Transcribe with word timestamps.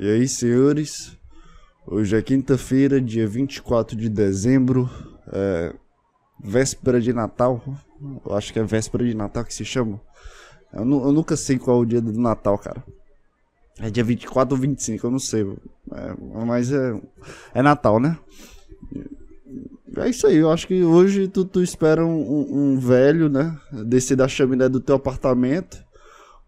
E 0.00 0.10
aí, 0.10 0.26
senhores? 0.26 1.14
Hoje 1.86 2.16
é 2.16 2.22
quinta-feira, 2.22 2.98
dia 2.98 3.28
24 3.28 3.94
de 3.94 4.08
dezembro, 4.08 4.88
é 5.30 5.74
véspera 6.42 6.98
de 6.98 7.12
Natal. 7.12 7.62
Eu 8.24 8.34
acho 8.34 8.50
que 8.50 8.58
é 8.58 8.64
véspera 8.64 9.04
de 9.04 9.12
Natal 9.12 9.44
que 9.44 9.52
se 9.52 9.62
chama. 9.62 10.00
Eu, 10.72 10.84
eu 10.84 11.12
nunca 11.12 11.36
sei 11.36 11.58
qual 11.58 11.76
é 11.76 11.80
o 11.82 11.84
dia 11.84 12.00
do 12.00 12.18
Natal, 12.18 12.56
cara. 12.56 12.82
É 13.78 13.90
dia 13.90 14.02
24 14.02 14.54
ou 14.54 14.60
25, 14.62 15.06
eu 15.06 15.10
não 15.10 15.18
sei. 15.18 15.42
É, 15.92 16.44
mas 16.46 16.72
é, 16.72 16.98
é 17.52 17.60
Natal, 17.60 18.00
né? 18.00 18.18
É 19.98 20.08
isso 20.08 20.26
aí, 20.26 20.36
eu 20.36 20.50
acho 20.50 20.66
que 20.66 20.82
hoje 20.82 21.28
tu, 21.28 21.44
tu 21.44 21.62
espera 21.62 22.06
um, 22.06 22.20
um- 22.22 22.72
um 22.72 22.78
velho, 22.78 23.28
né? 23.28 23.54
Descer 23.84 24.16
da 24.16 24.26
chaminé 24.26 24.66
do 24.66 24.80
teu 24.80 24.96
apartamento 24.96 25.84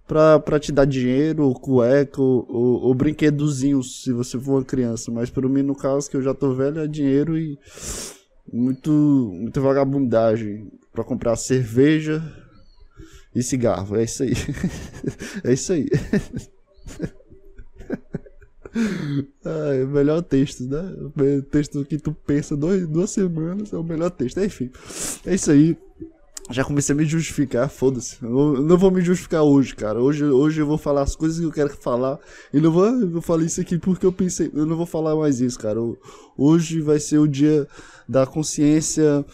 pra, 0.06 0.38
pra 0.38 0.60
te 0.60 0.72
dar 0.72 0.84
dinheiro, 0.84 1.52
cueca, 1.54 2.20
ou, 2.20 2.46
ou, 2.48 2.82
ou 2.82 2.94
brinquedozinhos, 2.94 4.02
se 4.02 4.12
você 4.12 4.38
for 4.38 4.52
uma 4.52 4.64
criança. 4.64 5.10
Mas 5.10 5.30
pra 5.30 5.48
mim, 5.48 5.62
no 5.62 5.74
caso, 5.74 6.10
que 6.10 6.16
eu 6.16 6.22
já 6.22 6.34
tô 6.34 6.54
velho, 6.54 6.80
é 6.80 6.86
dinheiro 6.86 7.38
e 7.38 7.58
muito, 8.52 8.90
muita 8.90 9.60
vagabundagem 9.60 10.70
pra 10.92 11.04
comprar 11.04 11.36
cerveja 11.36 12.22
e 13.34 13.42
cigarro. 13.42 13.96
É 13.96 14.04
isso 14.04 14.22
aí. 14.22 14.32
é 15.44 15.52
isso 15.52 15.72
aí. 15.72 15.88
Ah, 19.44 19.74
é 19.74 19.84
o 19.84 19.88
melhor 19.88 20.22
texto, 20.22 20.64
né? 20.64 20.80
O 21.14 21.42
texto 21.42 21.84
que 21.84 21.98
tu 21.98 22.14
pensa 22.26 22.56
dois, 22.56 22.86
duas 22.88 23.10
semanas 23.10 23.72
é 23.72 23.76
o 23.76 23.84
melhor 23.84 24.10
texto. 24.10 24.40
Enfim, 24.40 24.70
é 25.26 25.34
isso 25.34 25.50
aí. 25.50 25.76
Já 26.50 26.64
comecei 26.64 26.92
a 26.94 26.96
me 26.98 27.04
justificar, 27.04 27.68
foda-se. 27.70 28.16
Eu 28.22 28.62
não 28.62 28.76
vou 28.76 28.90
me 28.90 29.00
justificar 29.00 29.42
hoje, 29.42 29.74
cara. 29.74 30.00
Hoje, 30.00 30.24
hoje 30.24 30.60
eu 30.60 30.66
vou 30.66 30.76
falar 30.76 31.02
as 31.02 31.14
coisas 31.16 31.38
que 31.38 31.44
eu 31.46 31.52
quero 31.52 31.70
falar. 31.76 32.18
E 32.52 32.60
não 32.60 32.70
vou, 32.70 32.84
eu 32.86 33.22
falei 33.22 33.46
isso 33.46 33.60
aqui 33.60 33.78
porque 33.78 34.04
eu 34.04 34.12
pensei. 34.12 34.50
Eu 34.52 34.66
não 34.66 34.76
vou 34.76 34.84
falar 34.84 35.14
mais 35.16 35.40
isso, 35.40 35.58
cara. 35.58 35.78
Hoje 36.36 36.80
vai 36.80 36.98
ser 36.98 37.18
o 37.18 37.28
dia 37.28 37.66
da 38.08 38.26
consciência. 38.26 39.24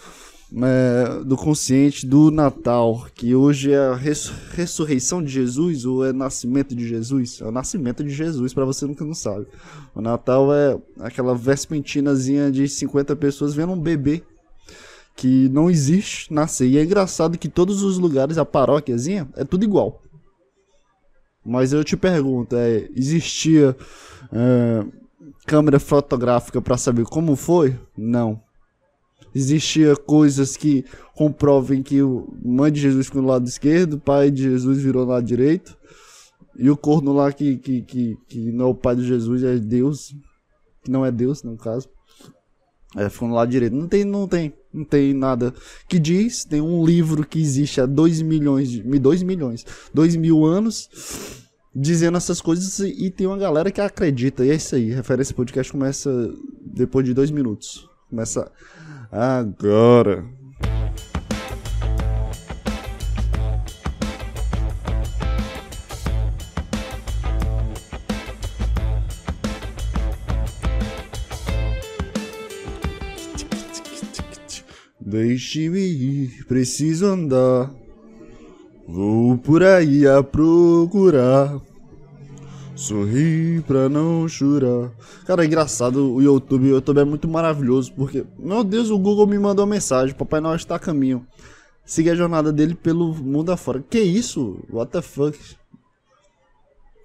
é, 0.62 1.25
do 1.25 1.36
consciente 1.36 2.06
do 2.06 2.31
Natal, 2.31 3.06
que 3.14 3.34
hoje 3.34 3.70
é 3.73 3.79
a 3.79 3.95
res- 3.95 4.33
ressurreição 4.53 5.23
de 5.23 5.31
Jesus 5.31 5.84
ou 5.84 6.05
é 6.05 6.11
nascimento 6.12 6.75
de 6.75 6.86
Jesus? 6.89 7.41
É 7.42 7.45
o 7.45 7.51
nascimento 7.51 8.03
de 8.03 8.11
Jesus, 8.11 8.55
pra 8.55 8.64
você 8.64 8.86
nunca 8.86 9.05
não 9.05 9.12
sabe. 9.12 9.47
O 9.95 10.01
Natal 10.01 10.55
é 10.55 10.79
aquela 11.01 11.34
vespertinazinha 11.34 12.51
de 12.51 12.67
50 12.69 13.14
pessoas 13.17 13.55
vendo 13.55 13.73
um 13.73 13.81
bebê 13.81 14.23
que 15.19 15.48
não 15.48 15.69
existe 15.69 16.33
nascer. 16.33 16.69
E 16.69 16.78
é 16.78 16.84
engraçado 16.84 17.36
que 17.36 17.48
todos 17.48 17.83
os 17.83 17.98
lugares, 17.98 18.38
a 18.38 18.44
paróquiazinha, 18.44 19.28
é 19.34 19.44
tudo 19.44 19.64
igual. 19.64 20.00
Mas 21.44 21.72
eu 21.72 21.83
te 21.83 21.97
pergunto, 21.97 22.55
é, 22.55 22.88
existia 22.94 23.77
é, 24.33 24.86
câmera 25.44 25.80
fotográfica 25.80 26.62
pra 26.62 26.77
saber 26.77 27.05
como 27.05 27.34
foi? 27.34 27.77
Não. 27.96 28.41
Existia 29.34 29.96
coisas 29.96 30.56
que 30.56 30.84
comprovem 31.16 31.83
que 31.83 32.00
o 32.00 32.33
mãe 32.44 32.70
de 32.70 32.80
Jesus 32.80 33.06
ficou 33.06 33.20
no 33.20 33.28
lado 33.28 33.48
esquerdo, 33.48 33.94
o 33.94 34.00
pai 34.00 34.30
de 34.30 34.44
Jesus 34.44 34.80
virou 34.80 35.05
no 35.05 35.11
lado 35.11 35.27
direito, 35.27 35.77
e 36.56 36.70
o 36.70 36.77
corno 36.77 37.12
lá 37.12 37.33
que, 37.33 37.56
que, 37.56 37.83
que, 37.83 38.16
que 38.28 38.52
não 38.52 38.66
é 38.66 38.69
o 38.69 38.74
pai 38.74 38.94
de 38.94 39.05
Jesus, 39.05 39.42
é 39.42 39.56
Deus, 39.56 40.14
que 40.84 40.91
não 40.92 41.05
é 41.05 41.11
Deus, 41.11 41.42
no 41.42 41.56
caso. 41.56 41.89
É, 42.97 43.08
ficou 43.08 43.28
no 43.28 43.34
lado 43.34 43.50
direito. 43.50 43.75
Não 43.77 43.86
tem, 43.86 44.05
não 44.05 44.27
tem, 44.27 44.53
não 44.72 44.84
tem 44.84 45.12
nada 45.12 45.53
que 45.86 45.98
diz. 45.98 46.44
Tem 46.44 46.61
um 46.61 46.84
livro 46.84 47.27
que 47.27 47.41
existe 47.41 47.80
há 47.80 47.86
2 47.86 48.22
milhões, 48.22 48.70
de, 48.70 48.83
2 48.83 49.22
milhões, 49.22 49.67
2 49.92 50.17
mil 50.17 50.45
anos, 50.45 50.89
dizendo 51.75 52.17
essas 52.17 52.41
coisas 52.41 52.78
e, 52.78 53.06
e 53.06 53.11
tem 53.11 53.27
uma 53.27 53.36
galera 53.36 53.70
que 53.70 53.80
acredita. 53.80 54.45
E 54.45 54.50
é 54.50 54.55
isso 54.55 54.75
aí. 54.75 54.91
Referência 54.91 55.34
podcast 55.34 55.70
começa 55.70 56.11
depois 56.62 57.05
de 57.05 57.12
dois 57.12 57.30
minutos. 57.30 57.89
Começa 58.08 58.50
agora. 59.12 60.38
Deixe-me 75.08 75.80
ir, 75.80 76.45
preciso 76.45 77.07
andar. 77.07 77.73
Vou 78.86 79.39
por 79.39 79.63
aí 79.63 80.07
a 80.07 80.23
procurar. 80.23 81.58
Sorrir 82.77 83.63
pra 83.63 83.89
não 83.89 84.29
chorar. 84.29 84.92
Cara, 85.24 85.45
é 85.45 85.46
engraçado 85.46 86.14
o 86.14 86.20
YouTube. 86.20 86.67
O 86.67 86.74
YouTube 86.74 87.01
é 87.01 87.05
muito 87.05 87.27
maravilhoso 87.27 87.91
porque, 87.95 88.27
meu 88.39 88.63
Deus, 88.63 88.91
o 88.91 88.98
Google 88.98 89.27
me 89.27 89.39
mandou 89.39 89.64
uma 89.64 89.74
mensagem. 89.74 90.14
Papai 90.14 90.42
Noel 90.42 90.57
está 90.57 90.74
a 90.74 90.79
caminho. 90.79 91.27
Siga 91.86 92.13
a 92.13 92.14
jornada 92.14 92.52
dele 92.52 92.75
pelo 92.75 93.14
mundo 93.14 93.51
afora. 93.51 93.83
Que 93.89 94.01
isso? 94.01 94.63
What 94.70 94.92
the 94.92 95.01
fuck? 95.01 95.39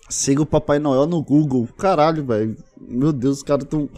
Siga 0.09 0.41
o 0.41 0.45
Papai 0.45 0.77
Noel 0.77 1.07
no 1.07 1.23
Google. 1.23 1.69
Caralho, 1.77 2.25
velho. 2.25 2.57
Meu 2.81 3.13
Deus, 3.13 3.37
os 3.37 3.43
caras 3.43 3.65
tão 3.65 3.89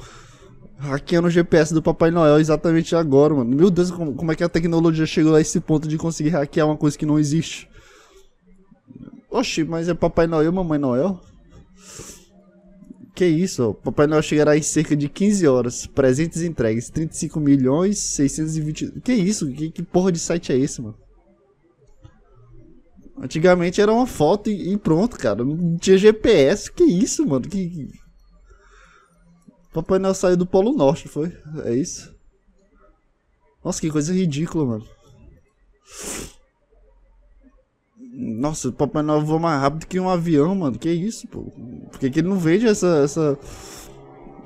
hackeando 0.77 1.27
o 1.27 1.31
GPS 1.31 1.73
do 1.73 1.81
Papai 1.81 2.11
Noel 2.11 2.39
exatamente 2.39 2.95
agora, 2.95 3.33
mano. 3.33 3.55
Meu 3.55 3.69
Deus, 3.69 3.91
como, 3.91 4.13
como 4.13 4.31
é 4.31 4.35
que 4.35 4.43
a 4.43 4.49
tecnologia 4.49 5.05
chegou 5.05 5.35
a 5.35 5.41
esse 5.41 5.59
ponto 5.59 5.87
de 5.87 5.97
conseguir 5.97 6.29
hackear 6.29 6.67
uma 6.67 6.77
coisa 6.77 6.97
que 6.97 7.05
não 7.05 7.19
existe? 7.19 7.69
Oxi, 9.29 9.63
mas 9.63 9.89
é 9.89 9.93
Papai 9.93 10.27
Noel 10.27 10.51
Mamãe 10.51 10.79
Noel? 10.79 11.19
Que 13.13 13.25
isso, 13.25 13.69
ó. 13.69 13.73
Papai 13.73 14.07
Noel 14.07 14.21
chegará 14.21 14.57
em 14.57 14.61
cerca 14.61 14.95
de 14.95 15.07
15 15.07 15.47
horas. 15.47 15.87
Presentes 15.87 16.41
entregues, 16.41 16.89
35 16.89 17.39
milhões 17.39 17.97
620... 17.97 19.01
Que 19.01 19.13
isso? 19.13 19.49
Que, 19.51 19.71
que 19.71 19.81
porra 19.81 20.11
de 20.11 20.19
site 20.19 20.51
é 20.51 20.57
esse, 20.57 20.81
mano? 20.81 20.97
Antigamente 23.17 23.79
era 23.79 23.93
uma 23.93 24.05
foto 24.05 24.49
e, 24.49 24.73
e 24.73 24.77
pronto, 24.77 25.17
cara. 25.17 25.43
Não 25.45 25.77
tinha 25.77 25.97
GPS. 25.97 26.69
Que 26.69 26.83
isso, 26.83 27.25
mano? 27.25 27.47
Que... 27.47 27.89
Papai 29.75 29.99
Noel 29.99 30.13
saiu 30.13 30.37
do 30.37 30.45
Polo 30.45 30.71
Norte, 30.71 31.09
foi? 31.09 31.33
É 31.65 31.75
isso? 31.75 32.15
Nossa, 33.61 33.81
que 33.81 33.91
coisa 33.91 34.13
ridícula, 34.13 34.65
mano. 34.65 34.85
Nossa, 37.99 38.69
o 38.69 38.71
Papai 38.71 39.03
Noel 39.03 39.25
voa 39.25 39.37
mais 39.37 39.59
rápido 39.59 39.85
que 39.85 39.99
um 39.99 40.09
avião, 40.09 40.55
mano. 40.55 40.79
Que 40.79 40.89
isso, 40.89 41.27
pô? 41.27 41.51
Por 41.91 41.99
que, 41.99 42.09
que 42.09 42.19
ele 42.21 42.29
não 42.29 42.37
vende 42.37 42.65
essa, 42.65 43.01
essa, 43.03 43.37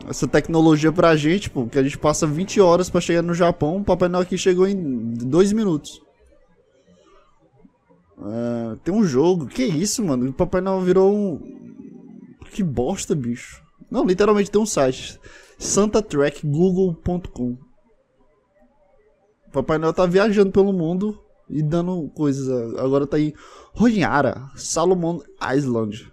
essa 0.08 0.28
tecnologia 0.28 0.92
pra 0.92 1.16
gente, 1.16 1.48
pô? 1.48 1.68
Que 1.68 1.78
a 1.78 1.84
gente 1.84 2.00
passa 2.00 2.26
20 2.26 2.60
horas 2.60 2.90
pra 2.90 3.00
chegar 3.00 3.22
no 3.22 3.36
Japão. 3.36 3.78
O 3.78 3.84
Papai 3.84 4.10
Noel 4.10 4.24
aqui 4.24 4.36
chegou 4.36 4.68
em 4.68 5.14
2 5.14 5.54
minutos. 5.54 6.02
É, 8.18 8.78
tem 8.84 8.92
um 8.92 9.04
jogo. 9.04 9.46
Que 9.46 9.64
isso, 9.64 10.04
mano? 10.04 10.28
O 10.28 10.34
Papai 10.34 10.60
Noel 10.60 10.82
virou 10.82 11.16
um. 11.16 11.40
Que 12.52 12.64
bosta, 12.64 13.14
bicho. 13.14 13.69
Não, 13.90 14.06
literalmente 14.06 14.52
tem 14.52 14.62
um 14.62 14.66
site. 14.66 15.20
santatrackgoogle.com 15.58 17.70
Papai 19.52 19.78
Noel 19.78 19.94
tá 19.94 20.06
viajando 20.06 20.52
pelo 20.52 20.72
mundo 20.72 21.20
e 21.50 21.64
dando 21.64 22.10
coisas. 22.10 22.48
Agora 22.78 23.08
tá 23.08 23.20
em 23.20 23.34
Honiara, 23.76 24.50
Salomon 24.56 25.20
Island. 25.56 26.12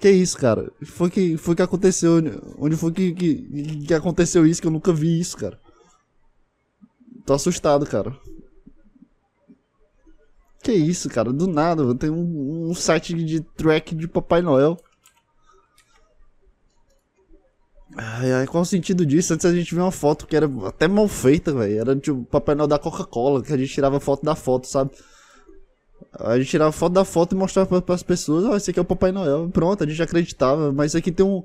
Que 0.00 0.10
isso, 0.10 0.38
cara? 0.38 0.70
Foi 0.84 1.10
que 1.10 1.36
foi 1.36 1.56
que 1.56 1.62
aconteceu? 1.62 2.18
Onde 2.58 2.76
foi 2.76 2.92
que, 2.92 3.14
que, 3.14 3.86
que 3.86 3.94
aconteceu 3.94 4.46
isso 4.46 4.60
que 4.60 4.66
eu 4.66 4.72
nunca 4.72 4.92
vi 4.92 5.18
isso, 5.18 5.36
cara? 5.36 5.58
Tô 7.24 7.32
assustado, 7.32 7.86
cara. 7.86 8.16
Que 10.62 10.72
isso, 10.72 11.08
cara? 11.08 11.32
Do 11.32 11.46
nada, 11.46 11.94
tem 11.94 12.10
um, 12.10 12.70
um 12.70 12.74
site 12.74 13.14
de 13.14 13.40
track 13.40 13.94
de 13.94 14.06
Papai 14.06 14.42
Noel. 14.42 14.76
Ai, 17.98 18.30
ai, 18.32 18.46
qual 18.46 18.62
o 18.62 18.66
sentido 18.66 19.06
disso? 19.06 19.32
Antes 19.32 19.46
a 19.46 19.54
gente 19.54 19.74
viu 19.74 19.82
uma 19.82 19.90
foto 19.90 20.26
que 20.26 20.36
era 20.36 20.46
até 20.66 20.86
mal 20.86 21.08
feita, 21.08 21.52
velho. 21.52 21.78
Era 21.80 21.96
tipo 21.96 22.24
Papai 22.24 22.54
Noel 22.54 22.68
da 22.68 22.78
Coca-Cola, 22.78 23.42
que 23.42 23.52
a 23.52 23.56
gente 23.56 23.72
tirava 23.72 23.98
foto 23.98 24.22
da 24.24 24.34
foto, 24.34 24.66
sabe? 24.66 24.90
A 26.18 26.38
gente 26.38 26.50
tirava 26.50 26.72
foto 26.72 26.92
da 26.92 27.04
foto 27.04 27.34
e 27.34 27.38
mostrava 27.38 27.80
para 27.80 27.94
as 27.94 28.02
pessoas, 28.02 28.44
ó, 28.44 28.54
esse 28.56 28.70
aqui 28.70 28.78
é 28.78 28.82
o 28.82 28.84
Papai 28.84 29.12
Noel. 29.12 29.48
Pronto, 29.50 29.82
a 29.82 29.86
gente 29.86 30.02
acreditava, 30.02 30.72
mas 30.72 30.94
aqui 30.94 31.10
tem 31.10 31.24
um 31.24 31.42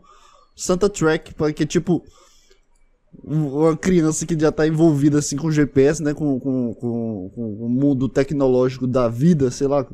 Santa 0.55 0.89
Track, 0.89 1.33
que 1.53 1.63
é 1.63 1.65
tipo 1.65 2.03
um- 3.23 3.47
uma 3.61 3.77
criança 3.77 4.25
que 4.25 4.37
já 4.37 4.51
tá 4.51 4.67
envolvida 4.67 5.19
assim 5.19 5.37
com 5.37 5.49
GPS, 5.51 6.03
né, 6.03 6.13
com, 6.13 6.37
com, 6.39 6.73
com, 6.73 7.31
com 7.33 7.53
o 7.65 7.69
mundo 7.69 8.09
tecnológico 8.09 8.87
da 8.87 9.07
vida, 9.07 9.49
sei 9.51 9.67
lá. 9.67 9.85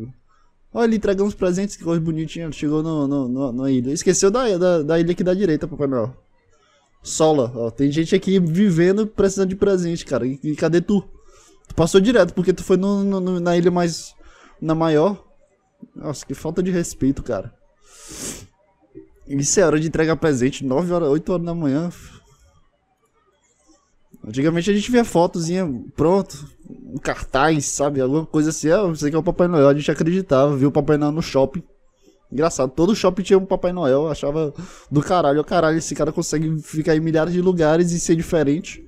Olha, 0.74 1.00
uns 1.24 1.34
presentes, 1.36 1.76
que 1.76 1.84
coisa 1.84 2.02
bonitinha, 2.02 2.52
chegou 2.52 2.82
no, 2.82 3.08
no, 3.08 3.28
no- 3.28 3.52
na 3.52 3.72
ilha. 3.72 3.92
Esqueceu 3.92 4.30
da, 4.32 4.58
da, 4.58 4.82
da 4.84 5.00
ilha 5.00 5.12
aqui 5.12 5.24
da 5.24 5.34
direita, 5.34 5.68
Papai 5.68 5.88
Noel. 5.88 6.14
Sola, 7.08 7.52
ó, 7.56 7.72
tem 7.72 7.92
gente 7.92 8.14
aqui 8.16 8.40
vivendo 8.40 9.08
precisando 9.08 9.50
de 9.50 9.56
presente, 9.56 10.06
cara. 10.06 10.28
E, 10.28 10.40
e 10.44 10.56
cadê 10.56 10.82
tu? 10.82 11.02
Tu 11.68 11.76
passou 11.76 12.00
direto 12.02 12.34
porque 12.34 12.54
tu 12.54 12.64
foi 12.64 12.78
no, 12.78 13.04
no- 13.04 13.40
na 13.40 13.56
ilha 13.58 13.72
mais. 13.72 14.14
na 14.62 14.76
maior. 14.76 15.24
Nossa, 15.96 16.26
que 16.26 16.34
falta 16.34 16.62
de 16.62 16.72
respeito, 16.72 17.24
cara. 17.24 17.54
Isso 19.28 19.60
é 19.60 19.66
hora 19.66 19.80
de 19.80 19.88
entregar 19.88 20.16
presente, 20.18 20.66
9 20.66 20.92
horas, 20.92 21.10
8 21.10 21.32
horas 21.34 21.46
da 21.46 21.54
manhã. 21.54 21.90
Antigamente 24.26 24.70
a 24.70 24.74
gente 24.74 24.92
via 24.92 25.06
fotozinha, 25.06 25.66
pronto, 25.96 26.46
um 26.70 26.98
cartaz, 26.98 27.66
sabe? 27.66 28.02
Alguma 28.02 28.26
coisa 28.26 28.50
assim, 28.50 28.70
ah, 28.70 28.84
você 28.84 29.10
que 29.10 29.16
é 29.16 29.20
o 29.20 29.24
Papai 29.24 29.48
Noel, 29.48 29.70
a 29.70 29.74
gente 29.74 29.90
acreditava, 29.90 30.56
viu 30.58 30.70
o 30.70 30.72
Papai 30.72 30.98
Noel 30.98 31.12
no 31.12 31.22
shopping. 31.22 31.64
Engraçado, 32.32 32.72
todo 32.72 32.96
shopping 32.96 33.24
tinha 33.24 33.40
um 33.40 33.46
Papai 33.46 33.72
Noel, 33.72 34.04
eu 34.04 34.12
achava 34.12 34.54
do 34.92 35.02
caralho, 35.02 35.44
caralho, 35.46 35.78
esse 35.78 35.96
cara 35.96 36.12
consegue 36.12 36.62
ficar 36.62 36.96
em 36.96 37.00
milhares 37.00 37.34
de 37.34 37.42
lugares 37.42 37.92
e 37.92 38.00
ser 38.00 38.16
diferente. 38.16 38.86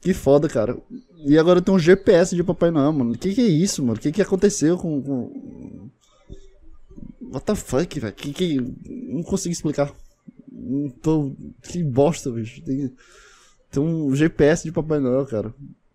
Que 0.00 0.14
foda, 0.14 0.48
cara. 0.48 0.78
E 1.26 1.36
agora 1.36 1.60
tem 1.60 1.74
um 1.74 1.78
GPS 1.78 2.34
de 2.34 2.44
Papai 2.44 2.70
Noel, 2.70 2.92
mano. 2.92 3.18
Que, 3.18 3.34
que 3.34 3.40
é 3.40 3.48
isso, 3.48 3.84
mano? 3.84 3.98
Que, 3.98 4.12
que 4.12 4.22
aconteceu 4.22 4.78
com, 4.78 5.02
com. 5.02 5.90
What 7.20 7.44
the 7.44 7.54
fuck, 7.54 7.98
velho? 7.98 8.14
Que, 8.14 8.32
que. 8.32 8.56
Não 8.88 9.22
consigo 9.22 9.52
explicar. 9.52 9.92
Tô... 11.02 11.32
Que 11.62 11.82
bosta, 11.82 12.30
bicho. 12.30 12.62
Tem... 12.62 12.92
tem 13.70 13.82
um 13.82 14.14
GPS 14.14 14.62
de 14.62 14.72
Papai 14.72 15.00
Noel, 15.00 15.26
cara. 15.26 15.52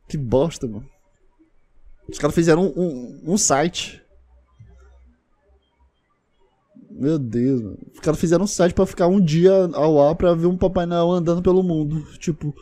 Que 0.07 0.17
bosta, 0.17 0.67
mano. 0.67 0.85
Os 2.09 2.19
caras 2.19 2.35
fizeram 2.35 2.65
um, 2.65 2.81
um, 2.81 3.21
um 3.33 3.37
site. 3.37 4.02
Meu 6.95 7.17
Deus, 7.17 7.61
mano. 7.61 7.77
Os 7.91 7.99
caras 7.99 8.19
fizeram 8.19 8.43
um 8.43 8.47
site 8.47 8.73
pra 8.73 8.85
ficar 8.85 9.07
um 9.07 9.19
dia 9.19 9.51
ao 9.73 9.99
ar 10.07 10.15
pra 10.15 10.35
ver 10.35 10.45
um 10.45 10.57
Papai 10.57 10.85
Noel 10.85 11.11
andando 11.11 11.41
pelo 11.41 11.63
mundo. 11.63 12.05
Tipo. 12.19 12.55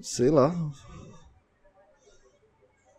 Sei 0.00 0.30
lá. 0.30 0.54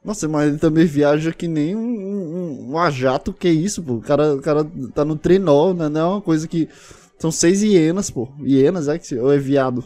Nossa, 0.04 0.28
mas 0.28 0.50
ele 0.50 0.60
também 0.60 0.86
viaja 0.86 1.34
que 1.34 1.48
nem 1.48 1.76
um, 1.76 1.82
um, 1.82 2.72
um 2.72 2.78
ajato, 2.78 3.34
que 3.34 3.50
isso, 3.50 3.82
pô. 3.82 3.94
O 3.94 4.02
cara, 4.02 4.36
o 4.36 4.42
cara 4.42 4.64
tá 4.94 5.04
no 5.04 5.16
trenó, 5.16 5.74
né? 5.74 5.90
Não 5.90 6.02
é 6.02 6.06
uma 6.06 6.22
coisa 6.22 6.48
que. 6.48 6.70
São 7.18 7.32
seis 7.32 7.64
hienas, 7.64 8.12
pô. 8.12 8.30
Hienas, 8.40 8.88
é 8.88 9.00
que. 9.00 9.16
Ou 9.16 9.34
é 9.34 9.38
viado? 9.40 9.84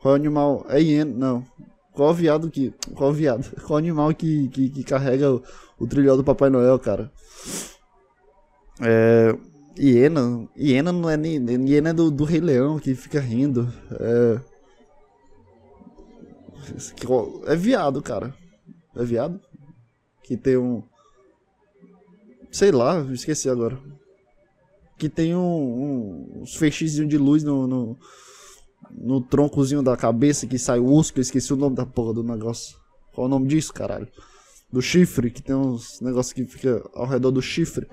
Qual 0.00 0.14
animal? 0.14 0.66
É 0.68 0.80
hiena? 0.80 1.10
Não. 1.10 1.46
Qual 1.94 2.12
viado 2.12 2.50
que. 2.50 2.74
Qual 2.94 3.12
viado? 3.12 3.50
Qual 3.66 3.78
animal 3.78 4.12
que, 4.14 4.48
que, 4.48 4.68
que 4.68 4.84
carrega 4.84 5.40
o, 5.82 5.86
trilhão 5.86 6.16
do 6.16 6.24
Papai 6.24 6.50
Noel, 6.50 6.78
cara? 6.78 7.10
É. 8.80 9.36
Hiena. 9.78 10.48
Hiena 10.56 10.92
não 10.92 11.08
é 11.08 11.16
nem. 11.16 11.36
Hiena 11.68 11.90
é 11.90 11.92
do, 11.92 12.10
do 12.10 12.24
Rei 12.24 12.40
Leão 12.40 12.78
que 12.78 12.94
fica 12.94 13.20
rindo. 13.20 13.72
É. 13.92 14.40
É 17.46 17.56
viado, 17.56 18.02
cara. 18.02 18.34
É 18.94 19.04
viado? 19.04 19.40
Que 20.22 20.36
tem 20.36 20.56
um. 20.56 20.82
Sei 22.50 22.70
lá, 22.70 23.00
esqueci 23.12 23.48
agora. 23.48 23.78
Que 24.98 25.08
tem 25.08 25.34
um, 25.34 25.40
um, 25.40 26.42
uns 26.42 26.54
feixezinhos 26.54 27.08
de 27.08 27.18
luz 27.18 27.42
no, 27.42 27.66
no, 27.66 27.98
no, 28.90 29.20
troncozinho 29.20 29.82
da 29.82 29.96
cabeça 29.96 30.46
que 30.46 30.58
sai 30.58 30.78
o 30.78 30.92
osso, 30.92 31.12
que 31.12 31.18
eu 31.18 31.22
esqueci 31.22 31.52
o 31.52 31.56
nome 31.56 31.74
da 31.74 31.86
porra 31.86 32.14
do 32.14 32.22
negócio. 32.22 32.76
Qual 33.12 33.24
é 33.24 33.28
o 33.28 33.30
nome 33.30 33.48
disso, 33.48 33.72
caralho? 33.72 34.08
Do 34.72 34.80
chifre, 34.80 35.30
que 35.30 35.42
tem 35.42 35.54
uns 35.54 36.00
negócios 36.00 36.32
que 36.32 36.46
fica 36.46 36.82
ao 36.94 37.06
redor 37.06 37.30
do 37.30 37.42
chifre. 37.42 37.86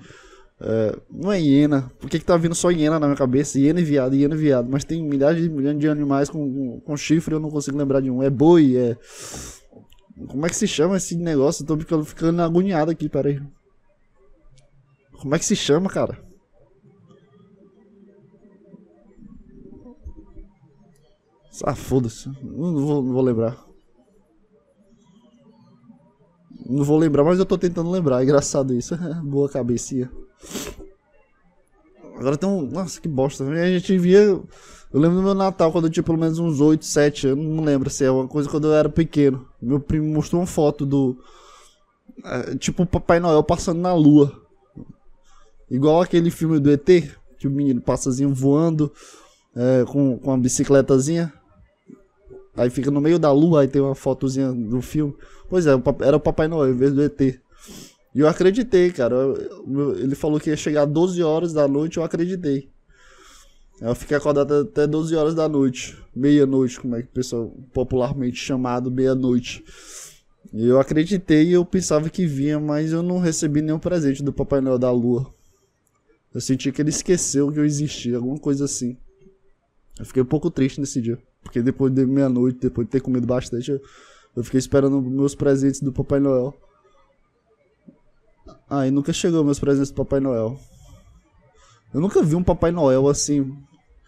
É, 0.62 0.98
não 1.10 1.32
é 1.32 1.42
hiena. 1.42 1.92
Por 2.00 2.10
que, 2.10 2.20
que 2.20 2.26
tá 2.26 2.36
vindo 2.36 2.56
só 2.56 2.70
hiena 2.70 3.00
na 3.00 3.08
minha 3.08 3.18
cabeça? 3.18 3.60
Hiena 3.60 3.80
e 3.80 3.84
viado, 3.84 4.16
hiena 4.16 4.36
e 4.36 4.38
viado. 4.38 4.70
Mas 4.70 4.84
tem 4.84 5.04
milhares 5.04 5.42
de 5.42 5.50
milhões 5.50 5.78
de 5.78 5.88
animais 5.88 6.30
com, 6.30 6.80
com, 6.82 6.98
chifre 6.98 7.34
eu 7.34 7.40
não 7.40 7.50
consigo 7.50 7.78
lembrar 7.78 8.02
de 8.02 8.10
um. 8.12 8.22
É 8.24 8.30
boi, 8.30 8.76
é. 8.76 8.98
Como 10.28 10.46
é 10.46 10.50
que 10.50 10.56
se 10.56 10.68
chama 10.68 10.98
esse 10.98 11.16
negócio? 11.16 11.64
Eu 11.64 11.68
tô 11.68 11.78
ficando, 11.78 12.06
ficando 12.06 12.42
agoniado 12.42 12.92
aqui, 12.92 13.08
peraí. 13.08 13.42
Como 15.14 15.36
é 15.36 15.40
que 15.40 15.46
se 15.46 15.56
chama, 15.56 15.90
cara? 15.90 16.18
Ah, 21.64 21.76
foda-se. 21.76 22.30
Não, 22.42 22.72
não, 22.72 23.02
não 23.02 23.14
vou 23.14 23.22
lembrar. 23.22 23.69
Não 26.70 26.84
vou 26.84 27.00
lembrar, 27.00 27.24
mas 27.24 27.40
eu 27.40 27.46
tô 27.46 27.58
tentando 27.58 27.90
lembrar. 27.90 28.22
É 28.22 28.24
engraçado 28.24 28.76
isso. 28.76 28.96
Boa 29.26 29.50
cabecinha. 29.50 30.10
Agora 32.16 32.38
tem 32.38 32.48
um. 32.48 32.62
Nossa, 32.62 33.02
que 33.02 33.08
bosta. 33.08 33.44
A 33.44 33.68
gente 33.72 33.98
via. 33.98 34.20
Eu 34.20 34.46
lembro 34.94 35.18
do 35.18 35.24
meu 35.24 35.34
Natal, 35.34 35.72
quando 35.72 35.86
eu 35.86 35.92
tinha 35.92 36.04
pelo 36.04 36.18
menos 36.18 36.38
uns 36.38 36.62
8, 36.62 36.86
7 36.86 37.28
anos. 37.30 37.44
Não 37.44 37.64
lembro 37.64 37.90
se 37.90 38.06
é 38.06 38.12
uma 38.12 38.28
coisa 38.28 38.48
quando 38.48 38.68
eu 38.68 38.74
era 38.74 38.88
pequeno. 38.88 39.48
Meu 39.60 39.80
primo 39.80 40.14
mostrou 40.14 40.42
uma 40.42 40.48
foto 40.48 40.86
do. 40.86 41.18
É, 42.24 42.56
tipo 42.56 42.84
o 42.84 42.86
Papai 42.86 43.20
Noel 43.20 43.42
passando 43.42 43.80
na 43.80 43.94
lua. 43.94 44.32
Igual 45.72 46.02
aquele 46.02 46.30
filme 46.30 46.60
do 46.60 46.70
ET, 46.72 46.86
que 47.38 47.48
o 47.48 47.52
menino 47.52 47.82
passazinho 47.82 48.34
voando 48.34 48.92
é, 49.56 49.86
com, 49.86 50.20
com 50.20 50.30
uma 50.30 50.38
bicicletazinha. 50.38 51.34
Aí 52.56 52.70
fica 52.70 52.92
no 52.92 53.00
meio 53.00 53.20
da 53.20 53.32
lua, 53.32 53.62
aí 53.62 53.68
tem 53.68 53.82
uma 53.82 53.96
fotozinha 53.96 54.52
do 54.52 54.82
filme. 54.82 55.16
Pois 55.50 55.66
é, 55.66 55.72
era 56.02 56.18
o 56.18 56.20
Papai 56.20 56.48
Noel 56.48 56.74
em 56.74 56.78
vez 56.78 56.94
do 56.94 57.02
ET. 57.02 57.20
E 57.22 58.20
eu 58.20 58.28
acreditei, 58.28 58.92
cara. 58.92 59.16
Ele 59.98 60.16
falou 60.16 60.40
que 60.40 60.50
ia 60.50 60.58
chegar 60.58 60.86
12 60.86 61.22
horas 61.24 61.54
da 61.54 61.68
noite, 61.68 61.98
eu 61.98 62.04
acreditei. 62.04 62.70
Eu 63.80 63.96
fiquei 63.96 64.18
acordado 64.18 64.54
até 64.54 64.86
12 64.86 65.16
horas 65.16 65.34
da 65.34 65.48
noite. 65.48 65.98
Meia-noite, 66.14 66.80
como 66.80 66.96
é 66.96 67.02
que 67.02 67.08
o 67.08 67.12
pessoal 67.12 67.50
popularmente 67.74 68.38
chamado 68.38 68.92
meia-noite. 68.92 69.64
E 70.52 70.68
eu 70.68 70.80
acreditei 70.80 71.50
e 71.50 71.54
eu 71.54 71.64
pensava 71.64 72.10
que 72.10 72.26
vinha, 72.26 72.60
mas 72.60 72.92
eu 72.92 73.04
não 73.04 73.20
recebi 73.20 73.62
nenhum 73.62 73.80
presente 73.80 74.24
do 74.24 74.34
Papai 74.34 74.60
Noel 74.60 74.80
da 74.80 74.92
Lua. 74.92 75.34
Eu 76.34 76.42
senti 76.42 76.72
que 76.72 76.82
ele 76.82 76.90
esqueceu 76.90 77.52
que 77.52 77.60
eu 77.60 77.66
existia, 77.66 78.18
alguma 78.18 78.38
coisa 78.38 78.66
assim. 78.66 78.98
Eu 79.98 80.06
fiquei 80.06 80.22
um 80.22 80.26
pouco 80.26 80.52
triste 80.52 80.80
nesse 80.80 81.02
dia. 81.02 81.18
Porque 81.44 81.62
depois 81.62 81.94
de 81.94 82.06
meia-noite, 82.06 82.60
depois 82.60 82.88
de 82.88 82.92
ter 82.92 83.02
comido 83.02 83.26
bastante, 83.26 83.72
eu 84.36 84.44
fiquei 84.44 84.60
esperando 84.60 85.02
meus 85.02 85.36
presentes 85.36 85.82
do 85.82 85.92
Papai 85.92 86.20
Noel. 86.20 86.56
Ah, 88.70 88.88
e 88.88 88.92
nunca 88.92 89.12
chegou 89.12 89.44
meus 89.44 89.60
presentes 89.60 89.90
do 89.90 89.96
Papai 89.96 90.20
Noel. 90.20 90.60
Eu 91.94 92.00
nunca 92.00 92.22
vi 92.22 92.36
um 92.36 92.44
Papai 92.44 92.72
Noel 92.72 93.08
assim. 93.08 93.58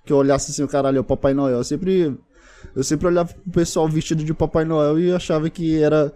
Que 0.06 0.14
eu 0.14 0.18
olhasse 0.18 0.52
assim, 0.52 0.64
o 0.64 0.68
caralho, 0.68 0.98
é 0.98 1.02
o 1.02 1.04
Papai 1.04 1.34
Noel. 1.34 1.58
Eu 1.58 1.64
sempre. 1.64 2.16
Eu 2.76 2.84
sempre 2.84 3.08
olhava 3.08 3.34
pro 3.34 3.52
pessoal 3.52 3.88
vestido 3.90 4.24
de 4.24 4.34
Papai 4.34 4.64
Noel 4.64 5.00
e 5.00 5.12
achava 5.12 5.50
que 5.50 5.82
era 5.82 6.14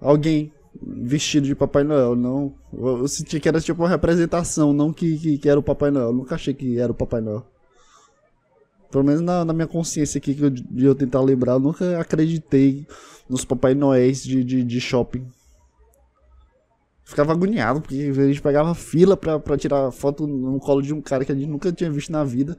alguém 0.00 0.52
vestido 0.82 1.46
de 1.46 1.54
Papai 1.54 1.84
Noel. 1.84 2.16
Não. 2.16 2.52
Eu 2.72 3.06
senti 3.06 3.38
que 3.38 3.48
era 3.48 3.60
tipo 3.60 3.82
uma 3.82 3.88
representação, 3.88 4.72
não 4.72 4.92
que, 4.92 5.16
que, 5.18 5.38
que 5.38 5.48
era 5.48 5.58
o 5.58 5.62
Papai 5.62 5.92
Noel. 5.92 6.08
Eu 6.08 6.12
nunca 6.12 6.34
achei 6.34 6.52
que 6.52 6.78
era 6.78 6.90
o 6.90 6.94
Papai 6.94 7.20
Noel. 7.20 7.46
Pelo 8.94 9.02
menos 9.02 9.22
na, 9.22 9.44
na 9.44 9.52
minha 9.52 9.66
consciência 9.66 10.18
aqui, 10.18 10.36
que 10.36 10.44
eu, 10.44 10.50
de 10.50 10.84
eu 10.84 10.94
tentar 10.94 11.20
lembrar, 11.20 11.54
eu 11.54 11.58
nunca 11.58 11.98
acreditei 11.98 12.86
nos 13.28 13.44
Papai 13.44 13.74
Noéis 13.74 14.22
de, 14.22 14.44
de, 14.44 14.62
de 14.62 14.80
shopping. 14.80 15.26
Ficava 17.04 17.32
agoniado, 17.32 17.80
porque 17.80 18.12
a 18.16 18.26
gente 18.28 18.40
pegava 18.40 18.72
fila 18.72 19.16
pra, 19.16 19.40
pra 19.40 19.58
tirar 19.58 19.90
foto 19.90 20.28
no 20.28 20.60
colo 20.60 20.80
de 20.80 20.94
um 20.94 21.00
cara 21.00 21.24
que 21.24 21.32
a 21.32 21.34
gente 21.34 21.48
nunca 21.48 21.72
tinha 21.72 21.90
visto 21.90 22.12
na 22.12 22.22
vida. 22.22 22.56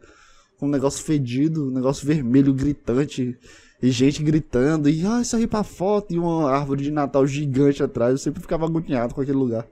Com 0.60 0.66
um 0.66 0.70
negócio 0.70 1.06
fedido, 1.06 1.70
um 1.70 1.74
negócio 1.74 2.06
vermelho 2.06 2.54
gritante. 2.54 3.40
E 3.82 3.90
gente 3.90 4.22
gritando. 4.22 4.90
E 4.90 5.08
ah, 5.08 5.22
isso 5.22 5.38
aí 5.38 5.48
pra 5.48 5.64
foto. 5.64 6.14
E 6.14 6.20
uma 6.20 6.52
árvore 6.52 6.84
de 6.84 6.92
Natal 6.92 7.26
gigante 7.26 7.82
atrás. 7.82 8.12
Eu 8.12 8.18
sempre 8.18 8.42
ficava 8.42 8.66
agoniado 8.66 9.16
com 9.16 9.22
aquele 9.22 9.38
lugar. 9.38 9.66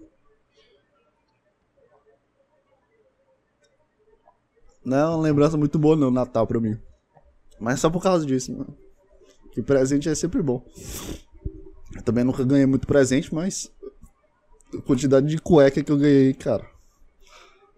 Não 4.85 4.97
é 4.97 5.05
uma 5.05 5.21
lembrança 5.21 5.57
muito 5.57 5.79
boa, 5.79 5.95
não, 5.95 6.11
Natal 6.11 6.45
pra 6.45 6.59
mim. 6.59 6.77
Mas 7.59 7.79
só 7.79 7.89
por 7.89 8.01
causa 8.01 8.25
disso, 8.25 8.51
mano. 8.51 8.75
Que 9.53 9.61
presente 9.61 10.09
é 10.09 10.15
sempre 10.15 10.41
bom. 10.41 10.65
Eu 11.95 12.01
também 12.01 12.23
nunca 12.23 12.43
ganhei 12.43 12.65
muito 12.65 12.87
presente, 12.87 13.33
mas 13.33 13.71
a 14.77 14.81
quantidade 14.81 15.27
de 15.27 15.37
cueca 15.37 15.83
que 15.83 15.91
eu 15.91 15.97
ganhei, 15.97 16.33
cara. 16.33 16.65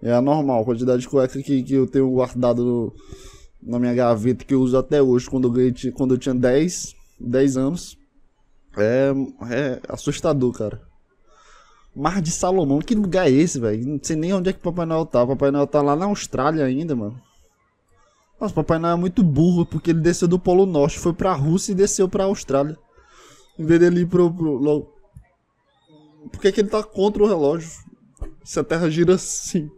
É 0.01 0.13
anormal, 0.13 0.61
a 0.61 0.65
quantidade 0.65 1.01
de 1.01 1.09
cueca 1.09 1.41
que, 1.41 1.63
que 1.63 1.73
eu 1.73 1.85
tenho 1.85 2.09
guardado 2.09 2.63
no, 2.63 2.93
na 3.61 3.79
minha 3.79 3.93
gaveta 3.93 4.45
que 4.45 4.53
eu 4.53 4.61
uso 4.61 4.77
até 4.77 5.01
hoje, 5.01 5.29
quando 5.29 5.47
eu, 5.47 5.51
ganhei, 5.51 5.73
quando 5.95 6.13
eu 6.13 6.17
tinha 6.17 6.33
10, 6.33 6.95
10 7.19 7.57
anos. 7.57 7.97
É, 8.77 9.11
é 9.51 9.81
assustador, 9.87 10.51
cara. 10.53 10.81
Mar 11.95 12.21
de 12.21 12.31
Salomão, 12.31 12.79
que 12.79 12.93
lugar 12.93 13.27
é 13.27 13.31
esse, 13.31 13.59
velho? 13.59 13.87
Não 13.87 13.99
sei 14.01 14.15
nem 14.15 14.33
onde 14.33 14.49
é 14.49 14.53
que 14.53 14.59
o 14.59 14.61
Papai 14.61 14.85
Noel 14.85 15.05
tá. 15.05 15.23
O 15.23 15.27
Papai 15.27 15.49
Noel 15.49 15.65
tá 15.65 15.81
lá 15.81 15.95
na 15.95 16.05
Austrália 16.05 16.65
ainda, 16.65 16.95
mano. 16.95 17.21
Nossa, 18.39 18.51
o 18.51 18.55
Papai 18.55 18.77
Noel 18.77 18.95
é 18.95 18.99
muito 18.99 19.23
burro, 19.23 19.65
porque 19.65 19.91
ele 19.91 20.01
desceu 20.01 20.27
do 20.27 20.37
Polo 20.37 20.65
Norte, 20.65 20.99
foi 20.99 21.13
pra 21.13 21.33
Rússia 21.33 21.71
e 21.71 21.75
desceu 21.75 22.09
pra 22.09 22.25
Austrália. 22.25 22.77
Em 23.57 23.65
vez 23.65 23.79
dele 23.79 24.01
ir 24.01 24.07
pro, 24.07 24.29
pro, 24.33 24.59
por 26.31 26.41
que, 26.41 26.51
que 26.51 26.61
ele 26.61 26.69
tá 26.69 26.83
contra 26.83 27.23
o 27.23 27.27
relógio? 27.27 27.69
Se 28.43 28.59
a 28.59 28.63
Terra 28.63 28.89
gira 28.89 29.15
assim. 29.15 29.69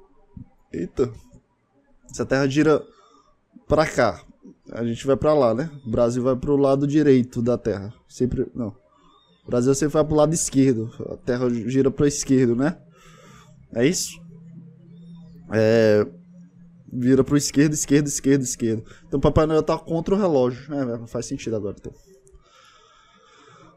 Eita. 0.71 1.11
Se 2.07 2.21
a 2.21 2.25
Terra 2.25 2.47
gira 2.47 2.83
pra 3.67 3.85
cá, 3.85 4.21
a 4.71 4.83
gente 4.83 5.05
vai 5.05 5.15
pra 5.15 5.33
lá, 5.33 5.53
né? 5.53 5.69
O 5.85 5.89
Brasil 5.89 6.23
vai 6.23 6.35
pro 6.35 6.55
lado 6.55 6.87
direito 6.87 7.41
da 7.41 7.57
Terra. 7.57 7.93
Sempre. 8.07 8.47
Não. 8.55 8.75
O 9.47 9.49
Brasil 9.49 9.73
sempre 9.73 9.93
vai 9.93 10.03
pro 10.03 10.15
lado 10.15 10.33
esquerdo. 10.33 10.91
A 11.09 11.15
Terra 11.15 11.49
gira 11.49 11.89
pra 11.89 12.05
esquerdo, 12.05 12.53
né? 12.53 12.77
É 13.73 13.87
isso? 13.87 14.19
É, 15.53 16.05
vira 16.91 17.23
pro 17.23 17.37
esquerdo, 17.37 17.71
esquerdo, 17.71 18.07
esquerdo, 18.07 18.41
esquerdo. 18.41 18.83
Então 19.07 19.21
Papai 19.21 19.45
Noel 19.45 19.63
tá 19.63 19.77
contra 19.77 20.13
o 20.13 20.17
relógio. 20.17 20.73
É, 20.73 21.07
faz 21.07 21.27
sentido 21.27 21.55
agora. 21.55 21.77
Então. 21.79 21.93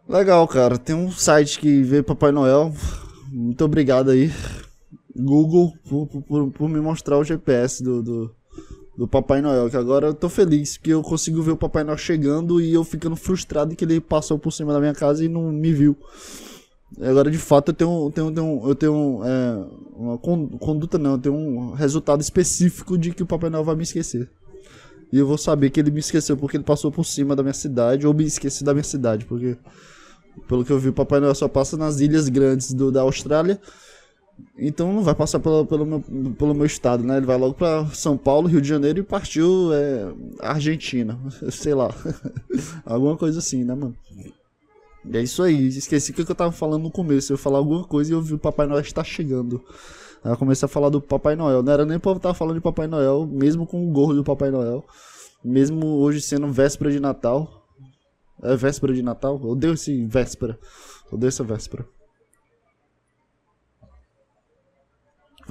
Legal, 0.09 0.47
cara. 0.49 0.77
Tem 0.77 0.97
um 0.97 1.12
site 1.12 1.61
que 1.61 1.85
vê 1.85 2.03
Papai 2.03 2.33
Noel. 2.33 2.75
Muito 3.31 3.65
obrigado 3.65 4.11
aí, 4.11 4.33
Google, 5.17 5.73
por, 5.89 6.09
por, 6.09 6.50
por 6.50 6.69
me 6.69 6.81
mostrar 6.81 7.17
o 7.17 7.23
GPS 7.23 7.81
do, 7.81 8.03
do, 8.03 8.35
do, 8.97 9.09
Papai 9.09 9.40
Noel. 9.40 9.70
Que 9.70 9.76
agora 9.76 10.09
eu 10.09 10.14
tô 10.14 10.28
feliz 10.28 10.76
que 10.76 10.90
eu 10.90 11.02
consigo 11.02 11.42
ver 11.42 11.52
o 11.52 11.56
Papai 11.56 11.85
Noel 11.85 11.99
chegando 11.99 12.61
e 12.61 12.73
eu 12.73 12.85
ficando 12.85 13.16
frustrado 13.16 13.75
que 13.75 13.85
ele 13.85 14.00
passou 14.00 14.38
por 14.38 14.52
cima 14.52 14.73
da 14.73 14.80
minha 14.80 14.94
casa 14.94 15.25
e 15.25 15.28
não 15.28 15.50
me 15.50 15.73
viu. 15.73 15.97
Agora, 17.00 17.30
de 17.30 17.38
fato, 17.38 17.70
eu 17.70 17.75
tenho, 17.75 18.11
tenho, 18.12 18.32
tenho, 18.32 18.62
eu 18.64 18.75
tenho 18.75 19.20
é, 19.25 19.64
uma 19.94 20.18
conduta, 20.18 20.99
não, 20.99 21.12
eu 21.12 21.18
tenho 21.18 21.35
um 21.35 21.73
resultado 21.73 22.20
específico 22.20 22.99
de 22.99 23.12
que 23.12 23.23
o 23.23 23.26
Papai 23.26 23.49
Noel 23.49 23.64
vai 23.64 23.76
me 23.76 23.85
esquecer. 23.85 24.28
E 25.12 25.18
eu 25.18 25.26
vou 25.26 25.38
saber 25.38 25.70
que 25.70 25.78
ele 25.78 25.90
me 25.90 26.00
esqueceu 26.00 26.37
porque 26.37 26.56
ele 26.56 26.64
passou 26.64 26.90
por 26.90 27.04
cima 27.04 27.35
da 27.37 27.42
minha 27.42 27.54
cidade, 27.54 28.06
ou 28.06 28.14
me 28.14 28.25
esqueci 28.25 28.64
da 28.64 28.73
minha 28.73 28.85
cidade, 28.85 29.25
porque, 29.25 29.56
pelo 30.49 30.64
que 30.64 30.73
eu 30.73 30.78
vi, 30.78 30.88
o 30.88 30.92
Papai 30.92 31.20
Noel 31.20 31.35
só 31.35 31.49
passa 31.49 31.76
nas 31.76 32.00
ilhas 32.00 32.28
grandes 32.28 32.73
do, 32.73 32.90
da 32.90 33.02
Austrália. 33.02 33.61
Então 34.59 34.92
não 34.92 35.02
vai 35.02 35.14
passar 35.14 35.40
pelo, 35.40 35.66
pelo, 35.66 35.87
meu, 35.87 36.00
pelo 36.38 36.54
meu 36.54 36.66
estado, 36.66 37.02
né? 37.02 37.16
Ele 37.16 37.26
vai 37.26 37.38
logo 37.38 37.54
para 37.54 37.87
São 37.88 38.16
Paulo, 38.16 38.49
Rio 38.49 38.61
de 38.61 38.68
Janeiro 38.68 39.00
e 39.00 39.02
partiu 39.02 39.73
é, 39.73 40.12
Argentina. 40.40 41.18
Sei 41.50 41.75
lá. 41.75 41.94
Alguma 42.85 43.16
coisa 43.16 43.38
assim, 43.38 43.64
né, 43.64 43.75
mano? 43.75 43.97
E 45.04 45.16
é 45.16 45.23
isso 45.23 45.42
aí. 45.42 45.68
Esqueci 45.68 46.11
o 46.11 46.14
que 46.14 46.23
eu 46.23 46.35
tava 46.35 46.52
falando 46.52 46.82
no 46.82 46.90
começo. 46.90 47.32
Eu 47.32 47.38
falar 47.38 47.59
alguma 47.59 47.85
coisa 47.85 48.12
e 48.12 48.14
eu 48.14 48.20
vi 48.20 48.35
o 48.35 48.38
Papai 48.38 48.66
Noel 48.66 48.82
está 48.82 49.02
chegando. 49.02 49.64
Aí 50.23 50.30
eu 50.30 50.37
comecei 50.37 50.66
a 50.66 50.68
falar 50.68 50.90
do 50.90 51.00
Papai 51.00 51.35
Noel. 51.35 51.62
Não 51.62 51.73
era 51.73 51.87
nem 51.87 51.99
pra 51.99 52.11
eu 52.11 52.16
estar 52.16 52.35
falando 52.35 52.56
de 52.56 52.61
Papai 52.61 52.87
Noel, 52.87 53.26
mesmo 53.26 53.66
com 53.66 53.88
o 53.88 53.90
gorro 53.90 54.14
do 54.14 54.23
Papai 54.23 54.50
Noel. 54.50 54.85
Mesmo 55.42 55.87
hoje 56.00 56.20
sendo 56.20 56.52
véspera 56.52 56.90
de 56.90 57.00
Natal. 57.00 57.66
É 58.42 58.54
véspera 58.56 58.92
de 58.92 59.02
Natal? 59.02 59.40
Odeio 59.42 59.75
esse 59.75 60.04
véspera. 60.04 60.59
Odeio 61.11 61.28
essa 61.28 61.42
véspera. 61.42 61.87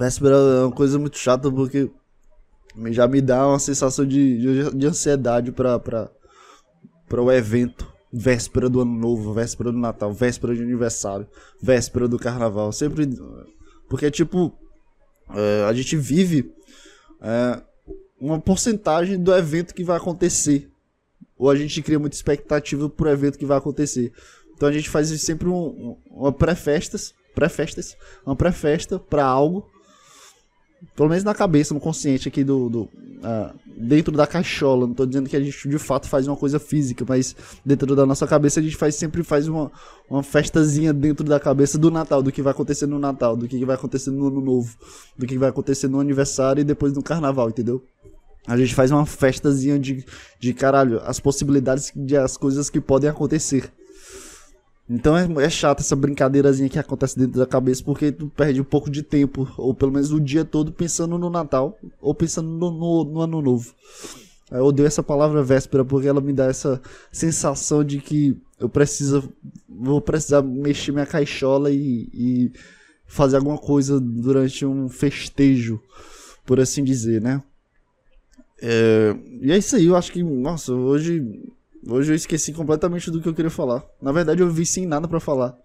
Véspera 0.00 0.34
é 0.34 0.64
uma 0.64 0.72
coisa 0.72 0.98
muito 0.98 1.18
chata 1.18 1.52
porque 1.52 1.90
já 2.90 3.06
me 3.06 3.20
dá 3.20 3.46
uma 3.46 3.58
sensação 3.58 4.06
de, 4.06 4.38
de, 4.38 4.70
de 4.78 4.86
ansiedade 4.86 5.52
para 5.52 6.10
o 7.18 7.30
evento 7.30 7.86
véspera 8.10 8.70
do 8.70 8.80
ano 8.80 8.98
novo, 8.98 9.34
véspera 9.34 9.70
do 9.70 9.76
Natal, 9.76 10.10
véspera 10.10 10.54
de 10.54 10.62
aniversário, 10.62 11.28
véspera 11.60 12.08
do 12.08 12.18
carnaval. 12.18 12.72
Sempre. 12.72 13.10
Porque, 13.90 14.10
tipo, 14.10 14.58
é, 15.34 15.66
a 15.68 15.72
gente 15.74 15.98
vive 15.98 16.50
é, 17.20 17.62
uma 18.18 18.40
porcentagem 18.40 19.22
do 19.22 19.34
evento 19.34 19.74
que 19.74 19.84
vai 19.84 19.98
acontecer. 19.98 20.70
Ou 21.36 21.50
a 21.50 21.56
gente 21.56 21.82
cria 21.82 21.98
muita 21.98 22.16
expectativa 22.16 22.88
pro 22.88 23.10
evento 23.10 23.38
que 23.38 23.44
vai 23.44 23.58
acontecer. 23.58 24.14
Então 24.54 24.66
a 24.66 24.72
gente 24.72 24.88
faz 24.88 25.08
sempre 25.20 25.46
um, 25.46 25.98
uma 26.06 26.32
pré-festas, 26.32 27.12
pré-festas, 27.34 27.98
uma 28.24 28.34
pré-festa 28.34 28.98
para 28.98 29.26
algo 29.26 29.69
pelo 30.96 31.08
menos 31.08 31.24
na 31.24 31.34
cabeça, 31.34 31.74
no 31.74 31.80
consciente 31.80 32.28
aqui 32.28 32.42
do. 32.42 32.68
do 32.68 32.80
uh, 32.82 33.54
dentro 33.76 34.14
da 34.14 34.26
caixola. 34.26 34.86
Não 34.86 34.94
tô 34.94 35.06
dizendo 35.06 35.28
que 35.28 35.36
a 35.36 35.40
gente 35.40 35.68
de 35.68 35.78
fato 35.78 36.08
faz 36.08 36.26
uma 36.26 36.36
coisa 36.36 36.58
física, 36.58 37.04
mas 37.08 37.34
dentro 37.64 37.94
da 37.94 38.04
nossa 38.04 38.26
cabeça 38.26 38.60
a 38.60 38.62
gente 38.62 38.76
faz 38.76 38.94
sempre 38.94 39.22
faz 39.22 39.48
uma, 39.48 39.70
uma 40.08 40.22
festazinha 40.22 40.92
dentro 40.92 41.24
da 41.24 41.40
cabeça 41.40 41.78
do 41.78 41.90
Natal, 41.90 42.22
do 42.22 42.30
que 42.30 42.42
vai 42.42 42.52
acontecer 42.52 42.86
no 42.86 42.98
Natal, 42.98 43.36
do 43.36 43.48
que 43.48 43.64
vai 43.64 43.76
acontecer 43.76 44.10
no 44.10 44.28
Ano 44.28 44.40
Novo, 44.40 44.76
do 45.16 45.26
que 45.26 45.38
vai 45.38 45.48
acontecer 45.48 45.88
no 45.88 46.00
aniversário 46.00 46.60
e 46.60 46.64
depois 46.64 46.92
no 46.92 47.02
Carnaval, 47.02 47.48
entendeu? 47.48 47.82
A 48.46 48.56
gente 48.56 48.74
faz 48.74 48.90
uma 48.90 49.04
festazinha 49.06 49.78
de, 49.78 50.04
de 50.38 50.54
caralho, 50.54 51.00
as 51.04 51.20
possibilidades 51.20 51.92
de 51.94 52.16
as 52.16 52.36
coisas 52.36 52.70
que 52.70 52.80
podem 52.80 53.08
acontecer. 53.08 53.70
Então 54.90 55.16
é, 55.16 55.44
é 55.44 55.48
chato 55.48 55.80
essa 55.80 55.94
brincadeirazinha 55.94 56.68
que 56.68 56.78
acontece 56.78 57.16
dentro 57.16 57.38
da 57.38 57.46
cabeça, 57.46 57.80
porque 57.84 58.10
tu 58.10 58.26
perde 58.26 58.60
um 58.60 58.64
pouco 58.64 58.90
de 58.90 59.04
tempo, 59.04 59.48
ou 59.56 59.72
pelo 59.72 59.92
menos 59.92 60.10
o 60.10 60.20
dia 60.20 60.44
todo 60.44 60.72
pensando 60.72 61.16
no 61.16 61.30
Natal, 61.30 61.78
ou 62.00 62.12
pensando 62.12 62.48
no, 62.48 62.72
no, 62.72 63.04
no 63.04 63.20
Ano 63.20 63.40
Novo. 63.40 63.72
Eu 64.50 64.64
odeio 64.64 64.88
essa 64.88 65.00
palavra 65.00 65.44
véspera, 65.44 65.84
porque 65.84 66.08
ela 66.08 66.20
me 66.20 66.32
dá 66.32 66.46
essa 66.46 66.82
sensação 67.12 67.84
de 67.84 68.00
que 68.00 68.36
eu 68.58 68.68
preciso, 68.68 69.32
vou 69.68 70.00
precisar 70.00 70.42
mexer 70.42 70.90
minha 70.90 71.06
caixola 71.06 71.70
e, 71.70 72.08
e 72.12 72.52
fazer 73.06 73.36
alguma 73.36 73.58
coisa 73.58 74.00
durante 74.00 74.66
um 74.66 74.88
festejo, 74.88 75.80
por 76.44 76.58
assim 76.58 76.82
dizer, 76.82 77.20
né? 77.20 77.40
É, 78.60 79.16
e 79.40 79.52
é 79.52 79.56
isso 79.56 79.76
aí, 79.76 79.86
eu 79.86 79.94
acho 79.94 80.10
que, 80.10 80.20
nossa, 80.20 80.72
hoje 80.72 81.24
Hoje 81.88 82.12
eu 82.12 82.16
esqueci 82.16 82.52
completamente 82.52 83.10
do 83.10 83.20
que 83.20 83.28
eu 83.28 83.34
queria 83.34 83.50
falar. 83.50 83.84
Na 84.00 84.12
verdade, 84.12 84.42
eu 84.42 84.50
vi 84.50 84.66
sem 84.66 84.86
nada 84.86 85.08
para 85.08 85.18
falar. 85.18 85.56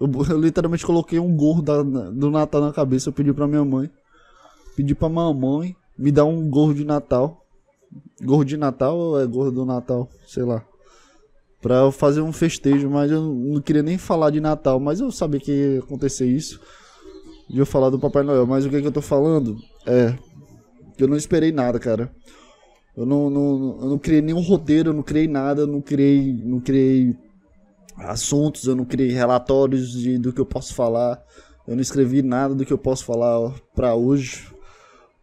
Eu, 0.00 0.10
eu, 0.28 0.40
literalmente 0.40 0.84
coloquei 0.84 1.18
um 1.18 1.36
gorro 1.36 1.62
da, 1.62 1.82
do 1.82 2.30
Natal 2.30 2.60
na 2.60 2.72
cabeça. 2.72 3.08
Eu 3.08 3.12
pedi 3.12 3.32
pra 3.32 3.46
minha 3.46 3.64
mãe. 3.64 3.90
Pedi 4.74 4.94
pra 4.94 5.08
mamãe 5.08 5.76
me 5.96 6.10
dar 6.10 6.24
um 6.24 6.48
gorro 6.48 6.74
de 6.74 6.84
Natal. 6.84 7.44
Gorro 8.22 8.44
de 8.44 8.56
Natal 8.56 8.96
ou 8.96 9.20
é 9.20 9.26
gorro 9.26 9.50
do 9.50 9.64
Natal? 9.64 10.08
Sei 10.26 10.42
lá. 10.42 10.64
Pra 11.60 11.76
eu 11.76 11.92
fazer 11.92 12.20
um 12.20 12.32
festejo, 12.32 12.90
mas 12.90 13.10
eu 13.10 13.22
não 13.22 13.60
queria 13.60 13.82
nem 13.82 13.96
falar 13.96 14.30
de 14.30 14.40
Natal. 14.40 14.80
Mas 14.80 14.98
eu 14.98 15.12
sabia 15.12 15.38
que 15.38 15.52
ia 15.52 15.78
acontecer 15.78 16.26
isso. 16.26 16.60
E 17.48 17.58
eu 17.58 17.66
falar 17.66 17.90
do 17.90 18.00
Papai 18.00 18.24
Noel. 18.24 18.46
Mas 18.46 18.64
o 18.64 18.70
que, 18.70 18.76
é 18.76 18.80
que 18.80 18.86
eu 18.86 18.92
tô 18.92 19.02
falando 19.02 19.56
é. 19.86 20.16
Que 20.96 21.04
eu 21.04 21.08
não 21.08 21.16
esperei 21.16 21.52
nada, 21.52 21.78
cara. 21.78 22.10
Eu 22.96 23.06
não, 23.06 23.30
não, 23.30 23.78
eu 23.80 23.88
não 23.90 23.98
criei 23.98 24.20
nenhum 24.20 24.40
roteiro, 24.40 24.90
eu 24.90 24.94
não 24.94 25.02
criei 25.02 25.26
nada, 25.26 25.62
eu 25.62 25.66
não 25.66 25.80
criei, 25.80 26.32
não 26.44 26.60
criei 26.60 27.16
assuntos, 27.96 28.64
eu 28.64 28.76
não 28.76 28.84
criei 28.84 29.10
relatórios 29.10 29.92
de, 29.92 30.18
do 30.18 30.32
que 30.32 30.40
eu 30.40 30.46
posso 30.46 30.74
falar. 30.74 31.22
Eu 31.66 31.74
não 31.74 31.82
escrevi 31.82 32.22
nada 32.22 32.54
do 32.54 32.66
que 32.66 32.72
eu 32.72 32.78
posso 32.78 33.04
falar 33.04 33.54
para 33.74 33.94
hoje, 33.94 34.52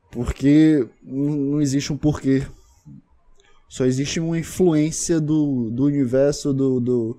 porque 0.09 0.87
não, 1.03 1.61
existe 1.61 1.91
um 1.93 1.97
porquê. 1.97 2.45
Só 3.67 3.85
existe 3.85 4.19
uma 4.19 4.39
influência 4.39 5.19
do, 5.19 5.69
do 5.69 5.85
universo, 5.85 6.53
do, 6.53 6.79
do, 6.79 7.17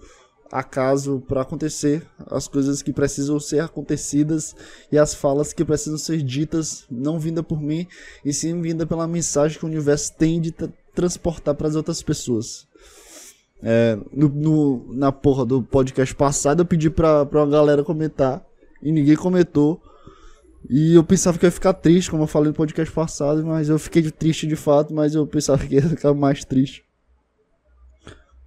acaso 0.51 1.23
para 1.29 1.43
acontecer, 1.43 2.05
as 2.27 2.49
coisas 2.49 2.83
que 2.83 2.93
precisam 2.93 3.39
ser 3.39 3.61
acontecidas 3.61 4.55
e 4.91 4.99
as 4.99 5.15
falas 5.15 5.53
que 5.53 5.65
precisam 5.65 5.99
ser 5.99 6.23
ditas, 6.23 6.85
não 6.91 7.19
vinda 7.19 7.43
por 7.43 7.61
mim, 7.61 7.87
e 8.25 8.33
sim 8.33 8.61
vinda 8.61 8.87
pela 8.87 9.07
mensagem 9.07 9.59
que 9.59 9.65
o 9.65 9.69
universo 9.69 10.13
tem 10.17 10.41
de 10.41 10.53
transportar 10.95 11.55
para 11.55 11.69
as 11.69 11.77
outras 11.77 12.03
pessoas. 12.03 12.67
É, 13.63 13.99
no, 14.13 14.29
no, 14.29 14.95
na 14.95 15.13
porra 15.13 15.45
do 15.45 15.63
podcast 15.63 16.15
passado 16.15 16.63
eu 16.63 16.65
pedi 16.65 16.89
pra 16.89 17.29
uma 17.31 17.47
galera 17.47 17.85
comentar 17.85 18.45
e 18.83 18.91
ninguém 18.91 19.17
comentou. 19.17 19.81
E 20.69 20.95
eu 20.95 21.05
pensava 21.05 21.39
que 21.39 21.47
ia 21.47 21.51
ficar 21.51 21.73
triste, 21.73 22.11
como 22.11 22.25
eu 22.25 22.27
falei 22.27 22.49
no 22.49 22.55
podcast 22.55 22.93
passado, 22.95 23.45
mas 23.47 23.69
eu 23.69 23.79
fiquei 23.79 24.03
triste 24.11 24.47
de 24.47 24.57
fato, 24.57 24.93
mas 24.93 25.15
eu 25.15 25.27
pensava 25.27 25.65
que 25.67 25.75
ia 25.77 25.83
ficar 25.83 26.13
mais 26.13 26.45
triste. 26.45 26.85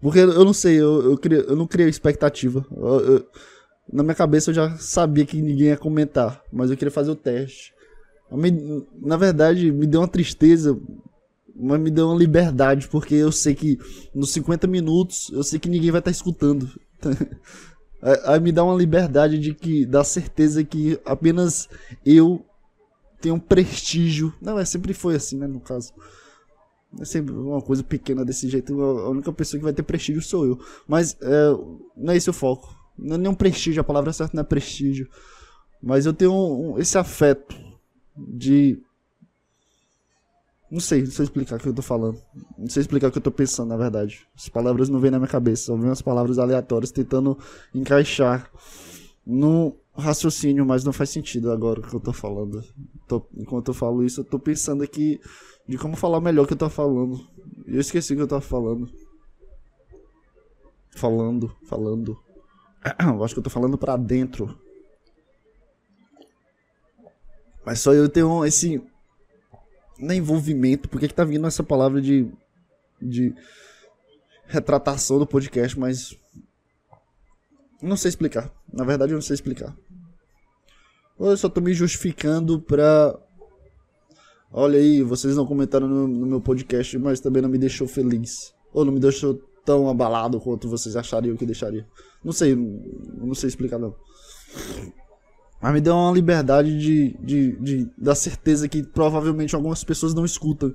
Porque 0.03 0.19
eu 0.19 0.43
não 0.43 0.51
sei, 0.51 0.81
eu, 0.81 1.11
eu, 1.11 1.17
criei, 1.17 1.45
eu 1.47 1.55
não 1.55 1.65
criei 1.65 1.87
expectativa. 1.87 2.65
Eu, 2.75 2.99
eu, 2.99 3.27
na 3.91 4.03
minha 4.03 4.13
cabeça 4.13 4.51
eu 4.51 4.53
já 4.53 4.75
sabia 4.75 5.25
que 5.25 5.41
ninguém 5.41 5.67
ia 5.67 5.77
comentar, 5.77 6.43
mas 6.51 6.69
eu 6.69 6.75
queria 6.75 6.91
fazer 6.91 7.09
o 7.09 7.15
teste. 7.15 7.73
Me, 8.29 8.85
na 9.01 9.15
verdade, 9.15 9.71
me 9.71 9.87
deu 9.87 10.01
uma 10.01 10.07
tristeza, 10.07 10.77
mas 11.55 11.79
me 11.79 11.89
deu 11.89 12.09
uma 12.09 12.17
liberdade, 12.17 12.89
porque 12.89 13.15
eu 13.15 13.31
sei 13.31 13.55
que 13.55 13.79
nos 14.13 14.31
50 14.31 14.67
minutos, 14.67 15.31
eu 15.31 15.41
sei 15.41 15.57
que 15.57 15.69
ninguém 15.69 15.89
vai 15.89 15.99
estar 15.99 16.11
tá 16.11 16.15
escutando. 16.15 16.69
Aí 18.25 18.41
me 18.41 18.51
dá 18.51 18.61
uma 18.61 18.75
liberdade 18.75 19.39
de 19.39 19.53
que, 19.53 19.85
da 19.85 20.03
certeza 20.03 20.65
que 20.65 20.99
apenas 21.05 21.69
eu 22.05 22.45
tenho 23.21 23.35
um 23.35 23.39
prestígio. 23.39 24.33
Não, 24.41 24.59
é 24.59 24.65
sempre 24.65 24.93
foi 24.93 25.15
assim, 25.15 25.37
né, 25.37 25.47
no 25.47 25.61
caso. 25.61 25.93
É 26.99 27.05
sempre 27.05 27.33
uma 27.33 27.61
coisa 27.61 27.83
pequena 27.83 28.23
desse 28.23 28.47
jeito. 28.47 28.79
A 28.81 29.09
única 29.09 29.31
pessoa 29.33 29.59
que 29.59 29.63
vai 29.63 29.73
ter 29.73 29.83
prestígio 29.83 30.21
sou 30.21 30.45
eu. 30.45 30.59
Mas 30.87 31.17
é, 31.21 31.49
não 31.97 32.13
é 32.13 32.17
esse 32.17 32.29
o 32.29 32.33
foco. 32.33 32.75
Não 32.97 33.15
é 33.15 33.17
nenhum 33.17 33.33
prestígio, 33.33 33.81
a 33.81 33.83
palavra 33.83 34.13
certa 34.13 34.35
não 34.35 34.41
é 34.41 34.45
prestígio. 34.45 35.09
Mas 35.81 36.05
eu 36.05 36.13
tenho 36.13 36.31
um, 36.31 36.73
um, 36.73 36.79
esse 36.79 36.97
afeto 36.97 37.55
de. 38.15 38.79
Não 40.69 40.79
sei, 40.79 41.03
não 41.03 41.11
sei 41.11 41.25
explicar 41.25 41.57
o 41.57 41.59
que 41.59 41.67
eu 41.67 41.73
tô 41.73 41.81
falando. 41.81 42.19
Não 42.57 42.69
sei 42.69 42.81
explicar 42.81 43.07
o 43.07 43.11
que 43.11 43.17
eu 43.17 43.21
tô 43.21 43.31
pensando, 43.31 43.69
na 43.69 43.77
verdade. 43.77 44.25
As 44.35 44.47
palavras 44.47 44.89
não 44.89 44.99
vêm 44.99 45.11
na 45.11 45.19
minha 45.19 45.27
cabeça, 45.27 45.65
só 45.65 45.75
vêm 45.75 45.91
as 45.91 46.01
palavras 46.01 46.39
aleatórias 46.39 46.91
tentando 46.91 47.37
encaixar 47.75 48.49
no 49.25 49.75
raciocínio, 49.95 50.65
mas 50.65 50.83
não 50.83 50.91
faz 50.91 51.09
sentido 51.09 51.51
agora 51.51 51.79
o 51.79 51.83
que 51.83 51.93
eu 51.93 51.99
tô 51.99 52.13
falando. 52.13 52.63
Tô, 53.07 53.23
enquanto 53.35 53.67
eu 53.69 53.73
falo 53.73 54.03
isso, 54.03 54.21
eu 54.21 54.25
tô 54.25 54.39
pensando 54.39 54.83
aqui 54.83 55.19
de 55.67 55.77
como 55.77 55.95
falar 55.95 56.19
melhor 56.19 56.45
que 56.45 56.53
eu 56.53 56.57
tô 56.57 56.69
falando. 56.69 57.25
Eu 57.65 57.79
esqueci 57.79 58.15
que 58.15 58.21
eu 58.21 58.27
tava 58.27 58.41
falando. 58.41 58.91
Falando, 60.91 61.55
falando. 61.63 62.19
Eu 62.99 63.23
acho 63.23 63.33
que 63.33 63.39
eu 63.39 63.43
tô 63.43 63.49
falando 63.49 63.77
pra 63.77 63.95
dentro. 63.95 64.59
Mas 67.65 67.79
só 67.79 67.93
eu 67.93 68.09
tenho 68.09 68.45
esse. 68.45 68.83
Não 69.97 70.11
é 70.11 70.15
envolvimento, 70.17 70.89
porque 70.89 71.07
que 71.07 71.13
tá 71.13 71.23
vindo 71.23 71.47
essa 71.47 71.63
palavra 71.63 72.01
de. 72.01 72.29
de 73.01 73.33
retratação 74.47 75.17
do 75.17 75.25
podcast, 75.25 75.79
mas. 75.79 76.17
Não 77.81 77.95
sei 77.95 78.09
explicar. 78.09 78.51
Na 78.71 78.83
verdade, 78.83 79.13
eu 79.13 79.15
não 79.15 79.21
sei 79.21 79.33
explicar. 79.33 79.75
Ou 81.17 81.29
eu 81.29 81.37
só 81.37 81.47
tô 81.47 81.61
me 81.61 81.73
justificando 81.73 82.61
pra. 82.61 83.17
Olha 84.55 84.77
aí, 84.77 85.01
vocês 85.01 85.35
não 85.35 85.47
comentaram 85.47 85.87
no, 85.87 86.07
no 86.07 86.27
meu 86.27 86.39
podcast, 86.39 86.95
mas 86.99 87.19
também 87.19 87.41
não 87.41 87.49
me 87.49 87.57
deixou 87.57 87.87
feliz. 87.87 88.53
Ou 88.71 88.85
não 88.85 88.93
me 88.93 88.99
deixou 88.99 89.41
tão 89.65 89.89
abalado 89.89 90.39
quanto 90.39 90.69
vocês 90.69 90.95
achariam 90.95 91.35
que 91.35 91.43
deixaria. 91.43 91.87
Não 92.23 92.31
sei, 92.31 92.55
não 92.55 93.33
sei 93.33 93.49
explicar 93.49 93.79
não. 93.79 93.95
Mas 95.59 95.73
me 95.73 95.81
deu 95.81 95.95
uma 95.95 96.11
liberdade 96.11 96.77
de, 96.77 97.17
de, 97.19 97.59
de 97.59 97.89
da 97.97 98.13
certeza 98.13 98.69
que 98.69 98.83
provavelmente 98.83 99.55
algumas 99.55 99.83
pessoas 99.83 100.13
não 100.13 100.23
escutam 100.23 100.71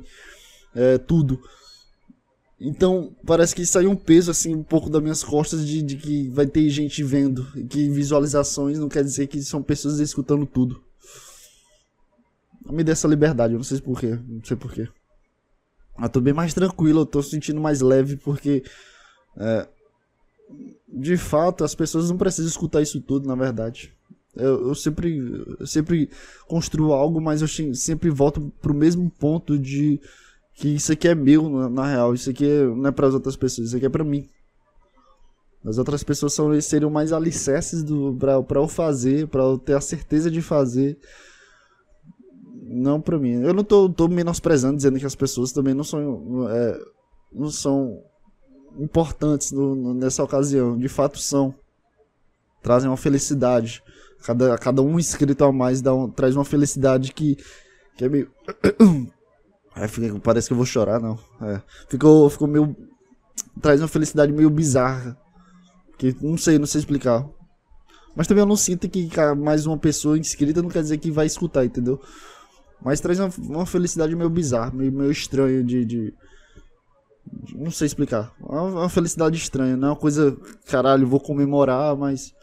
é, 0.74 0.98
tudo. 0.98 1.38
Então, 2.60 3.14
parece 3.24 3.54
que 3.54 3.64
saiu 3.64 3.92
um 3.92 3.96
peso, 3.96 4.32
assim, 4.32 4.56
um 4.56 4.64
pouco 4.64 4.90
das 4.90 5.00
minhas 5.00 5.22
costas 5.22 5.64
de, 5.64 5.82
de 5.82 5.96
que 5.96 6.28
vai 6.30 6.48
ter 6.48 6.68
gente 6.68 7.04
vendo. 7.04 7.46
Que 7.68 7.88
visualizações 7.88 8.76
não 8.76 8.88
quer 8.88 9.04
dizer 9.04 9.28
que 9.28 9.40
são 9.40 9.62
pessoas 9.62 10.00
escutando 10.00 10.44
tudo. 10.44 10.87
Me 12.70 12.84
dê 12.84 12.92
essa 12.92 13.08
liberdade, 13.08 13.54
eu 13.54 13.58
não 13.58 13.64
sei 13.64 13.80
porquê. 13.80 14.18
Não 14.26 14.44
sei 14.44 14.56
porquê. 14.56 14.88
Eu 16.00 16.08
tô 16.08 16.20
bem 16.20 16.32
mais 16.32 16.54
tranquilo, 16.54 17.00
eu 17.00 17.06
tô 17.06 17.22
sentindo 17.22 17.60
mais 17.60 17.80
leve 17.80 18.16
porque. 18.16 18.62
É, 19.36 19.68
de 20.88 21.16
fato, 21.16 21.64
as 21.64 21.74
pessoas 21.74 22.08
não 22.08 22.16
precisam 22.16 22.48
escutar 22.48 22.80
isso 22.80 23.00
tudo, 23.00 23.28
na 23.28 23.34
verdade. 23.34 23.92
Eu, 24.34 24.68
eu 24.68 24.74
sempre, 24.74 25.18
eu 25.58 25.66
sempre 25.66 26.08
construo 26.46 26.92
algo, 26.92 27.20
mas 27.20 27.42
eu 27.42 27.48
sempre 27.74 28.08
volto 28.08 28.52
pro 28.60 28.74
mesmo 28.74 29.10
ponto 29.10 29.58
de 29.58 30.00
que 30.54 30.68
isso 30.68 30.92
aqui 30.92 31.08
é 31.08 31.14
meu, 31.14 31.48
na, 31.48 31.68
na 31.68 31.86
real. 31.86 32.14
Isso 32.14 32.30
aqui 32.30 32.48
é, 32.48 32.64
não 32.64 32.86
é 32.86 32.92
para 32.92 33.06
as 33.06 33.14
outras 33.14 33.36
pessoas, 33.36 33.68
isso 33.68 33.76
aqui 33.76 33.86
é 33.86 33.90
para 33.90 34.04
mim. 34.04 34.28
As 35.64 35.76
outras 35.76 36.02
pessoas 36.02 36.32
são, 36.32 36.58
seriam 36.60 36.90
mais 36.90 37.12
alicerces 37.12 37.84
para 38.46 38.60
eu 38.60 38.68
fazer, 38.68 39.26
para 39.26 39.42
eu 39.42 39.58
ter 39.58 39.74
a 39.74 39.80
certeza 39.80 40.30
de 40.30 40.40
fazer. 40.40 40.98
Não 42.70 43.00
para 43.00 43.18
mim. 43.18 43.42
Eu 43.42 43.54
não 43.54 43.64
tô, 43.64 43.88
tô 43.88 44.08
menosprezando, 44.08 44.76
dizendo 44.76 44.98
que 44.98 45.06
as 45.06 45.14
pessoas 45.14 45.52
também 45.52 45.72
não 45.72 45.84
são, 45.84 46.48
é, 46.50 46.78
não 47.32 47.50
são 47.50 48.02
importantes 48.78 49.52
no, 49.52 49.74
no, 49.74 49.94
nessa 49.94 50.22
ocasião. 50.22 50.76
De 50.76 50.88
fato 50.88 51.18
são. 51.18 51.54
Trazem 52.62 52.90
uma 52.90 52.96
felicidade. 52.96 53.82
Cada, 54.22 54.58
cada 54.58 54.82
um 54.82 54.98
inscrito 54.98 55.44
a 55.44 55.52
mais 55.52 55.80
dá 55.80 55.94
um, 55.94 56.10
traz 56.10 56.36
uma 56.36 56.44
felicidade 56.44 57.12
que, 57.12 57.38
que 57.96 58.04
é 58.04 58.08
meio. 58.08 58.30
Parece 60.22 60.48
que 60.48 60.52
eu 60.52 60.56
vou 60.56 60.66
chorar, 60.66 61.00
não. 61.00 61.18
É. 61.40 61.62
Ficou, 61.88 62.28
ficou 62.28 62.46
meio. 62.46 62.76
Traz 63.62 63.80
uma 63.80 63.88
felicidade 63.88 64.32
meio 64.32 64.50
bizarra. 64.50 65.16
Que 65.96 66.14
não 66.20 66.36
sei, 66.36 66.58
não 66.58 66.66
sei 66.66 66.80
explicar. 66.80 67.26
Mas 68.14 68.26
também 68.26 68.42
eu 68.42 68.46
não 68.46 68.56
sinto 68.56 68.88
que 68.88 69.08
mais 69.36 69.64
uma 69.64 69.78
pessoa 69.78 70.18
inscrita 70.18 70.60
não 70.60 70.68
quer 70.68 70.82
dizer 70.82 70.98
que 70.98 71.10
vai 71.10 71.26
escutar, 71.26 71.64
entendeu? 71.64 72.00
Mas 72.80 73.00
traz 73.00 73.18
uma, 73.18 73.30
uma 73.38 73.66
felicidade 73.66 74.14
meio 74.14 74.30
bizarra, 74.30 74.70
meio, 74.70 74.92
meio 74.92 75.10
estranha 75.10 75.62
de, 75.62 75.84
de, 75.84 76.14
de. 77.34 77.54
Não 77.54 77.70
sei 77.70 77.86
explicar. 77.86 78.32
Uma, 78.40 78.62
uma 78.62 78.88
felicidade 78.88 79.36
estranha, 79.36 79.76
não 79.76 79.88
é 79.88 79.90
uma 79.92 79.96
coisa. 79.96 80.36
Caralho, 80.66 81.06
vou 81.06 81.20
comemorar, 81.20 81.96
mas. 81.96 82.34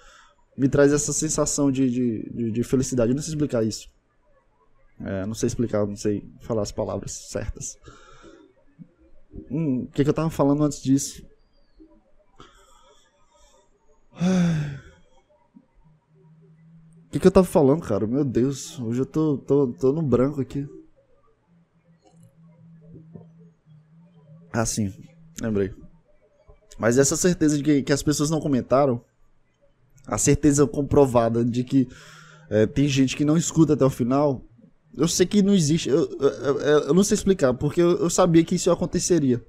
Me 0.58 0.70
traz 0.70 0.94
essa 0.94 1.12
sensação 1.12 1.70
de, 1.70 1.90
de, 1.90 2.30
de, 2.34 2.52
de 2.52 2.64
felicidade. 2.64 3.12
Eu 3.12 3.16
não 3.16 3.22
sei 3.22 3.34
explicar 3.34 3.64
isso. 3.66 3.90
É, 5.02 5.26
não 5.26 5.34
sei 5.34 5.48
explicar, 5.48 5.86
não 5.86 5.98
sei 5.98 6.24
falar 6.40 6.62
as 6.62 6.72
palavras 6.72 7.12
certas. 7.12 7.78
Hum, 9.52 9.84
o 9.84 9.88
que, 9.92 10.04
que 10.04 10.10
eu 10.10 10.14
tava 10.14 10.30
falando 10.30 10.64
antes 10.64 10.82
disso? 10.82 11.26
O 14.14 14.85
que, 17.16 17.20
que 17.20 17.28
eu 17.28 17.32
tava 17.32 17.48
falando, 17.48 17.82
cara? 17.82 18.06
Meu 18.06 18.26
Deus, 18.26 18.78
hoje 18.78 19.00
eu 19.00 19.06
tô, 19.06 19.38
tô, 19.38 19.68
tô 19.68 19.94
no 19.94 20.02
branco 20.02 20.42
aqui. 20.42 20.68
Ah, 24.52 24.66
sim, 24.66 24.94
lembrei. 25.42 25.74
Mas 26.78 26.98
essa 26.98 27.16
certeza 27.16 27.58
de 27.58 27.64
que, 27.64 27.84
que 27.84 27.94
as 27.94 28.04
pessoas 28.04 28.30
não 28.30 28.42
comentaram, 28.42 29.02
a 30.06 30.18
certeza 30.18 30.68
comprovada 30.68 31.44
de 31.46 31.64
que 31.64 31.88
é, 32.50 32.66
tem 32.66 32.86
gente 32.86 33.16
que 33.16 33.24
não 33.24 33.38
escuta 33.38 33.74
até 33.74 33.86
o 33.86 33.90
final, 33.90 34.44
eu 34.94 35.08
sei 35.08 35.26
que 35.26 35.42
não 35.42 35.54
existe. 35.54 35.88
Eu, 35.88 36.10
eu, 36.20 36.60
eu 36.60 36.94
não 36.94 37.04
sei 37.04 37.16
explicar, 37.16 37.54
porque 37.54 37.82
eu, 37.82 37.98
eu, 37.98 38.10
sabia 38.10 38.44
que 38.44 38.56
isso 38.56 38.70
aconteceria. 38.70 39.42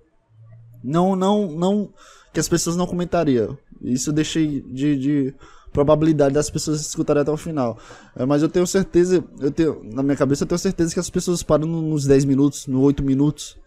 Não, 0.84 1.16
não, 1.16 1.50
não. 1.50 1.92
Que 2.32 2.38
as 2.38 2.48
pessoas 2.48 2.76
não 2.76 2.86
comentariam. 2.86 3.58
Isso 3.82 4.10
eu 4.10 4.14
deixei 4.14 4.62
de, 4.62 4.96
de 4.96 5.34
probabilidade 5.76 6.32
das 6.32 6.48
pessoas 6.48 6.80
escutarem 6.80 7.20
até 7.20 7.30
o 7.30 7.36
final. 7.36 7.76
É, 8.16 8.24
mas 8.24 8.40
eu 8.40 8.48
tenho 8.48 8.66
certeza, 8.66 9.22
eu 9.38 9.50
tenho, 9.50 9.82
na 9.84 10.02
minha 10.02 10.16
cabeça 10.16 10.44
eu 10.44 10.48
tenho 10.48 10.58
certeza 10.58 10.94
que 10.94 11.00
as 11.00 11.10
pessoas 11.10 11.42
param 11.42 11.66
nos 11.68 12.06
10 12.06 12.24
minutos, 12.24 12.66
nos 12.66 12.82
8 12.82 13.02
minutos, 13.02 13.58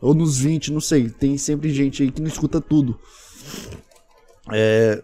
ou 0.00 0.14
nos 0.14 0.38
20, 0.38 0.72
não 0.72 0.80
sei. 0.80 1.10
Tem 1.10 1.36
sempre 1.36 1.74
gente 1.74 2.04
aí 2.04 2.12
que 2.12 2.22
não 2.22 2.28
escuta 2.28 2.60
tudo. 2.60 2.96
É, 4.52 5.02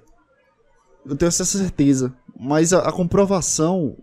eu 1.04 1.16
tenho 1.16 1.28
essa 1.28 1.44
certeza. 1.44 2.14
Mas 2.38 2.72
a, 2.72 2.88
a 2.88 2.92
comprovação 2.92 3.96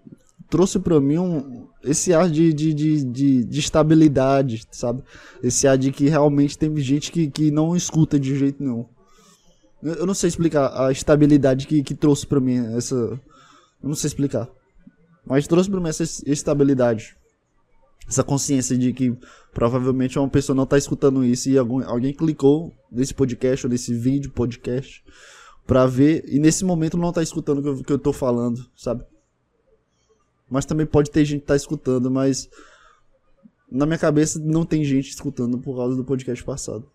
trouxe 0.49 0.77
para 0.77 0.99
mim 0.99 1.17
um, 1.17 1.67
esse 1.85 2.13
ar 2.13 2.29
de, 2.29 2.51
de, 2.51 2.73
de, 2.73 3.05
de, 3.05 3.43
de 3.45 3.59
estabilidade, 3.61 4.65
sabe? 4.71 5.01
Esse 5.41 5.69
ar 5.69 5.77
de 5.77 5.89
que 5.89 6.09
realmente 6.09 6.57
tem 6.57 6.75
gente 6.79 7.13
que, 7.13 7.27
que 7.31 7.49
não 7.49 7.77
escuta 7.77 8.19
de 8.19 8.37
jeito 8.37 8.61
nenhum. 8.61 8.85
Eu 9.85 10.07
não 10.07 10.15
sei 10.15 10.29
explicar 10.29 10.73
a 10.83 10.91
estabilidade 10.91 11.67
que, 11.67 11.83
que 11.83 11.93
trouxe 11.93 12.25
para 12.25 12.39
mim 12.39 12.75
essa. 12.75 12.95
Eu 12.95 13.19
não 13.83 13.93
sei 13.93 14.07
explicar. 14.07 14.49
Mas 15.23 15.47
trouxe 15.47 15.69
pra 15.69 15.79
mim 15.79 15.89
essa 15.89 16.03
estabilidade. 16.25 17.15
Essa 18.07 18.23
consciência 18.23 18.75
de 18.75 18.91
que 18.93 19.15
provavelmente 19.53 20.17
uma 20.17 20.27
pessoa 20.27 20.55
não 20.55 20.65
tá 20.65 20.75
escutando 20.75 21.23
isso 21.23 21.49
e 21.49 21.57
algum, 21.57 21.83
alguém 21.87 22.13
clicou 22.13 22.73
nesse 22.91 23.13
podcast 23.13 23.65
ou 23.65 23.71
nesse 23.71 23.93
vídeo 23.93 24.31
podcast 24.31 25.03
pra 25.67 25.85
ver 25.85 26.23
e 26.27 26.39
nesse 26.39 26.65
momento 26.65 26.97
não 26.97 27.11
tá 27.11 27.21
escutando 27.21 27.59
o 27.59 27.61
que 27.61 27.69
eu, 27.69 27.83
que 27.83 27.93
eu 27.93 27.99
tô 27.99 28.11
falando, 28.11 28.65
sabe? 28.75 29.03
Mas 30.49 30.65
também 30.65 30.85
pode 30.85 31.11
ter 31.11 31.25
gente 31.25 31.41
que 31.41 31.47
tá 31.47 31.55
escutando, 31.55 32.09
mas 32.09 32.49
na 33.71 33.85
minha 33.85 33.97
cabeça 33.97 34.39
não 34.39 34.65
tem 34.65 34.83
gente 34.83 35.09
escutando 35.09 35.57
por 35.59 35.75
causa 35.75 35.95
do 35.95 36.03
podcast 36.03 36.43
passado. 36.43 36.87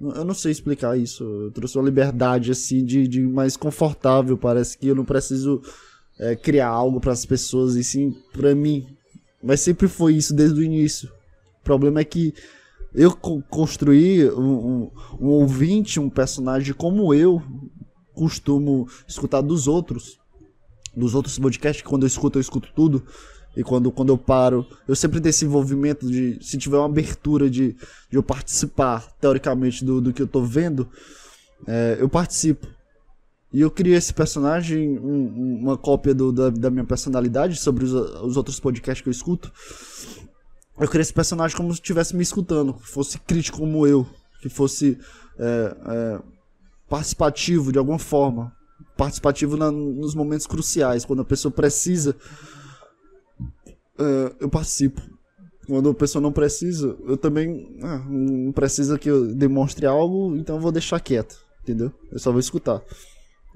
Eu 0.00 0.24
não 0.24 0.34
sei 0.34 0.52
explicar 0.52 0.98
isso. 0.98 1.24
Eu 1.24 1.50
trouxe 1.50 1.78
uma 1.78 1.84
liberdade 1.84 2.50
assim 2.50 2.84
de, 2.84 3.08
de 3.08 3.22
mais 3.22 3.56
confortável. 3.56 4.36
Parece 4.36 4.76
que 4.76 4.88
eu 4.88 4.94
não 4.94 5.04
preciso 5.04 5.62
é, 6.18 6.36
criar 6.36 6.68
algo 6.68 7.00
para 7.00 7.12
as 7.12 7.24
pessoas 7.24 7.76
e 7.76 7.84
sim 7.84 8.14
para 8.32 8.54
mim. 8.54 8.86
Mas 9.42 9.60
sempre 9.60 9.88
foi 9.88 10.14
isso 10.14 10.34
desde 10.34 10.60
o 10.60 10.62
início. 10.62 11.08
O 11.60 11.64
problema 11.64 12.00
é 12.00 12.04
que 12.04 12.34
eu 12.94 13.12
construí 13.48 14.30
um, 14.30 14.40
um, 14.40 14.90
um 15.20 15.28
ouvinte, 15.28 16.00
um 16.00 16.10
personagem 16.10 16.74
como 16.74 17.12
eu 17.12 17.42
costumo 18.14 18.88
escutar 19.06 19.42
dos 19.42 19.68
outros 19.68 20.18
dos 20.96 21.14
outros 21.14 21.38
podcasts, 21.38 21.86
quando 21.86 22.04
eu 22.04 22.06
escuto, 22.06 22.38
eu 22.38 22.40
escuto 22.40 22.70
tudo. 22.74 23.04
E 23.56 23.64
quando, 23.64 23.90
quando 23.90 24.10
eu 24.10 24.18
paro, 24.18 24.66
eu 24.86 24.94
sempre 24.94 25.20
tenho 25.20 25.30
esse 25.30 25.44
envolvimento 25.44 26.06
de, 26.06 26.38
se 26.42 26.58
tiver 26.58 26.76
uma 26.76 26.86
abertura 26.86 27.48
de, 27.48 27.72
de 28.10 28.16
eu 28.16 28.22
participar, 28.22 29.10
teoricamente, 29.20 29.84
do, 29.84 30.00
do 30.00 30.12
que 30.12 30.20
eu 30.20 30.26
tô 30.26 30.42
vendo, 30.42 30.88
é, 31.66 31.96
eu 31.98 32.08
participo. 32.08 32.66
E 33.52 33.60
eu 33.60 33.70
criei 33.70 33.96
esse 33.96 34.12
personagem, 34.12 34.98
um, 34.98 35.60
uma 35.62 35.78
cópia 35.78 36.14
do, 36.14 36.30
da, 36.30 36.50
da, 36.50 36.70
minha 36.70 36.84
personalidade 36.84 37.56
sobre 37.56 37.84
os, 37.84 37.92
os 37.92 38.36
outros 38.36 38.60
podcasts 38.60 39.02
que 39.02 39.08
eu 39.08 39.12
escuto. 39.12 39.50
Eu 40.78 40.88
criei 40.88 41.02
esse 41.02 41.14
personagem 41.14 41.56
como 41.56 41.72
se 41.72 41.80
estivesse 41.80 42.14
me 42.14 42.22
escutando, 42.22 42.74
que 42.74 42.86
fosse 42.86 43.18
crítico 43.18 43.58
como 43.58 43.86
eu, 43.86 44.06
que 44.42 44.50
fosse 44.50 44.98
é, 45.38 45.76
é, 45.86 46.20
participativo 46.88 47.72
de 47.72 47.78
alguma 47.78 47.98
forma 47.98 48.52
participativo 48.96 49.56
na, 49.56 49.70
nos 49.70 50.14
momentos 50.14 50.46
cruciais, 50.46 51.04
quando 51.04 51.22
a 51.22 51.24
pessoa 51.24 51.52
precisa, 51.52 52.16
uh, 53.98 54.34
eu 54.40 54.48
participo. 54.48 55.00
Quando 55.66 55.88
a 55.88 55.94
pessoa 55.94 56.22
não 56.22 56.30
precisa, 56.30 56.96
eu 57.08 57.16
também 57.16 57.76
ah, 57.82 57.98
não 58.08 58.52
precisa 58.52 58.96
que 58.96 59.10
eu 59.10 59.34
demonstre 59.34 59.84
algo, 59.84 60.36
então 60.36 60.56
eu 60.56 60.62
vou 60.62 60.70
deixar 60.70 61.00
quieto, 61.00 61.36
entendeu? 61.62 61.92
Eu 62.12 62.20
só 62.20 62.30
vou 62.30 62.38
escutar. 62.38 62.80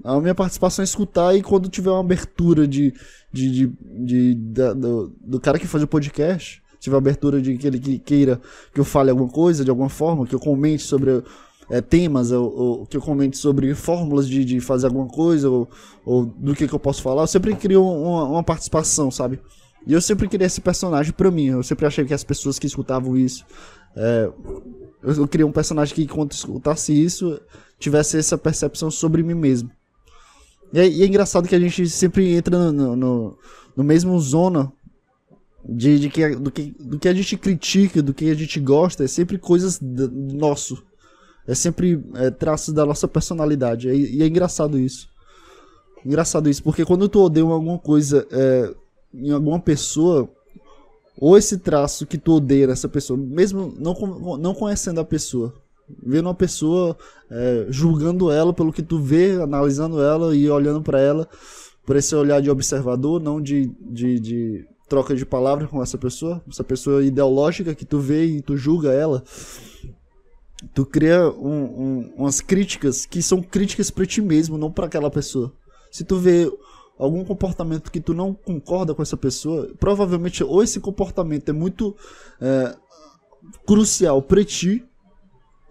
A 0.03 0.19
minha 0.19 0.35
participação 0.35 0.83
é 0.83 0.85
escutar 0.85 1.33
e 1.35 1.41
quando 1.41 1.69
tiver 1.69 1.89
uma 1.89 2.01
abertura 2.01 2.67
de, 2.67 2.93
de, 3.31 3.49
de, 3.49 3.73
de 4.05 4.35
da, 4.35 4.73
do, 4.73 5.13
do 5.21 5.39
cara 5.39 5.57
que 5.57 5.67
faz 5.67 5.83
o 5.83 5.87
podcast, 5.87 6.61
tiver 6.81 6.97
abertura 6.97 7.41
de 7.41 7.57
que 7.57 7.67
ele 7.67 7.99
queira 7.99 8.41
que 8.73 8.79
eu 8.79 8.85
fale 8.85 9.09
alguma 9.09 9.29
coisa 9.29 9.63
de 9.63 9.69
alguma 9.69 9.89
forma, 9.89 10.25
que 10.25 10.35
eu 10.35 10.39
comente 10.39 10.83
sobre 10.83 11.23
é, 11.69 11.79
temas, 11.79 12.31
ou, 12.31 12.53
ou, 12.53 12.85
que 12.85 12.97
eu 12.97 13.01
comente 13.01 13.37
sobre 13.37 13.73
fórmulas 13.73 14.27
de, 14.27 14.43
de 14.43 14.59
fazer 14.59 14.87
alguma 14.87 15.07
coisa, 15.07 15.49
ou, 15.49 15.69
ou 16.05 16.25
do 16.25 16.53
que, 16.53 16.67
que 16.67 16.73
eu 16.73 16.79
posso 16.79 17.01
falar, 17.01 17.23
eu 17.23 17.27
sempre 17.27 17.55
crio 17.55 17.85
uma, 17.85 18.25
uma 18.25 18.43
participação, 18.43 19.09
sabe? 19.09 19.39
E 19.85 19.93
eu 19.93 20.01
sempre 20.01 20.27
queria 20.27 20.47
esse 20.47 20.61
personagem 20.61 21.11
pra 21.11 21.31
mim. 21.31 21.47
Eu 21.47 21.63
sempre 21.63 21.85
achei 21.85 22.05
que 22.05 22.13
as 22.13 22.23
pessoas 22.23 22.59
que 22.59 22.67
escutavam 22.67 23.17
isso. 23.17 23.45
É, 23.95 24.29
eu, 25.03 25.13
eu 25.13 25.27
queria 25.27 25.47
um 25.47 25.51
personagem 25.51 25.93
que, 25.95 26.07
quando 26.07 26.31
escutasse 26.31 26.93
isso, 26.93 27.39
tivesse 27.79 28.17
essa 28.17 28.37
percepção 28.37 28.91
sobre 28.91 29.23
mim 29.23 29.33
mesmo. 29.33 29.71
E 30.73 30.79
é, 30.79 30.87
e 30.87 31.03
é 31.03 31.05
engraçado 31.05 31.47
que 31.47 31.55
a 31.55 31.59
gente 31.59 31.89
sempre 31.89 32.33
entra 32.33 32.71
no, 32.71 32.95
no, 32.95 33.37
no 33.75 33.83
mesmo 33.83 34.17
zona 34.19 34.71
de, 35.67 35.99
de 35.99 36.09
que, 36.09 36.35
do, 36.35 36.51
que, 36.51 36.75
do 36.79 36.99
que 36.99 37.07
a 37.07 37.13
gente 37.13 37.37
critica, 37.37 38.01
do 38.01 38.13
que 38.13 38.29
a 38.29 38.35
gente 38.35 38.59
gosta, 38.59 39.03
é 39.03 39.07
sempre 39.07 39.37
coisas 39.37 39.79
do 39.79 40.09
nosso. 40.09 40.83
É 41.47 41.55
sempre 41.55 42.03
é, 42.15 42.29
traços 42.29 42.73
da 42.73 42.85
nossa 42.85 43.07
personalidade. 43.07 43.89
E, 43.89 44.17
e, 44.17 44.23
é 44.23 44.27
engraçado 44.27 44.79
isso. 44.79 45.09
Engraçado 46.05 46.49
isso, 46.49 46.63
porque 46.63 46.83
quando 46.83 47.07
tu 47.07 47.19
odeia 47.19 47.45
alguma 47.45 47.77
coisa 47.77 48.27
é, 48.31 48.73
em 49.13 49.31
alguma 49.31 49.59
pessoa, 49.59 50.29
ou 51.17 51.37
esse 51.37 51.57
traço 51.57 52.05
que 52.05 52.17
tu 52.17 52.33
odeia 52.33 52.67
nessa 52.67 52.87
pessoa, 52.87 53.17
mesmo 53.17 53.73
não, 53.77 53.93
não 54.37 54.53
conhecendo 54.53 54.99
a 54.99 55.05
pessoa, 55.05 55.53
vendo 56.03 56.27
uma 56.27 56.35
pessoa, 56.35 56.97
é, 57.29 57.65
julgando 57.69 58.31
ela 58.31 58.53
pelo 58.53 58.73
que 58.73 58.81
tu 58.81 58.99
vê, 58.99 59.41
analisando 59.41 60.01
ela 60.01 60.35
e 60.35 60.49
olhando 60.49 60.81
para 60.81 60.99
ela 60.99 61.27
por 61.85 61.95
esse 61.95 62.15
olhar 62.15 62.41
de 62.41 62.49
observador, 62.49 63.21
não 63.21 63.41
de, 63.41 63.71
de, 63.81 64.19
de 64.19 64.65
troca 64.87 65.15
de 65.15 65.25
palavras 65.25 65.69
com 65.69 65.81
essa 65.81 65.97
pessoa, 65.97 66.41
essa 66.49 66.63
pessoa 66.63 67.03
ideológica 67.03 67.75
que 67.75 67.85
tu 67.85 67.99
vê 67.99 68.25
e 68.25 68.41
tu 68.41 68.55
julga 68.55 68.91
ela, 68.91 69.23
tu 70.73 70.85
cria 70.85 71.29
um, 71.29 71.63
um, 71.63 72.13
umas 72.17 72.39
críticas 72.39 73.05
que 73.05 73.21
são 73.21 73.41
críticas 73.41 73.89
para 73.89 74.05
ti 74.05 74.21
mesmo, 74.21 74.57
não 74.57 74.71
para 74.71 74.85
aquela 74.85 75.09
pessoa. 75.09 75.51
Se 75.91 76.03
tu 76.03 76.17
vê 76.17 76.51
algum 77.01 77.25
comportamento 77.25 77.91
que 77.91 77.99
tu 77.99 78.13
não 78.13 78.31
concorda 78.31 78.93
com 78.93 79.01
essa 79.01 79.17
pessoa, 79.17 79.71
provavelmente 79.79 80.43
ou 80.43 80.61
esse 80.61 80.79
comportamento 80.79 81.49
é 81.49 81.51
muito 81.51 81.95
é, 82.39 82.75
crucial 83.65 84.21
para 84.21 84.45
ti, 84.45 84.85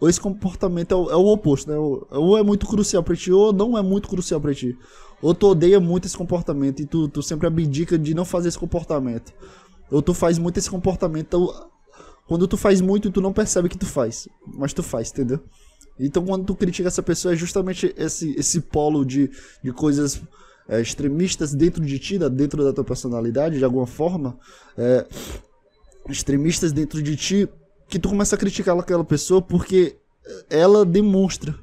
ou 0.01 0.09
esse 0.09 0.21
comportamento 0.21 0.93
é 0.93 0.97
o, 0.97 1.11
é 1.11 1.15
o 1.15 1.27
oposto, 1.27 1.71
né? 1.71 1.79
Ou, 1.79 2.37
é 2.37 2.43
muito 2.43 2.67
crucial 2.67 3.03
para 3.03 3.15
ti, 3.15 3.31
ou 3.31 3.53
não 3.53 3.79
é 3.79 3.83
muito 3.83 4.09
crucial 4.09 4.41
para 4.41 4.53
ti. 4.53 4.77
Ou 5.23 5.33
tu 5.33 5.47
odeia 5.49 5.79
muito 5.79 6.07
esse 6.07 6.17
comportamento 6.17 6.81
e 6.81 6.87
tu, 6.87 7.07
tu 7.07 7.23
sempre 7.23 7.47
abdica 7.47 7.97
de 7.97 8.13
não 8.13 8.25
fazer 8.25 8.49
esse 8.49 8.59
comportamento. 8.59 9.33
Ou 9.91 10.03
tu 10.03 10.15
faz 10.15 10.39
muito 10.39 10.59
esse 10.59 10.71
comportamento. 10.71 11.27
Então, 11.27 11.69
quando 12.27 12.49
tu 12.49 12.57
faz 12.57 12.81
muito, 12.81 13.11
tu 13.11 13.21
não 13.21 13.33
percebe 13.33 13.69
que 13.69 13.77
tu 13.77 13.87
faz. 13.87 14.27
Mas 14.47 14.73
tu 14.73 14.83
faz, 14.83 15.11
entendeu? 15.11 15.39
Então 16.01 16.25
quando 16.25 16.47
tu 16.47 16.55
critica 16.55 16.89
essa 16.89 17.03
pessoa, 17.03 17.35
é 17.35 17.37
justamente 17.37 17.95
esse, 17.97 18.35
esse 18.39 18.63
polo 18.63 19.05
de, 19.05 19.31
de 19.63 19.71
coisas 19.71 20.21
é, 20.71 20.81
extremistas 20.81 21.53
dentro 21.53 21.85
de 21.85 21.99
ti, 21.99 22.17
dentro 22.31 22.65
da 22.65 22.73
tua 22.73 22.85
personalidade, 22.85 23.59
de 23.59 23.65
alguma 23.65 23.87
forma. 23.87 24.39
É, 24.79 25.05
extremistas 26.09 26.73
dentro 26.73 27.03
de 27.03 27.17
ti, 27.17 27.49
que 27.89 27.99
tu 27.99 28.09
começa 28.09 28.37
a 28.37 28.39
criticar 28.39 28.79
aquela 28.79 29.05
pessoa 29.05 29.43
porque 29.43 29.97
ela 30.49 30.85
demonstra 30.85 31.55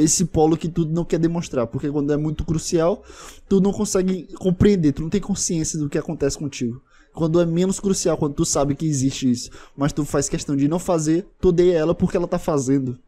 esse 0.00 0.24
polo 0.24 0.56
que 0.56 0.68
tu 0.68 0.84
não 0.84 1.04
quer 1.04 1.18
demonstrar, 1.18 1.66
porque 1.66 1.88
quando 1.90 2.12
é 2.12 2.16
muito 2.16 2.44
crucial, 2.44 3.04
tu 3.48 3.60
não 3.60 3.72
consegue 3.72 4.24
compreender, 4.34 4.92
tu 4.92 5.02
não 5.02 5.08
tem 5.08 5.20
consciência 5.20 5.78
do 5.78 5.88
que 5.88 5.96
acontece 5.96 6.36
contigo. 6.36 6.82
Quando 7.12 7.40
é 7.40 7.46
menos 7.46 7.78
crucial, 7.78 8.16
quando 8.16 8.34
tu 8.34 8.44
sabe 8.44 8.74
que 8.74 8.84
existe 8.84 9.30
isso, 9.30 9.50
mas 9.76 9.92
tu 9.92 10.04
faz 10.04 10.28
questão 10.28 10.56
de 10.56 10.66
não 10.66 10.80
fazer, 10.80 11.24
tu 11.40 11.50
odeia 11.50 11.78
ela 11.78 11.94
porque 11.94 12.16
ela 12.16 12.26
tá 12.26 12.38
fazendo. 12.38 12.98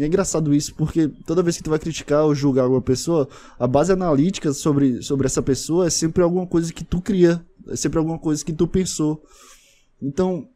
E 0.00 0.02
é 0.02 0.06
engraçado 0.06 0.54
isso, 0.54 0.74
porque 0.76 1.08
toda 1.26 1.42
vez 1.42 1.58
que 1.58 1.62
tu 1.62 1.68
vai 1.68 1.78
criticar 1.78 2.24
ou 2.24 2.34
julgar 2.34 2.62
alguma 2.62 2.80
pessoa, 2.80 3.28
a 3.58 3.66
base 3.66 3.92
analítica 3.92 4.50
sobre, 4.50 5.02
sobre 5.02 5.26
essa 5.26 5.42
pessoa 5.42 5.86
é 5.86 5.90
sempre 5.90 6.22
alguma 6.22 6.46
coisa 6.46 6.72
que 6.72 6.82
tu 6.82 7.02
cria, 7.02 7.44
é 7.68 7.76
sempre 7.76 7.98
alguma 7.98 8.18
coisa 8.18 8.42
que 8.42 8.50
tu 8.50 8.66
pensou. 8.66 9.22
Então, 10.00 10.48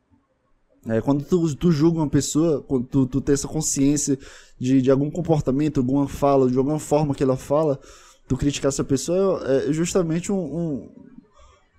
é, 0.87 0.98
quando 1.02 1.22
tu, 1.26 1.54
tu 1.57 1.70
julga 1.70 1.98
uma 1.98 2.09
pessoa, 2.09 2.62
quando 2.62 2.87
tu, 2.87 3.07
tu 3.07 3.20
tem 3.20 3.35
essa 3.35 3.46
consciência 3.46 4.18
de, 4.59 4.80
de 4.80 4.90
algum 4.90 5.11
comportamento, 5.11 5.80
alguma 5.80 6.09
fala, 6.09 6.50
de 6.50 6.57
alguma 6.57 6.78
forma 6.78 7.14
que 7.14 7.22
ela 7.22 7.37
fala, 7.37 7.78
tu 8.26 8.38
criticar 8.38 8.70
essa 8.70 8.83
pessoa 8.83 9.42
é 9.46 9.70
justamente 9.74 10.33
um, 10.33 10.38
um 10.38 10.90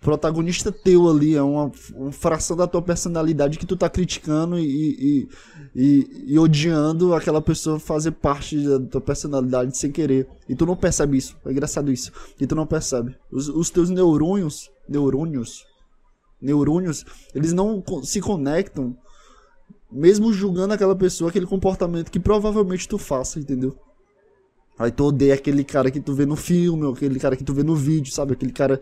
protagonista 0.06 0.72
teu 0.72 1.10
ali, 1.10 1.36
é 1.36 1.42
uma, 1.42 1.72
uma, 1.96 2.12
fração 2.12 2.56
da 2.56 2.68
tua 2.68 2.80
personalidade 2.80 3.58
que 3.58 3.66
tu 3.66 3.76
tá 3.76 3.90
criticando 3.90 4.60
e, 4.60 4.64
e, 4.64 5.30
e, 5.76 6.24
e, 6.28 6.40
odiando 6.40 7.16
aquela 7.16 7.42
pessoa 7.42 7.80
fazer 7.80 8.12
parte 8.12 8.56
da 8.56 8.80
tua 8.82 9.02
personalidade 9.02 9.76
sem 9.76 9.92
querer. 9.92 10.28
E 10.48 10.56
tu 10.56 10.64
não 10.64 10.76
percebe 10.76 11.18
isso. 11.18 11.36
É 11.44 11.50
engraçado 11.50 11.92
isso. 11.92 12.12
E 12.40 12.46
tu 12.46 12.54
não 12.54 12.68
percebe. 12.68 13.18
Os, 13.32 13.50
os 13.50 13.72
teus 13.72 13.90
neurônios, 13.90 14.70
neurônios, 14.88 15.66
neurônios, 16.40 17.04
eles 17.34 17.52
não 17.52 17.84
se 18.04 18.22
conectam, 18.22 18.96
mesmo 19.92 20.32
julgando 20.32 20.76
aquela 20.76 20.96
pessoa, 20.96 21.32
aquele 21.32 21.48
comportamento 21.48 22.12
que 22.12 22.20
provavelmente 22.20 22.88
tu 22.88 23.00
faça, 23.00 23.40
entendeu? 23.40 23.76
Aí 24.78 24.92
tu 24.92 25.06
odeia 25.06 25.34
aquele 25.34 25.64
cara 25.64 25.90
que 25.90 26.00
tu 26.00 26.14
vê 26.14 26.26
no 26.26 26.36
filme, 26.36 26.92
aquele 26.92 27.20
cara 27.20 27.36
que 27.36 27.44
tu 27.44 27.54
vê 27.54 27.64
no 27.64 27.76
vídeo, 27.76 28.14
sabe? 28.14 28.34
Aquele 28.34 28.52
cara. 28.52 28.80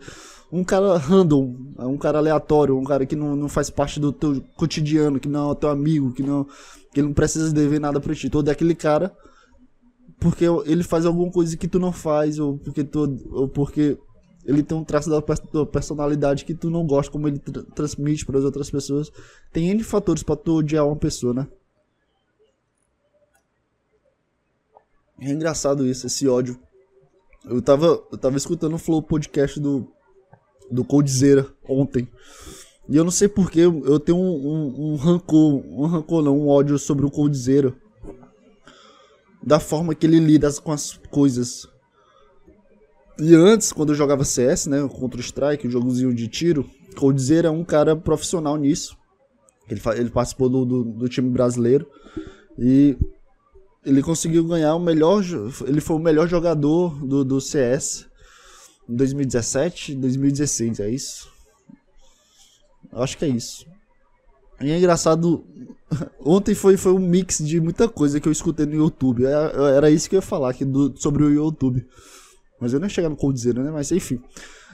Um 0.52 0.62
cara 0.62 0.96
random, 0.98 1.56
um 1.78 1.96
cara 1.96 2.18
aleatório, 2.18 2.78
um 2.78 2.84
cara 2.84 3.04
que 3.06 3.16
não, 3.16 3.34
não 3.34 3.48
faz 3.48 3.70
parte 3.70 3.98
do 3.98 4.12
teu 4.12 4.40
cotidiano, 4.56 5.18
que 5.18 5.28
não 5.28 5.50
é 5.50 5.54
teu 5.54 5.68
amigo, 5.68 6.12
que 6.12 6.22
não. 6.22 6.46
que 6.92 7.02
não 7.02 7.12
precisa 7.12 7.52
dever 7.52 7.80
nada 7.80 8.00
pra 8.00 8.14
ti. 8.14 8.28
Tu 8.28 8.38
odeia 8.38 8.52
aquele 8.52 8.74
cara 8.74 9.12
porque 10.24 10.46
ele 10.64 10.82
faz 10.82 11.04
alguma 11.04 11.30
coisa 11.30 11.54
que 11.54 11.68
tu 11.68 11.78
não 11.78 11.92
faz, 11.92 12.38
ou 12.38 12.56
porque 12.56 12.82
tu. 12.82 13.18
ou 13.30 13.46
porque 13.46 13.98
ele 14.46 14.62
tem 14.62 14.76
um 14.76 14.82
traço 14.82 15.10
da 15.10 15.20
personalidade 15.66 16.46
que 16.46 16.54
tu 16.54 16.70
não 16.70 16.86
gosta, 16.86 17.12
como 17.12 17.28
ele 17.28 17.38
tra 17.38 17.62
transmite 17.74 18.24
para 18.24 18.38
as 18.38 18.44
outras 18.44 18.70
pessoas. 18.70 19.12
Tem 19.52 19.68
N 19.68 19.82
fatores 19.82 20.22
para 20.22 20.36
tu 20.36 20.56
odiar 20.56 20.86
uma 20.86 20.96
pessoa, 20.96 21.34
né? 21.34 21.46
É 25.20 25.30
engraçado 25.30 25.86
isso, 25.86 26.06
esse 26.06 26.26
ódio. 26.28 26.58
Eu 27.44 27.60
tava, 27.60 28.02
eu 28.10 28.18
tava 28.18 28.36
escutando 28.36 28.74
o 28.74 28.78
Flow 28.78 29.02
podcast 29.02 29.60
do, 29.60 29.86
do 30.70 30.84
Coldzera 30.84 31.46
ontem. 31.68 32.08
E 32.88 32.96
eu 32.96 33.04
não 33.04 33.10
sei 33.10 33.28
porque 33.28 33.60
eu 33.60 33.98
tenho 33.98 34.18
um, 34.18 34.46
um, 34.46 34.92
um 34.92 34.96
rancor, 34.96 35.64
um 35.66 35.86
rancor 35.86 36.22
não, 36.22 36.38
um 36.38 36.48
ódio 36.48 36.78
sobre 36.78 37.06
o 37.06 37.10
Coldzera. 37.10 37.74
Da 39.42 39.60
forma 39.60 39.94
que 39.94 40.06
ele 40.06 40.18
lida 40.18 40.50
com 40.54 40.72
as 40.72 40.98
coisas. 41.10 41.68
E 43.18 43.34
antes, 43.34 43.72
quando 43.72 43.90
eu 43.90 43.94
jogava 43.94 44.24
CS, 44.24 44.66
né, 44.66 44.88
contra 44.88 45.18
o 45.18 45.22
Strike, 45.22 45.66
um 45.66 45.70
jogozinho 45.70 46.14
de 46.14 46.28
tiro, 46.28 46.68
Coldzera 46.96 47.48
é 47.48 47.50
um 47.50 47.64
cara 47.64 47.94
profissional 47.94 48.56
nisso. 48.56 48.96
Ele, 49.68 49.80
ele 49.96 50.10
participou 50.10 50.48
do, 50.48 50.64
do, 50.64 50.84
do, 50.84 51.08
time 51.08 51.30
brasileiro 51.30 51.86
e 52.58 52.96
ele 53.84 54.02
conseguiu 54.02 54.44
ganhar 54.44 54.74
o 54.74 54.80
melhor, 54.80 55.22
ele 55.66 55.80
foi 55.80 55.96
o 55.96 56.00
melhor 56.00 56.28
jogador 56.28 56.94
do, 57.04 57.24
do 57.24 57.40
CS 57.40 58.06
em 58.88 58.96
2017, 58.96 59.94
2016, 59.94 60.80
é 60.80 60.90
isso? 60.90 61.28
Acho 62.92 63.18
que 63.18 63.24
é 63.24 63.28
isso. 63.28 63.66
E 64.60 64.70
é 64.70 64.78
engraçado, 64.78 65.44
ontem 66.20 66.54
foi, 66.54 66.76
foi 66.76 66.92
um 66.92 66.98
mix 66.98 67.38
de 67.38 67.60
muita 67.60 67.88
coisa 67.88 68.20
que 68.20 68.28
eu 68.28 68.32
escutei 68.32 68.66
no 68.66 68.74
YouTube. 68.74 69.24
Era, 69.24 69.70
é, 69.72 69.76
era 69.76 69.90
isso 69.90 70.08
que 70.08 70.16
eu 70.16 70.18
ia 70.18 70.22
falar 70.22 70.50
aqui 70.50 70.64
do, 70.64 70.94
sobre 70.96 71.24
o 71.24 71.30
YouTube. 71.30 71.86
Mas 72.60 72.72
eu 72.72 72.80
não 72.80 72.86
ia 72.86 72.90
chegar 72.90 73.08
no 73.08 73.16
Coldzera, 73.16 73.62
né? 73.62 73.70
Mas 73.70 73.90
enfim. 73.90 74.20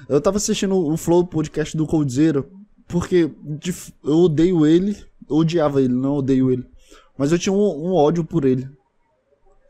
Eu 0.08 0.20
tava 0.20 0.36
assistindo 0.36 0.76
o 0.76 0.96
Flow 0.96 1.26
podcast 1.26 1.76
do 1.76 1.86
Coldzera 1.86 2.44
porque 2.86 3.30
eu 4.04 4.16
odeio 4.16 4.66
ele. 4.66 4.96
Odiava 5.28 5.80
ele, 5.80 5.94
não 5.94 6.16
odeio 6.16 6.50
ele. 6.50 6.66
Mas 7.16 7.32
eu 7.32 7.38
tinha 7.38 7.52
um, 7.52 7.88
um, 7.88 7.92
ódio 7.94 8.24
por 8.24 8.44
ele. 8.44 8.68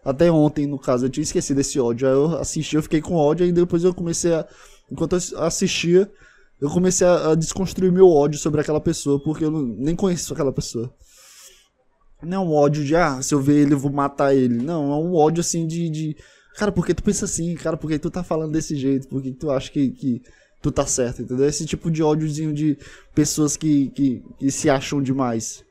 Até 0.04 0.30
ontem, 0.30 0.66
no 0.66 0.78
caso, 0.78 1.06
eu 1.06 1.10
tinha 1.10 1.22
esquecido 1.22 1.60
esse 1.60 1.78
ódio. 1.78 2.08
Aí 2.08 2.14
eu 2.14 2.38
assisti, 2.38 2.76
eu 2.76 2.82
fiquei 2.82 3.00
com 3.00 3.14
ódio, 3.14 3.46
e 3.46 3.52
depois 3.52 3.84
eu 3.84 3.94
comecei 3.94 4.34
a. 4.34 4.46
Enquanto 4.90 5.16
eu 5.16 5.42
assistia, 5.42 6.10
eu 6.60 6.68
comecei 6.70 7.06
a, 7.06 7.30
a 7.30 7.34
desconstruir 7.34 7.92
meu 7.92 8.08
ódio 8.08 8.38
sobre 8.38 8.60
aquela 8.60 8.80
pessoa, 8.80 9.22
porque 9.22 9.44
eu 9.44 9.50
nem 9.50 9.94
conheço 9.94 10.32
aquela 10.32 10.52
pessoa. 10.52 10.92
Não 12.22 12.36
é 12.36 12.40
um 12.40 12.52
ódio 12.52 12.84
de, 12.84 12.94
ah, 12.96 13.22
se 13.22 13.34
eu 13.34 13.40
ver 13.40 13.62
ele, 13.62 13.74
eu 13.74 13.78
vou 13.78 13.92
matar 13.92 14.34
ele. 14.34 14.62
Não, 14.62 14.92
é 14.92 14.96
um 14.96 15.14
ódio 15.14 15.40
assim 15.40 15.66
de, 15.66 15.88
de 15.88 16.16
Cara, 16.56 16.72
por 16.72 16.84
que 16.84 16.94
tu 16.94 17.02
pensa 17.02 17.24
assim? 17.24 17.54
Cara, 17.54 17.76
por 17.76 17.88
que 17.88 17.98
tu 17.98 18.10
tá 18.10 18.22
falando 18.22 18.52
desse 18.52 18.76
jeito? 18.76 19.08
Por 19.08 19.22
que 19.22 19.32
tu 19.32 19.50
acha 19.50 19.70
que, 19.70 19.90
que 19.90 20.22
tu 20.60 20.70
tá 20.70 20.84
certo? 20.84 21.22
Entendeu? 21.22 21.46
Esse 21.46 21.64
tipo 21.64 21.90
de 21.90 22.02
ódiozinho 22.02 22.52
de 22.52 22.76
pessoas 23.14 23.56
que, 23.56 23.88
que, 23.90 24.22
que 24.38 24.50
se 24.50 24.68
acham 24.68 25.02
demais. 25.02 25.64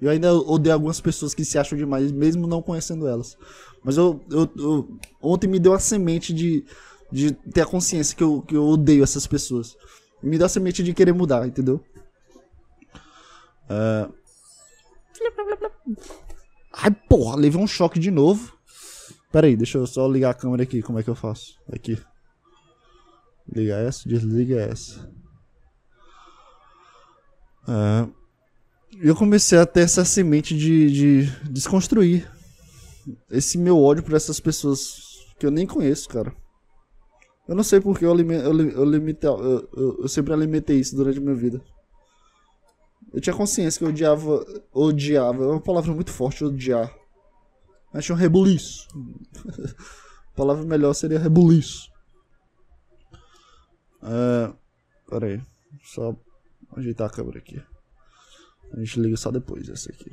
Eu 0.00 0.10
ainda 0.10 0.32
odeio 0.32 0.74
algumas 0.74 1.00
pessoas 1.00 1.34
que 1.34 1.44
se 1.44 1.58
acham 1.58 1.76
demais, 1.76 2.12
mesmo 2.12 2.46
não 2.46 2.62
conhecendo 2.62 3.08
elas. 3.08 3.36
Mas 3.84 3.96
eu, 3.96 4.24
eu, 4.30 4.50
eu, 4.56 4.98
ontem 5.20 5.46
me 5.46 5.58
deu 5.58 5.72
a 5.72 5.78
semente 5.78 6.32
de, 6.32 6.64
de 7.10 7.32
ter 7.32 7.62
a 7.62 7.66
consciência 7.66 8.16
que 8.16 8.22
eu, 8.22 8.42
que 8.42 8.56
eu 8.56 8.64
odeio 8.64 9.02
essas 9.02 9.26
pessoas. 9.26 9.76
Me 10.22 10.36
deu 10.36 10.46
a 10.46 10.48
semente 10.48 10.82
de 10.82 10.92
querer 10.92 11.12
mudar, 11.12 11.46
entendeu? 11.46 11.80
Uh... 13.70 14.12
Ai, 16.72 16.90
porra, 17.08 17.36
levei 17.36 17.60
um 17.60 17.66
choque 17.66 17.98
de 17.98 18.10
novo. 18.10 18.56
Pera 19.32 19.46
aí, 19.46 19.56
deixa 19.56 19.78
eu 19.78 19.86
só 19.86 20.06
ligar 20.08 20.30
a 20.30 20.34
câmera 20.34 20.62
aqui. 20.62 20.82
Como 20.82 20.98
é 20.98 21.02
que 21.02 21.10
eu 21.10 21.14
faço? 21.14 21.54
Aqui. 21.72 21.98
Liga 23.50 23.76
essa, 23.76 24.08
desliga 24.08 24.60
essa. 24.60 25.10
É, 27.66 28.08
eu 29.00 29.14
comecei 29.14 29.58
a 29.58 29.66
ter 29.66 29.80
essa 29.80 30.04
semente 30.04 30.56
de, 30.56 30.90
de 30.90 31.50
desconstruir 31.50 32.30
esse 33.30 33.58
meu 33.58 33.78
ódio 33.82 34.02
por 34.02 34.14
essas 34.14 34.40
pessoas 34.40 35.26
que 35.38 35.46
eu 35.46 35.50
nem 35.50 35.66
conheço, 35.66 36.08
cara. 36.08 36.34
Eu 37.46 37.54
não 37.54 37.62
sei 37.62 37.80
porque 37.80 38.04
eu, 38.04 38.18
eu, 38.18 38.30
eu, 38.30 38.92
eu, 38.92 39.68
eu, 39.72 39.98
eu 40.02 40.08
sempre 40.08 40.32
alimentei 40.32 40.78
isso 40.78 40.94
durante 40.94 41.18
a 41.18 41.22
minha 41.22 41.34
vida. 41.34 41.62
Eu 43.12 43.20
tinha 43.20 43.34
consciência 43.34 43.78
que 43.78 43.84
eu 43.84 43.88
odiava. 43.88 44.44
Odiava. 44.72 45.44
É 45.44 45.46
uma 45.46 45.60
palavra 45.60 45.92
muito 45.94 46.12
forte, 46.12 46.44
odiar. 46.44 46.94
Mas 47.92 48.04
tinha 48.04 48.14
um 48.14 48.18
rebuliço. 48.18 48.86
a 50.32 50.36
palavra 50.36 50.64
melhor 50.64 50.92
seria 50.92 51.18
rebuliço. 51.18 51.90
É. 54.02 54.52
Pera 55.08 55.26
aí. 55.26 55.42
Só 55.82 56.14
ajeitar 56.76 57.08
a 57.08 57.12
câmera 57.12 57.38
aqui. 57.38 57.62
A 58.72 58.80
gente 58.80 59.00
liga 59.00 59.16
só 59.16 59.30
depois 59.30 59.68
essa 59.70 59.90
aqui. 59.90 60.12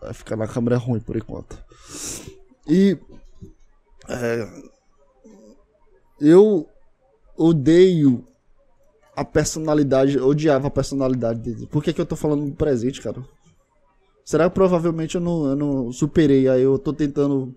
Vai 0.00 0.14
ficar 0.14 0.36
na 0.36 0.46
câmera 0.46 0.76
ruim 0.76 1.00
por 1.00 1.16
enquanto. 1.16 1.58
E. 2.66 2.96
É, 4.08 4.48
eu 6.20 6.68
odeio 7.36 8.24
a 9.14 9.24
personalidade, 9.24 10.18
odiava 10.18 10.68
a 10.68 10.70
personalidade 10.70 11.40
dele. 11.40 11.66
Por 11.66 11.82
que, 11.82 11.92
que 11.92 12.00
eu 12.00 12.06
tô 12.06 12.16
falando 12.16 12.46
do 12.46 12.52
presente, 12.52 13.02
cara? 13.02 13.22
Será 14.24 14.48
que 14.48 14.54
provavelmente 14.54 15.14
eu 15.14 15.20
não, 15.20 15.46
eu 15.46 15.56
não 15.56 15.92
superei? 15.92 16.48
Aí 16.48 16.62
eu 16.62 16.78
tô 16.78 16.92
tentando. 16.92 17.54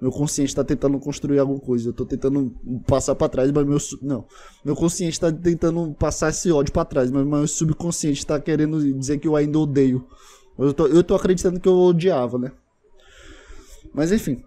Meu 0.00 0.10
consciente 0.10 0.54
tá 0.54 0.62
tentando 0.62 0.98
construir 0.98 1.38
alguma 1.38 1.58
coisa. 1.58 1.88
Eu 1.88 1.92
tô 1.92 2.04
tentando 2.04 2.54
passar 2.86 3.14
para 3.14 3.28
trás, 3.28 3.50
mas 3.50 3.66
meu. 3.66 3.78
Não. 4.00 4.24
Meu 4.64 4.76
consciente 4.76 5.18
tá 5.18 5.32
tentando 5.32 5.92
passar 5.94 6.30
esse 6.30 6.50
ódio 6.52 6.72
para 6.72 6.84
trás, 6.84 7.10
mas 7.10 7.26
meu 7.26 7.46
subconsciente 7.48 8.24
tá 8.24 8.38
querendo 8.38 8.80
dizer 8.94 9.18
que 9.18 9.26
eu 9.28 9.36
ainda 9.36 9.58
odeio. 9.58 10.06
Eu 10.58 10.72
tô, 10.72 10.86
eu 10.86 11.02
tô 11.02 11.14
acreditando 11.14 11.60
que 11.60 11.68
eu 11.68 11.76
odiava, 11.76 12.38
né? 12.38 12.52
Mas 13.92 14.12
enfim. 14.12 14.42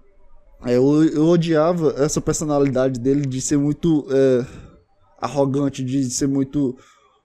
Eu, 0.65 1.03
eu 1.03 1.25
odiava 1.27 1.93
essa 1.97 2.19
personalidade 2.19 2.99
dele 2.99 3.25
de 3.25 3.39
ser 3.41 3.57
muito. 3.57 4.07
É, 4.09 4.45
arrogante, 5.19 5.83
de 5.83 6.09
ser 6.09 6.27
muito 6.27 6.77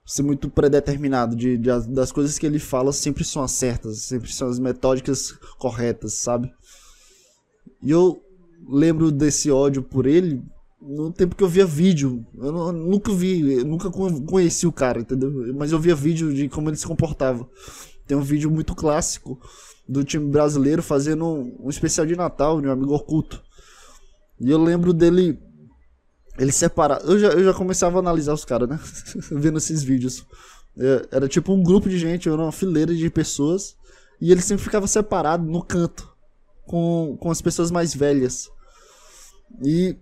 ser 0.05 0.21
muito 0.21 0.49
predeterminado, 0.49 1.33
de, 1.33 1.57
de, 1.57 1.69
das 1.87 2.11
coisas 2.11 2.37
que 2.37 2.45
ele 2.45 2.59
fala 2.59 2.91
sempre 2.91 3.23
são 3.23 3.41
as 3.41 3.51
certas, 3.51 3.99
sempre 3.99 4.33
são 4.33 4.49
as 4.49 4.59
metódicas 4.59 5.31
corretas, 5.57 6.15
sabe? 6.15 6.51
E 7.81 7.89
eu 7.89 8.21
lembro 8.67 9.11
desse 9.11 9.49
ódio 9.49 9.81
por 9.81 10.05
ele 10.05 10.43
no 10.81 11.09
tempo 11.09 11.37
que 11.37 11.43
eu 11.43 11.47
via 11.47 11.65
vídeo. 11.65 12.25
Eu, 12.35 12.51
não, 12.51 12.67
eu 12.67 12.73
nunca 12.73 13.13
vi, 13.13 13.59
eu 13.59 13.65
nunca 13.65 13.89
conheci 13.89 14.67
o 14.67 14.73
cara, 14.73 14.99
entendeu? 14.99 15.31
Mas 15.55 15.71
eu 15.71 15.79
via 15.79 15.95
vídeo 15.95 16.33
de 16.33 16.49
como 16.49 16.69
ele 16.69 16.75
se 16.75 16.85
comportava. 16.85 17.47
Tem 18.07 18.17
um 18.17 18.21
vídeo 18.21 18.49
muito 18.51 18.75
clássico 18.75 19.39
do 19.87 20.03
time 20.03 20.29
brasileiro 20.29 20.81
fazendo 20.81 21.25
um, 21.25 21.69
especial 21.69 22.05
de 22.05 22.15
Natal, 22.15 22.61
de 22.61 22.67
um 22.67 22.71
amigo 22.71 22.93
oculto. 22.93 23.41
E 24.39 24.49
eu 24.49 24.61
lembro 24.61 24.93
dele 24.93 25.39
ele 26.37 26.51
separa. 26.51 26.99
Eu 27.03 27.19
já, 27.19 27.27
eu 27.29 27.43
já 27.43 27.53
começava 27.53 27.97
a 27.97 27.99
analisar 27.99 28.33
os 28.33 28.45
caras, 28.45 28.67
né? 28.67 28.79
Vendo 29.31 29.57
esses 29.57 29.83
vídeos. 29.83 30.25
É, 30.77 31.07
era 31.11 31.27
tipo 31.27 31.53
um 31.53 31.61
grupo 31.61 31.87
de 31.87 31.97
gente, 31.97 32.27
era 32.27 32.41
uma 32.41 32.51
fileira 32.51 32.93
de 32.93 33.09
pessoas. 33.09 33.75
E 34.19 34.31
ele 34.31 34.41
sempre 34.41 34.63
ficava 34.63 34.87
separado 34.87 35.45
no 35.45 35.61
canto. 35.61 36.11
Com, 36.65 37.17
com 37.19 37.29
as 37.29 37.41
pessoas 37.41 37.69
mais 37.69 37.93
velhas. 37.93 38.49
E 39.61 39.95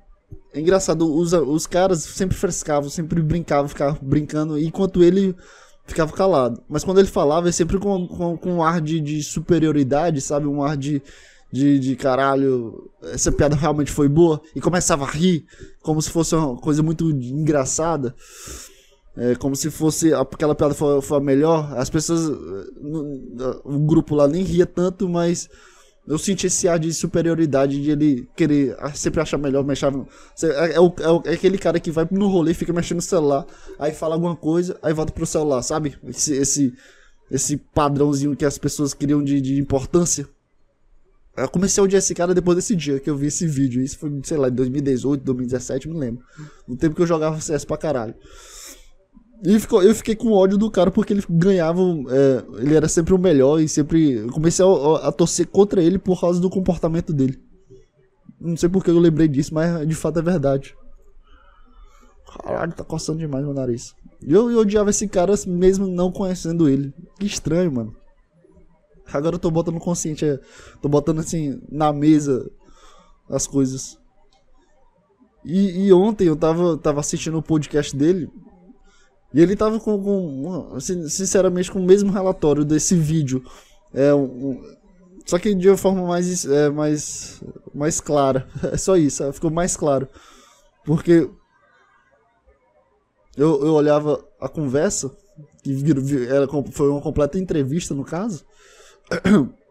é 0.53 0.59
engraçado, 0.59 1.13
os, 1.13 1.33
os 1.33 1.65
caras 1.65 2.03
sempre 2.03 2.37
frescavam, 2.37 2.89
sempre 2.89 3.21
brincavam, 3.21 3.67
ficavam 3.67 3.97
brincando, 4.01 4.59
enquanto 4.59 5.03
ele 5.03 5.35
ficava 5.86 6.12
calado. 6.13 6.62
Mas 6.70 6.84
quando 6.84 7.00
ele 7.00 7.08
falava, 7.08 7.50
é 7.50 7.52
sempre 7.52 7.78
com, 7.78 8.08
com, 8.08 8.38
com 8.38 8.54
um 8.54 8.63
ar 8.63 8.82
de, 8.82 9.00
de 9.00 9.22
superioridade, 9.24 10.22
sabe? 10.22 10.48
Um 10.48 10.63
ar 10.63 10.78
de, 10.78 11.02
de, 11.52 11.80
de 11.80 11.96
caralho, 11.96 12.89
essa 13.04 13.32
piada 13.32 13.56
realmente 13.56 13.91
foi 13.91 14.08
boa, 14.08 14.41
e 14.56 14.62
começava 14.62 15.06
a 15.06 15.10
rir, 15.10 15.46
como 15.82 16.02
se 16.02 16.10
fosse 16.10 16.36
uma 16.36 16.56
coisa 16.58 16.82
muito 16.82 17.10
engraçada, 17.10 18.15
é, 19.17 19.36
como 19.36 19.56
se 19.56 19.70
fosse 19.70 20.13
aquela 20.13 20.56
piada 20.56 20.74
foi, 20.74 21.02
foi 21.02 21.17
a 21.17 21.22
melhor. 21.22 21.74
As 21.78 21.89
pessoas, 21.89 22.30
o 23.63 23.80
grupo 23.80 24.15
lá 24.15 24.28
nem 24.28 24.44
ria 24.44 24.65
tanto, 24.65 25.10
mas 25.10 25.50
eu 26.07 26.17
senti 26.17 26.47
esse 26.47 26.67
ar 26.67 26.79
de 26.79 26.91
superioridade 26.93 27.81
de 27.81 27.91
ele 27.91 28.27
querer 28.35 28.75
sempre 28.95 29.21
achar 29.21 29.37
melhor, 29.37 29.63
mexer. 29.63 29.93
É, 30.43 30.73
é, 30.73 30.79
o, 30.79 30.93
é, 31.25 31.33
aquele 31.33 31.57
cara 31.57 31.79
que 31.79 31.91
vai 31.91 32.07
no 32.09 32.27
rolê, 32.27 32.53
fica 32.53 32.73
mexendo 32.73 32.97
no 32.97 33.01
celular, 33.01 33.45
aí 33.77 33.93
fala 33.93 34.15
alguma 34.15 34.35
coisa, 34.35 34.77
aí 34.81 34.93
volta 34.93 35.13
pro 35.13 35.25
celular, 35.25 35.61
sabe? 35.61 35.95
Esse, 36.07 36.33
esse, 36.33 36.73
esse 37.29 37.57
padrãozinho 37.57 38.35
que 38.35 38.45
as 38.45 38.57
pessoas 38.57 38.93
criam 38.93 39.23
de, 39.23 39.39
de 39.39 39.59
importância. 39.59 40.27
Eu 41.37 41.47
comecei 41.47 41.79
a 41.79 41.85
odiar 41.85 41.99
esse 41.99 42.13
cara 42.13 42.33
depois 42.33 42.57
desse 42.57 42.75
dia 42.75 42.99
que 42.99 43.09
eu 43.09 43.15
vi 43.15 43.27
esse 43.27 43.47
vídeo. 43.47 43.81
Isso 43.81 43.97
foi, 43.97 44.11
sei 44.23 44.37
lá, 44.37 44.49
em 44.49 44.51
2018, 44.51 45.23
2017, 45.23 45.87
me 45.87 45.97
lembro. 45.97 46.23
No 46.67 46.75
tempo 46.75 46.95
que 46.95 47.01
eu 47.01 47.07
jogava 47.07 47.39
CS 47.39 47.63
pra 47.63 47.77
caralho. 47.77 48.15
E 49.43 49.60
ficou, 49.60 49.82
eu 49.82 49.95
fiquei 49.95 50.15
com 50.15 50.32
ódio 50.32 50.58
do 50.58 50.69
cara 50.69 50.91
porque 50.91 51.13
ele 51.13 51.23
ganhava. 51.27 51.82
É, 51.82 52.62
ele 52.62 52.75
era 52.75 52.88
sempre 52.88 53.13
o 53.13 53.17
melhor 53.17 53.60
e 53.60 53.67
sempre. 53.67 54.13
Eu 54.17 54.32
comecei 54.32 54.63
a, 54.63 55.08
a, 55.08 55.12
torcer 55.12 55.47
contra 55.47 55.82
ele 55.82 55.97
por 55.97 56.19
causa 56.19 56.39
do 56.39 56.49
comportamento 56.49 57.12
dele. 57.12 57.41
Não 58.39 58.56
sei 58.56 58.69
porque 58.69 58.91
eu 58.91 58.99
lembrei 58.99 59.27
disso, 59.27 59.54
mas 59.54 59.88
de 59.88 59.95
fato 59.95 60.19
é 60.19 60.21
verdade. 60.21 60.75
Caralho, 62.43 62.73
tá 62.73 62.84
coçando 62.84 63.17
demais 63.17 63.43
meu 63.43 63.54
nariz. 63.54 63.95
Eu, 64.21 64.51
eu 64.51 64.60
odiava 64.60 64.91
esse 64.91 65.08
cara 65.08 65.34
mesmo 65.47 65.88
não 65.88 66.12
conhecendo 66.12 66.69
ele. 66.69 66.93
Que 67.19 67.25
estranho, 67.25 67.71
mano. 67.71 67.95
Agora 69.12 69.36
eu 69.36 69.39
tô 69.39 69.49
botando 69.49 69.80
consciente, 69.80 70.23
é, 70.23 70.39
tô 70.82 70.88
botando 70.88 71.19
assim 71.19 71.60
na 71.69 71.91
mesa 71.91 72.49
as 73.27 73.47
coisas. 73.47 73.97
E, 75.43 75.88
e 75.88 75.93
ontem 75.93 76.27
eu 76.27 76.36
tava, 76.36 76.77
tava 76.77 76.99
assistindo 76.99 77.39
o 77.39 77.43
podcast 77.43 77.95
dele 77.95 78.30
e 79.34 79.41
ele 79.41 79.56
tava 79.56 79.80
com, 79.80 80.02
com 80.02 80.80
sinceramente 80.80 81.72
com 81.72 81.80
o 81.80 81.86
mesmo 81.86 82.12
relatório 82.12 82.65
desse 82.65 82.96
vídeo. 82.96 83.44
É 83.94 84.13
um, 84.13 84.62
só 85.26 85.39
que 85.39 85.54
de 85.56 85.70
uma 85.70 85.78
forma 85.78 86.06
mais 86.06 86.46
é, 86.46 86.70
mais 86.70 87.41
mais 87.74 88.02
clara. 88.02 88.48
É 88.72 88.78
só 88.78 88.96
isso, 88.98 89.32
ficou 89.34 89.50
mais 89.50 89.76
claro. 89.76 90.08
Porque 90.84 91.30
eu, 93.38 93.65
eu 93.65 93.74
olhava 93.74 94.24
a 94.39 94.50
conversa 94.50 95.15
que 95.63 95.78
era, 96.30 96.48
foi 96.72 96.89
uma 96.89 97.02
completa 97.02 97.38
entrevista 97.38 97.94
no 97.94 98.04
caso. 98.04 98.46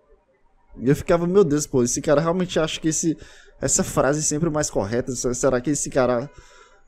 E 0.78 0.88
eu 0.88 0.96
ficava, 0.96 1.26
meu 1.26 1.44
Deus, 1.44 1.66
pô, 1.66 1.82
esse 1.82 2.00
cara 2.00 2.20
realmente 2.20 2.58
acha 2.58 2.80
que 2.80 2.88
esse, 2.88 3.18
essa 3.60 3.82
frase 3.82 4.20
é 4.20 4.22
sempre 4.22 4.48
mais 4.48 4.70
correta? 4.70 5.12
Será 5.14 5.60
que 5.60 5.70
esse 5.70 5.90
cara. 5.90 6.30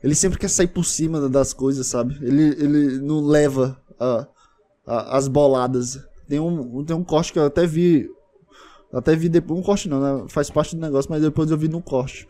Ele 0.03 0.13
sempre 0.13 0.37
quer 0.37 0.49
sair 0.49 0.67
por 0.67 0.83
cima 0.83 1.29
das 1.29 1.53
coisas, 1.53 1.87
sabe? 1.87 2.17
Ele, 2.21 2.43
ele 2.61 2.99
não 2.99 3.25
leva 3.25 3.81
a, 3.97 4.27
a, 4.85 5.17
as 5.17 5.29
boladas. 5.29 5.97
Tem 6.27 6.39
um, 6.39 6.83
tem 6.83 6.95
um 6.95 7.03
corte 7.03 7.31
que 7.31 7.39
eu 7.39 7.45
até 7.45 7.65
vi. 7.65 8.09
Até 8.91 9.15
vi 9.15 9.29
depois. 9.29 9.57
Um 9.57 9.63
corte 9.63 9.87
não, 9.87 10.01
né? 10.01 10.25
Faz 10.27 10.49
parte 10.49 10.75
do 10.75 10.81
negócio, 10.81 11.09
mas 11.09 11.21
depois 11.21 11.49
eu 11.49 11.57
vi 11.57 11.69
no 11.69 11.81
corte. 11.81 12.27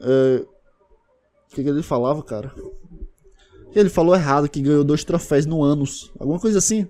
É, 0.00 0.44
o 1.50 1.54
que, 1.54 1.62
que 1.62 1.68
ele 1.68 1.82
falava, 1.82 2.22
cara? 2.22 2.54
Ele 3.74 3.88
falou 3.88 4.14
errado 4.14 4.48
que 4.48 4.60
ganhou 4.60 4.84
dois 4.84 5.04
troféus 5.04 5.46
no 5.46 5.62
anos. 5.62 6.12
Alguma 6.18 6.38
coisa 6.38 6.58
assim. 6.58 6.86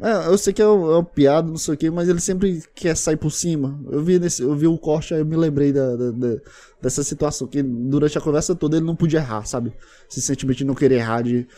É, 0.00 0.28
eu 0.28 0.38
sei 0.38 0.52
que 0.52 0.62
é 0.62 0.68
um, 0.68 1.00
é 1.00 1.02
piada, 1.02 1.48
não 1.48 1.56
sei 1.56 1.74
o 1.74 1.76
que, 1.76 1.90
mas 1.90 2.08
ele 2.08 2.20
sempre 2.20 2.62
quer 2.72 2.96
sair 2.96 3.16
por 3.16 3.30
cima. 3.30 3.80
Eu 3.90 4.02
vi, 4.02 4.18
nesse, 4.18 4.42
eu 4.42 4.54
vi 4.54 4.66
o 4.66 4.78
corte, 4.78 5.12
aí 5.12 5.20
eu 5.20 5.26
me 5.26 5.36
lembrei 5.36 5.72
da, 5.72 5.96
da, 5.96 6.10
da, 6.12 6.36
dessa 6.80 7.02
situação, 7.02 7.48
que 7.48 7.60
durante 7.62 8.16
a 8.16 8.20
conversa 8.20 8.54
toda 8.54 8.76
ele 8.76 8.86
não 8.86 8.94
podia 8.94 9.18
errar, 9.18 9.44
sabe? 9.44 9.72
Esse 10.08 10.20
sentimento 10.22 10.58
de 10.58 10.64
não 10.64 10.74
querer 10.74 10.96
errar, 10.96 11.22
de 11.22 11.48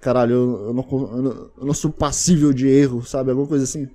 caralho, 0.00 0.32
eu, 0.32 0.66
eu, 0.68 0.74
não, 0.74 0.86
eu, 0.90 1.50
eu 1.58 1.66
não, 1.66 1.74
sou 1.74 1.90
passível 1.90 2.54
de 2.54 2.66
erro, 2.66 3.04
sabe? 3.04 3.30
Alguma 3.30 3.46
coisa 3.48 3.64
assim. 3.64 3.86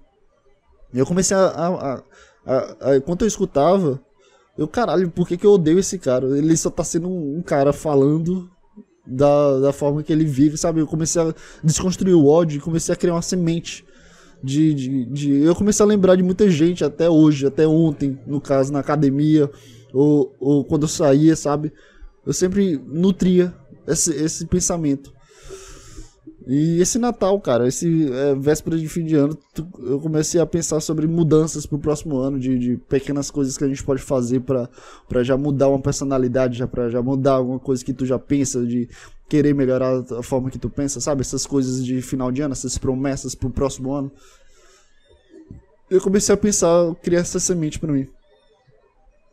E 0.94 1.00
eu 1.00 1.06
comecei 1.06 1.36
a, 1.36 1.48
a, 1.48 2.04
a, 2.46 2.92
a. 2.92 2.98
Enquanto 2.98 3.24
eu 3.24 3.28
escutava, 3.28 4.00
eu, 4.56 4.68
caralho, 4.68 5.10
por 5.10 5.28
que, 5.28 5.36
que 5.36 5.48
eu 5.48 5.52
odeio 5.54 5.80
esse 5.80 5.98
cara? 5.98 6.38
Ele 6.38 6.56
só 6.56 6.70
tá 6.70 6.84
sendo 6.84 7.10
um, 7.10 7.40
um 7.40 7.42
cara 7.42 7.74
falando 7.74 8.48
da, 9.06 9.60
da 9.60 9.74
forma 9.74 10.04
que 10.04 10.14
ele 10.14 10.26
vive, 10.26 10.58
sabe? 10.58 10.80
Eu 10.80 10.88
comecei 10.88 11.22
a 11.22 11.34
desconstruir 11.64 12.14
o 12.14 12.28
ódio 12.28 12.58
e 12.58 12.62
comecei 12.62 12.94
a 12.94 12.96
criar 12.96 13.14
uma 13.14 13.22
semente. 13.24 13.84
De, 14.46 14.76
de, 14.76 15.06
de, 15.06 15.32
eu 15.40 15.56
comecei 15.56 15.84
a 15.84 15.88
lembrar 15.88 16.16
de 16.16 16.22
muita 16.22 16.48
gente 16.48 16.84
até 16.84 17.10
hoje, 17.10 17.48
até 17.48 17.68
ontem, 17.68 18.20
no 18.28 18.40
caso, 18.40 18.72
na 18.72 18.78
academia, 18.78 19.50
ou, 19.92 20.36
ou 20.40 20.64
quando 20.64 20.84
eu 20.84 20.88
saía, 20.88 21.36
sabe? 21.36 21.74
Eu 22.24 22.32
sempre 22.32 22.80
nutria 22.86 23.52
esse, 23.88 24.12
esse 24.14 24.46
pensamento. 24.46 25.12
E 26.48 26.80
esse 26.80 27.00
Natal, 27.00 27.40
cara, 27.42 27.68
esse 27.68 28.12
é, 28.12 28.36
véspera 28.36 28.78
de 28.78 28.88
fim 28.88 29.04
de 29.04 29.16
ano, 29.16 29.36
tu, 29.54 29.68
eu 29.80 30.00
comecei 30.00 30.40
a 30.40 30.46
pensar 30.46 30.80
sobre 30.80 31.08
mudanças 31.08 31.66
pro 31.66 31.80
próximo 31.80 32.18
ano, 32.18 32.40
de, 32.40 32.60
de 32.60 32.78
pequenas 32.78 33.32
coisas 33.32 33.58
que 33.58 33.64
a 33.64 33.68
gente 33.68 33.84
pode 33.84 34.02
fazer 34.02 34.42
para 34.42 35.24
já 35.24 35.36
mudar 35.36 35.70
uma 35.70 35.80
personalidade, 35.80 36.60
já 36.60 36.68
para 36.68 36.88
já 36.90 37.02
mudar 37.02 37.34
alguma 37.34 37.58
coisa 37.58 37.84
que 37.84 37.94
tu 37.94 38.06
já 38.06 38.20
pensa, 38.20 38.64
de 38.64 38.88
querer 39.28 39.56
melhorar 39.56 40.04
a 40.12 40.22
forma 40.22 40.52
que 40.52 40.60
tu 40.60 40.70
pensa, 40.70 41.02
sabe? 41.02 41.22
Essas 41.22 41.48
coisas 41.48 41.84
de 41.84 42.00
final 42.02 42.32
de 42.32 42.44
ano, 42.44 42.52
essas 42.52 42.78
promessas 42.78 43.34
pro 43.34 43.50
próximo 43.50 43.92
ano. 43.92 44.12
Eu 45.90 46.00
comecei 46.00 46.34
a 46.34 46.38
pensar, 46.38 46.94
criar 47.02 47.22
essa 47.22 47.40
semente 47.40 47.80
para 47.80 47.92
mim. 47.92 48.08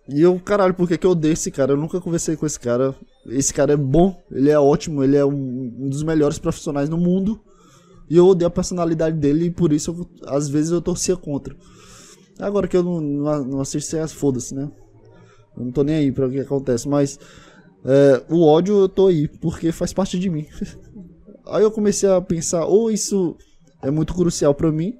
E 0.08 0.20
eu, 0.20 0.38
caralho, 0.40 0.74
por 0.74 0.88
que, 0.88 0.98
que 0.98 1.06
eu 1.06 1.12
odeio 1.12 1.32
esse 1.32 1.50
cara? 1.50 1.72
Eu 1.72 1.76
nunca 1.76 2.00
conversei 2.00 2.36
com 2.36 2.44
esse 2.44 2.58
cara. 2.58 2.94
Esse 3.26 3.54
cara 3.54 3.72
é 3.72 3.76
bom, 3.76 4.20
ele 4.30 4.50
é 4.50 4.58
ótimo, 4.58 5.04
ele 5.04 5.16
é 5.16 5.24
um, 5.24 5.88
dos 5.88 6.02
melhores 6.02 6.38
profissionais 6.38 6.88
no 6.88 6.98
mundo. 6.98 7.40
E 8.10 8.16
eu 8.16 8.26
odeio 8.26 8.48
a 8.48 8.50
personalidade 8.50 9.16
dele 9.16 9.46
e 9.46 9.50
por 9.50 9.72
isso, 9.72 9.90
eu, 9.90 10.28
às 10.28 10.48
vezes, 10.48 10.72
eu 10.72 10.82
torcia 10.82 11.16
contra. 11.16 11.56
Agora 12.38 12.66
que 12.66 12.76
eu 12.76 12.82
não, 12.82 13.00
não, 13.00 13.44
não 13.44 13.60
assisto, 13.60 13.96
é 13.96 14.06
foda-se, 14.08 14.54
né? 14.54 14.70
Eu 15.56 15.64
não 15.64 15.72
tô 15.72 15.82
nem 15.82 15.96
aí 15.96 16.12
pra 16.12 16.26
o 16.26 16.30
que 16.30 16.40
acontece, 16.40 16.88
mas 16.88 17.18
é, 17.84 18.22
o 18.28 18.44
ódio 18.44 18.80
eu 18.80 18.88
tô 18.88 19.06
aí, 19.08 19.28
porque 19.28 19.70
faz 19.70 19.92
parte 19.92 20.18
de 20.18 20.28
mim. 20.28 20.46
aí 21.46 21.62
eu 21.62 21.70
comecei 21.70 22.08
a 22.08 22.20
pensar, 22.20 22.64
ou 22.64 22.90
isso 22.90 23.36
é 23.80 23.90
muito 23.90 24.14
crucial 24.14 24.54
para 24.54 24.72
mim, 24.72 24.94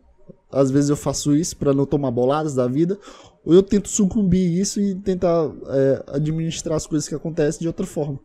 às 0.51 0.71
vezes 0.71 0.91
eu 0.91 0.97
faço 0.97 1.35
isso 1.35 1.57
para 1.57 1.73
não 1.73 1.87
tomar 1.87 2.11
boladas 2.11 2.55
da 2.55 2.67
vida, 2.67 2.99
ou 3.45 3.55
eu 3.55 3.63
tento 3.63 3.89
sucumbir 3.89 4.59
isso 4.59 4.81
e 4.81 4.95
tentar 4.95 5.51
é, 5.69 6.05
administrar 6.09 6.77
as 6.77 6.87
coisas 6.87 7.09
que 7.09 7.15
acontecem 7.15 7.61
de 7.61 7.67
outra 7.67 7.87
forma. 7.87 8.19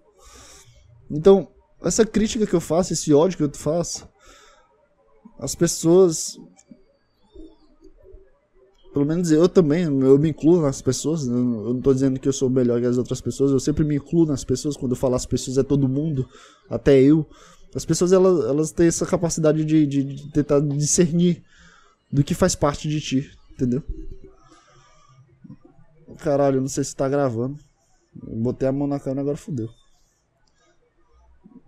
Então, 1.09 1.47
essa 1.81 2.05
crítica 2.05 2.45
que 2.45 2.53
eu 2.53 2.61
faço, 2.61 2.93
esse 2.93 3.13
ódio 3.13 3.37
que 3.37 3.43
eu 3.43 3.51
faço, 3.53 4.07
as 5.39 5.55
pessoas. 5.55 6.37
Pelo 8.93 9.05
menos 9.05 9.31
eu 9.31 9.47
também, 9.47 9.83
eu 9.83 10.17
me 10.17 10.29
incluo 10.29 10.61
nas 10.61 10.81
pessoas. 10.81 11.27
Eu 11.27 11.33
não 11.33 11.77
estou 11.77 11.93
dizendo 11.93 12.19
que 12.19 12.27
eu 12.27 12.33
sou 12.33 12.49
melhor 12.49 12.79
que 12.79 12.87
as 12.87 12.97
outras 12.97 13.21
pessoas, 13.21 13.51
eu 13.51 13.59
sempre 13.59 13.83
me 13.83 13.95
incluo 13.95 14.25
nas 14.25 14.43
pessoas. 14.43 14.75
Quando 14.75 14.93
eu 14.93 14.97
falo 14.97 15.15
as 15.15 15.25
pessoas, 15.25 15.57
é 15.57 15.63
todo 15.63 15.87
mundo, 15.87 16.27
até 16.69 16.99
eu. 16.99 17.27
As 17.75 17.85
pessoas 17.85 18.11
elas, 18.11 18.45
elas 18.45 18.71
têm 18.71 18.87
essa 18.87 19.05
capacidade 19.05 19.63
de, 19.63 19.85
de, 19.85 20.03
de 20.03 20.31
tentar 20.31 20.59
discernir 20.61 21.43
do 22.11 22.23
que 22.23 22.33
faz 22.33 22.55
parte 22.55 22.87
de 22.87 22.99
ti, 22.99 23.31
entendeu? 23.53 23.83
Caralho, 26.17 26.61
não 26.61 26.67
sei 26.67 26.83
se 26.83 26.95
tá 26.95 27.07
gravando. 27.07 27.59
Eu 28.27 28.35
botei 28.35 28.67
a 28.67 28.71
mão 28.71 28.87
na 28.87 28.99
câmera 28.99 29.21
agora 29.21 29.37
fodeu. 29.37 29.69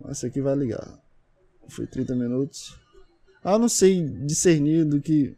Esse 0.09 0.25
aqui 0.25 0.41
vai 0.41 0.55
ligar. 0.55 0.99
Foi 1.67 1.85
30 1.85 2.15
minutos. 2.15 2.79
Ah, 3.43 3.57
não 3.57 3.69
sei 3.69 4.03
discernir 4.25 4.85
do 4.85 5.01
que. 5.01 5.38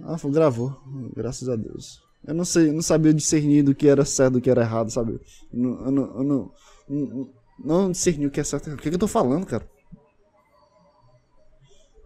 Ah, 0.00 0.16
gravou. 0.24 0.76
Graças 1.14 1.48
a 1.48 1.56
Deus. 1.56 2.02
Eu 2.26 2.34
não 2.34 2.44
sei, 2.44 2.72
não 2.72 2.82
sabia 2.82 3.12
discernir 3.12 3.62
do 3.62 3.74
que 3.74 3.86
era 3.86 4.04
certo 4.04 4.34
do 4.34 4.40
que 4.40 4.50
era 4.50 4.62
errado, 4.62 4.90
sabe? 4.90 5.20
Eu 5.52 5.58
não, 5.58 5.84
eu 5.84 5.90
não, 5.90 6.16
eu 6.16 6.24
não, 6.24 6.52
não, 6.88 7.30
não 7.58 7.92
discernir 7.92 8.26
o 8.26 8.30
que 8.30 8.40
é 8.40 8.44
certo. 8.44 8.70
O 8.70 8.76
que, 8.76 8.88
que 8.88 8.94
eu 8.94 8.98
tô 8.98 9.08
falando, 9.08 9.46
cara? 9.46 9.68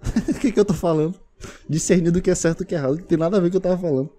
O 0.28 0.40
que, 0.40 0.52
que 0.52 0.60
eu 0.60 0.64
tô 0.64 0.74
falando? 0.74 1.18
Discernir 1.68 2.10
do 2.10 2.20
que 2.20 2.30
é 2.30 2.34
certo 2.34 2.62
e 2.62 2.64
do 2.64 2.68
que 2.68 2.74
é 2.74 2.78
errado. 2.78 2.96
Não 2.96 3.04
tem 3.04 3.18
nada 3.18 3.36
a 3.36 3.40
ver 3.40 3.50
com 3.50 3.58
o 3.58 3.60
que 3.60 3.66
eu 3.66 3.70
tava 3.70 3.80
falando. 3.80 4.10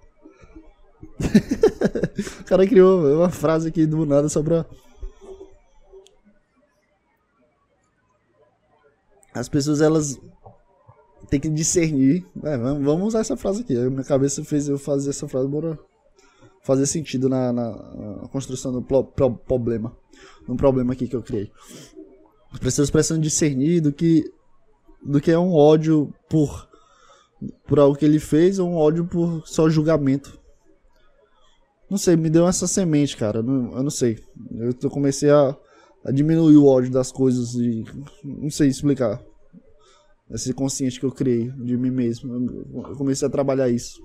o 2.41 2.43
cara 2.45 2.65
criou 2.67 3.17
uma 3.17 3.29
frase 3.29 3.67
aqui 3.67 3.86
do 3.86 4.05
nada 4.05 4.29
só 4.29 4.41
pra. 4.41 4.65
As 9.34 9.47
pessoas 9.47 9.82
elas 9.82 10.19
têm 11.29 11.39
que 11.39 11.49
discernir. 11.49 12.25
É, 12.43 12.58
vamos 12.58 13.08
usar 13.08 13.19
essa 13.19 13.38
frase 13.38 13.62
aqui. 13.62 13.75
Minha 13.75 14.03
cabeça 14.03 14.43
fez 14.43 14.67
eu 14.67 14.77
fazer 14.77 15.12
essa 15.12 15.27
frase, 15.27 15.47
bora 15.47 15.77
fazer 16.62 16.86
sentido 16.86 17.29
na, 17.29 17.53
na, 17.53 17.71
na 18.21 18.27
construção 18.27 18.71
do 18.71 18.82
pro, 18.82 19.03
pro, 19.03 19.36
problema. 19.36 19.95
Um 20.47 20.55
problema 20.55 20.93
aqui 20.93 21.08
que 21.08 21.15
eu 21.15 21.23
criei. 21.23 21.51
As 22.51 22.60
pessoas 22.60 22.89
precisam 22.89 23.19
discernir 23.19 23.82
do 23.82 23.93
que, 23.93 24.23
do 25.03 25.21
que 25.21 25.32
é 25.32 25.38
um 25.38 25.53
ódio 25.53 26.13
por, 26.27 26.67
por 27.67 27.79
algo 27.79 27.95
que 27.95 28.05
ele 28.05 28.19
fez 28.19 28.60
ou 28.60 28.69
um 28.69 28.75
ódio 28.75 29.05
por 29.05 29.47
só 29.47 29.69
julgamento. 29.69 30.38
Não 31.89 31.97
sei, 31.97 32.15
me 32.15 32.30
deu 32.30 32.47
essa 32.47 32.67
semente, 32.67 33.17
cara. 33.17 33.39
Eu 33.39 33.43
não, 33.43 33.89
sei. 33.89 34.19
Eu 34.82 34.89
comecei 34.89 35.30
a, 35.32 35.58
a, 36.06 36.12
diminuir 36.12 36.56
o 36.56 36.67
ódio 36.67 36.91
das 36.91 37.12
coisas 37.12 37.56
e. 37.56 37.84
Não 38.23 38.49
sei 38.49 38.67
explicar. 38.67 39.21
Esse 40.30 40.54
consciente 40.54 40.99
que 40.99 41.06
eu 41.06 41.12
criei 41.12 41.49
de 41.49 41.75
mim 41.75 41.89
mesmo. 41.89 42.32
Eu 42.88 42.95
comecei 42.95 43.28
a 43.28 43.32
trabalhar 43.32 43.69
isso. 43.69 43.99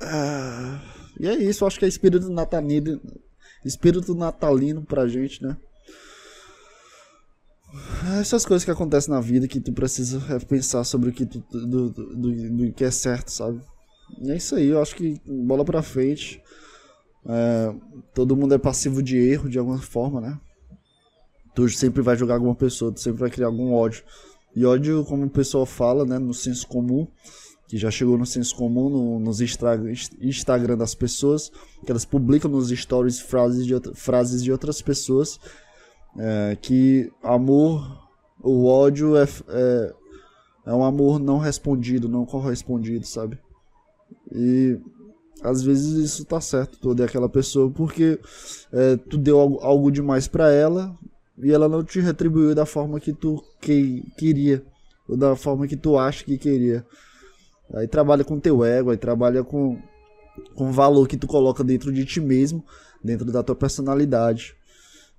Ah, 0.00 0.80
e 1.20 1.28
é 1.28 1.34
isso, 1.34 1.66
acho 1.66 1.78
que 1.78 1.84
é 1.84 1.88
espírito 1.88 2.30
natalino. 2.30 3.00
Espírito 3.64 4.14
natalino 4.14 4.82
pra 4.82 5.06
gente, 5.06 5.42
né? 5.42 5.56
Essas 8.18 8.44
coisas 8.44 8.64
que 8.64 8.70
acontecem 8.70 9.12
na 9.12 9.20
vida 9.20 9.46
que 9.46 9.60
tu 9.60 9.72
precisa 9.72 10.20
pensar 10.48 10.84
sobre 10.84 11.10
o 11.10 11.12
que 11.12 11.24
tu, 11.24 11.38
do, 11.50 11.90
do, 11.90 12.16
do, 12.16 12.50
do 12.50 12.72
que 12.72 12.84
é 12.84 12.90
certo, 12.90 13.30
sabe? 13.30 13.62
É 14.20 14.36
isso 14.36 14.54
aí, 14.54 14.68
eu 14.68 14.80
acho 14.80 14.94
que 14.94 15.20
bola 15.26 15.64
pra 15.64 15.82
frente. 15.82 16.42
É, 17.26 17.74
todo 18.14 18.36
mundo 18.36 18.54
é 18.54 18.58
passivo 18.58 19.02
de 19.02 19.16
erro 19.16 19.48
de 19.48 19.58
alguma 19.58 19.78
forma, 19.78 20.20
né? 20.20 20.40
Tu 21.54 21.68
sempre 21.68 22.02
vai 22.02 22.16
jogar 22.16 22.34
alguma 22.34 22.54
pessoa, 22.54 22.92
tu 22.92 23.00
sempre 23.00 23.20
vai 23.20 23.30
criar 23.30 23.46
algum 23.46 23.72
ódio. 23.72 24.02
E 24.54 24.64
ódio, 24.64 25.04
como 25.04 25.24
o 25.24 25.30
pessoal 25.30 25.64
fala, 25.64 26.04
né, 26.04 26.18
no 26.18 26.34
senso 26.34 26.66
comum, 26.66 27.06
que 27.68 27.78
já 27.78 27.90
chegou 27.90 28.18
no 28.18 28.26
senso 28.26 28.54
comum, 28.54 28.88
no, 28.88 29.18
nos 29.18 29.40
Instagram 29.40 30.76
das 30.76 30.94
pessoas, 30.94 31.50
que 31.84 31.90
elas 31.90 32.04
publicam 32.04 32.50
nos 32.50 32.68
stories 32.68 33.18
frases 33.18 33.66
de, 33.66 33.74
frases 33.94 34.42
de 34.42 34.52
outras 34.52 34.82
pessoas, 34.82 35.40
é, 36.18 36.56
que 36.60 37.10
amor, 37.22 38.10
o 38.42 38.66
ódio 38.66 39.16
é, 39.16 39.26
é, 39.48 39.94
é 40.66 40.72
um 40.74 40.84
amor 40.84 41.18
não 41.18 41.38
respondido, 41.38 42.08
não 42.08 42.26
correspondido, 42.26 43.06
sabe? 43.06 43.38
E 44.34 44.78
às 45.42 45.62
vezes 45.62 45.92
isso 45.92 46.24
tá 46.24 46.40
certo, 46.40 46.78
tu 46.78 47.02
aquela 47.02 47.28
pessoa 47.28 47.70
porque 47.70 48.18
é, 48.72 48.96
tu 48.96 49.18
deu 49.18 49.40
algo, 49.40 49.58
algo 49.60 49.90
demais 49.90 50.28
para 50.28 50.52
ela 50.52 50.96
e 51.38 51.50
ela 51.50 51.68
não 51.68 51.82
te 51.82 52.00
retribuiu 52.00 52.54
da 52.54 52.64
forma 52.64 53.00
que 53.00 53.12
tu 53.12 53.42
que, 53.60 54.04
queria, 54.16 54.64
ou 55.08 55.16
da 55.16 55.34
forma 55.34 55.66
que 55.66 55.76
tu 55.76 55.98
acha 55.98 56.24
que 56.24 56.38
queria. 56.38 56.86
Aí 57.74 57.88
trabalha 57.88 58.22
com 58.22 58.38
teu 58.38 58.64
ego, 58.64 58.90
aí 58.90 58.96
trabalha 58.96 59.42
com, 59.42 59.78
com 60.54 60.68
o 60.68 60.72
valor 60.72 61.08
que 61.08 61.16
tu 61.16 61.26
coloca 61.26 61.64
dentro 61.64 61.92
de 61.92 62.04
ti 62.04 62.20
mesmo, 62.20 62.64
dentro 63.02 63.32
da 63.32 63.42
tua 63.42 63.56
personalidade. 63.56 64.54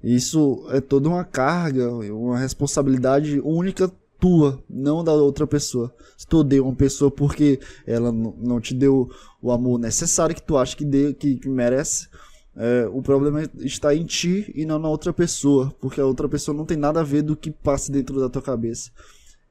Isso 0.03 0.65
é 0.69 0.79
toda 0.79 1.09
uma 1.09 1.23
carga, 1.23 1.89
uma 1.91 2.37
responsabilidade 2.37 3.39
única 3.43 3.91
tua, 4.23 4.63
não 4.69 5.03
da 5.03 5.11
outra 5.11 5.45
pessoa. 5.45 5.93
Se 6.17 6.25
tu 6.25 6.37
odeia 6.37 6.63
uma 6.63 6.73
pessoa 6.73 7.11
porque 7.11 7.59
ela 7.85 8.09
não 8.09 8.61
te 8.61 8.73
deu 8.73 9.11
o 9.41 9.51
amor 9.51 9.77
necessário 9.77 10.33
que 10.33 10.41
tu 10.41 10.55
acha 10.55 10.77
que, 10.77 10.85
deu, 10.85 11.13
que, 11.13 11.35
que 11.35 11.49
merece, 11.49 12.07
é, 12.55 12.87
o 12.89 13.01
problema 13.01 13.43
está 13.57 13.93
em 13.93 14.05
ti 14.05 14.49
e 14.55 14.65
não 14.65 14.79
na 14.79 14.87
outra 14.87 15.11
pessoa, 15.11 15.75
porque 15.81 15.99
a 15.99 16.05
outra 16.05 16.29
pessoa 16.29 16.55
não 16.55 16.65
tem 16.65 16.77
nada 16.77 17.01
a 17.01 17.03
ver 17.03 17.21
do 17.21 17.35
que 17.35 17.51
passa 17.51 17.91
dentro 17.91 18.17
da 18.17 18.29
tua 18.29 18.41
cabeça. 18.41 18.91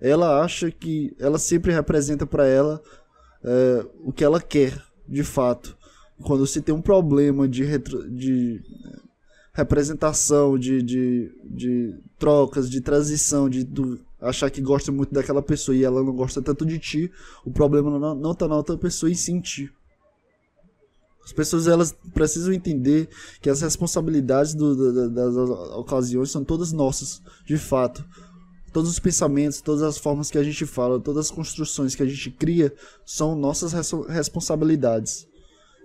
Ela 0.00 0.42
acha 0.42 0.70
que 0.70 1.14
ela 1.18 1.38
sempre 1.38 1.70
representa 1.70 2.24
para 2.24 2.46
ela 2.46 2.80
é, 3.44 3.84
o 4.02 4.10
que 4.10 4.24
ela 4.24 4.40
quer, 4.40 4.82
de 5.06 5.22
fato. 5.22 5.76
Quando 6.22 6.46
você 6.46 6.62
tem 6.62 6.74
um 6.74 6.80
problema 6.80 7.46
de, 7.46 7.62
retro, 7.62 8.10
de 8.10 8.58
representação, 9.52 10.58
de, 10.58 10.82
de, 10.82 11.30
de 11.44 11.94
trocas, 12.18 12.70
de 12.70 12.80
transição, 12.80 13.48
de 13.48 13.64
do, 13.64 14.00
achar 14.20 14.50
que 14.50 14.62
gosta 14.62 14.90
muito 14.90 15.12
daquela 15.12 15.42
pessoa 15.42 15.76
e 15.76 15.84
ela 15.84 16.02
não 16.02 16.14
gosta 16.14 16.40
tanto 16.40 16.64
de 16.64 16.78
ti, 16.78 17.10
o 17.44 17.50
problema 17.50 17.98
não, 17.98 18.14
não 18.14 18.34
tá 18.34 18.48
na 18.48 18.56
outra 18.56 18.78
pessoa 18.78 19.10
e 19.10 19.14
sim 19.14 19.40
ti. 19.40 19.70
As 21.24 21.32
pessoas 21.32 21.68
elas 21.68 21.94
precisam 22.14 22.52
entender 22.52 23.08
que 23.40 23.48
as 23.48 23.60
responsabilidades 23.60 24.54
do, 24.54 24.74
do, 24.74 25.10
das 25.10 25.36
ocasiões 25.36 26.30
são 26.30 26.44
todas 26.44 26.72
nossas, 26.72 27.22
de 27.44 27.56
fato. 27.56 28.04
Todos 28.72 28.90
os 28.90 28.98
pensamentos, 28.98 29.60
todas 29.60 29.82
as 29.82 29.98
formas 29.98 30.30
que 30.30 30.38
a 30.38 30.42
gente 30.42 30.64
fala, 30.64 30.98
todas 30.98 31.26
as 31.26 31.30
construções 31.30 31.94
que 31.94 32.02
a 32.02 32.06
gente 32.06 32.30
cria 32.30 32.72
são 33.04 33.36
nossas 33.36 33.72
res 33.72 33.92
responsabilidades. 34.08 35.28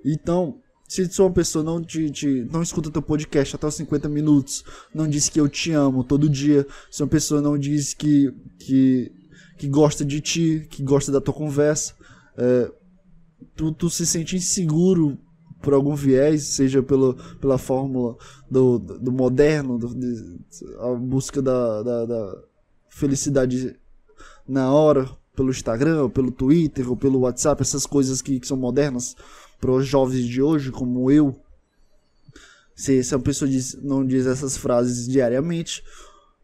Então, 0.05 0.59
se 0.87 1.05
sou 1.11 1.27
uma 1.27 1.33
pessoa 1.33 1.63
não 1.63 1.83
te, 1.83 2.09
te, 2.09 2.47
não 2.51 2.61
escuta 2.61 2.89
teu 2.89 3.01
podcast 3.01 3.55
até 3.55 3.67
os 3.67 3.75
50 3.75 4.07
minutos, 4.07 4.63
não 4.93 5.07
diz 5.07 5.27
que 5.27 5.39
eu 5.39 5.49
te 5.49 5.71
amo 5.71 6.03
todo 6.03 6.29
dia, 6.29 6.65
se 6.89 7.03
uma 7.03 7.09
pessoa 7.09 7.41
não 7.41 7.57
diz 7.57 7.93
que, 7.93 8.33
que, 8.57 9.11
que 9.57 9.67
gosta 9.67 10.05
de 10.05 10.21
ti, 10.21 10.65
que 10.69 10.81
gosta 10.81 11.11
da 11.11 11.19
tua 11.19 11.33
conversa, 11.33 11.93
é, 12.37 12.71
tu, 13.53 13.73
tu 13.73 13.89
se 13.89 14.05
sente 14.05 14.37
inseguro 14.37 15.17
por 15.61 15.73
algum 15.73 15.93
viés, 15.93 16.43
seja 16.43 16.81
pelo, 16.81 17.15
pela 17.41 17.57
fórmula 17.57 18.15
do, 18.49 18.79
do 18.79 19.11
moderno, 19.11 19.77
do, 19.77 19.93
de, 19.93 20.39
a 20.79 20.93
busca 20.93 21.41
da, 21.41 21.83
da, 21.83 22.05
da, 22.05 22.43
felicidade 22.89 23.75
na 24.47 24.71
hora, 24.71 25.09
pelo 25.35 25.49
Instagram, 25.51 26.03
ou 26.03 26.09
pelo 26.09 26.31
Twitter, 26.31 26.89
ou 26.89 26.95
pelo 26.95 27.19
WhatsApp, 27.19 27.61
essas 27.61 27.85
coisas 27.85 28.21
que, 28.21 28.39
que 28.39 28.47
são 28.47 28.57
modernas 28.57 29.15
para 29.59 29.71
os 29.71 29.87
jovens 29.87 30.25
de 30.25 30.41
hoje, 30.41 30.71
como 30.71 31.11
eu. 31.11 31.35
Se, 32.75 33.03
se 33.03 33.15
a 33.15 33.19
pessoa 33.19 33.49
diz, 33.49 33.75
não 33.81 34.05
diz 34.05 34.27
essas 34.27 34.55
frases 34.55 35.07
diariamente, 35.07 35.83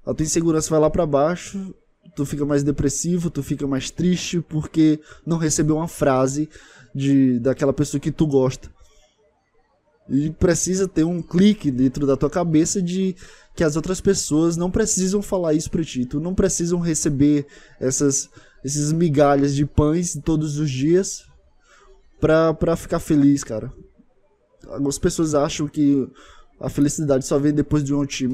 a 0.06 0.14
tua 0.14 0.26
insegurança 0.26 0.70
vai 0.70 0.80
lá 0.80 0.90
para 0.90 1.06
baixo, 1.06 1.74
tu 2.16 2.26
fica 2.26 2.46
mais 2.46 2.64
depressivo, 2.64 3.30
tu 3.30 3.44
fica 3.44 3.68
mais 3.68 3.92
triste 3.92 4.42
porque 4.42 5.00
não 5.26 5.38
recebeu 5.38 5.78
uma 5.78 5.88
frase 5.88 6.50
de 6.94 7.40
daquela 7.40 7.74
pessoa 7.74 8.02
que 8.02 8.12
tu 8.12 8.26
gosta. 8.26 8.72
E 10.10 10.32
precisa 10.32 10.88
ter 10.88 11.04
um 11.04 11.22
clique 11.22 11.72
dentro 11.72 12.06
da 12.06 12.18
tua 12.18 12.30
cabeça 12.30 12.82
de 12.82 13.16
que 13.56 13.64
as 13.64 13.76
outras 13.76 14.02
pessoas 14.02 14.58
não 14.58 14.70
precisam 14.70 15.22
falar 15.22 15.54
isso 15.54 15.72
pra 15.72 15.84
ti. 15.84 16.06
Tu 16.06 16.20
não 16.20 16.36
precisam 16.36 16.80
receber 16.80 17.46
essas 17.80 18.30
esses 18.64 18.92
migalhas 18.92 19.54
de 19.54 19.66
pães 19.66 20.18
todos 20.24 20.58
os 20.58 20.70
dias 20.70 21.26
pra, 22.24 22.54
pra 22.54 22.78
ficar 22.78 23.00
feliz, 23.00 23.44
cara. 23.44 23.70
Algumas 24.70 24.98
pessoas 24.98 25.36
acham 25.36 25.68
que 25.68 26.08
a 26.58 26.70
felicidade 26.70 27.26
só 27.26 27.38
vem 27.38 27.52
depois 27.52 27.84
de 27.84 27.94
um 27.94 28.06
te, 28.06 28.26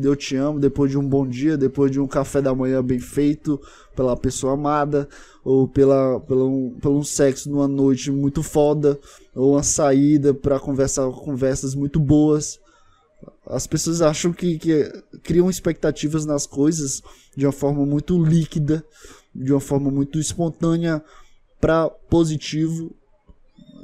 eu 0.00 0.14
te 0.14 0.36
amo, 0.36 0.60
depois 0.60 0.92
de 0.92 0.96
um 0.96 1.04
bom 1.04 1.26
dia, 1.26 1.58
depois 1.58 1.90
de 1.90 1.98
um 1.98 2.06
café 2.06 2.40
da 2.40 2.54
manhã 2.54 2.80
bem 2.84 3.00
feito 3.00 3.60
pela 3.96 4.16
pessoa 4.16 4.52
amada, 4.52 5.08
ou 5.42 5.66
pela, 5.66 6.20
pela 6.20 6.44
um, 6.44 6.78
pelo 6.80 6.98
um 6.98 7.02
sexo 7.02 7.50
numa 7.50 7.66
noite 7.66 8.12
muito 8.12 8.44
foda, 8.44 8.96
ou 9.34 9.54
uma 9.54 9.62
saída 9.64 10.32
para 10.32 10.60
conversar 10.60 11.10
conversas 11.10 11.74
muito 11.74 11.98
boas. 11.98 12.60
As 13.44 13.66
pessoas 13.66 14.02
acham 14.02 14.32
que, 14.32 14.56
que 14.56 14.88
criam 15.24 15.50
expectativas 15.50 16.24
nas 16.24 16.46
coisas 16.46 17.02
de 17.36 17.44
uma 17.44 17.52
forma 17.52 17.84
muito 17.84 18.24
líquida, 18.24 18.84
de 19.34 19.52
uma 19.52 19.60
forma 19.60 19.90
muito 19.90 20.20
espontânea 20.20 21.02
para 21.60 21.88
positivo. 21.88 22.94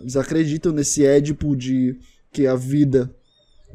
Eles 0.03 0.17
acreditam 0.17 0.73
nesse 0.73 1.05
édipo 1.05 1.57
de 1.57 1.97
que 2.33 2.47
a 2.47 2.57
vida 2.57 3.15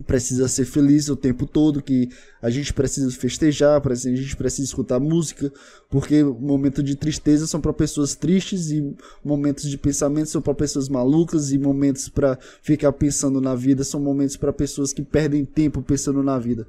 precisa 0.05 0.47
ser 0.47 0.65
feliz 0.65 1.09
o 1.09 1.15
tempo 1.15 1.45
todo, 1.45 1.81
que 1.81 2.09
a 2.41 2.49
gente 2.49 2.73
precisa 2.73 3.09
festejar, 3.11 3.81
a 3.83 3.95
gente 3.95 4.35
precisa 4.35 4.63
escutar 4.63 4.99
música, 4.99 5.51
porque 5.89 6.23
momentos 6.23 6.83
de 6.83 6.95
tristeza 6.95 7.47
são 7.47 7.59
para 7.59 7.73
pessoas 7.73 8.13
tristes 8.13 8.69
e 8.69 8.95
momentos 9.23 9.69
de 9.69 9.77
pensamento 9.77 10.29
são 10.29 10.41
para 10.41 10.53
pessoas 10.53 10.89
malucas 10.89 11.51
e 11.51 11.57
momentos 11.57 12.09
para 12.09 12.37
ficar 12.61 12.91
pensando 12.91 13.41
na 13.41 13.55
vida 13.55 13.83
são 13.83 13.99
momentos 13.99 14.37
para 14.37 14.53
pessoas 14.53 14.93
que 14.93 15.01
perdem 15.01 15.45
tempo 15.45 15.81
pensando 15.81 16.21
na 16.21 16.37
vida. 16.37 16.67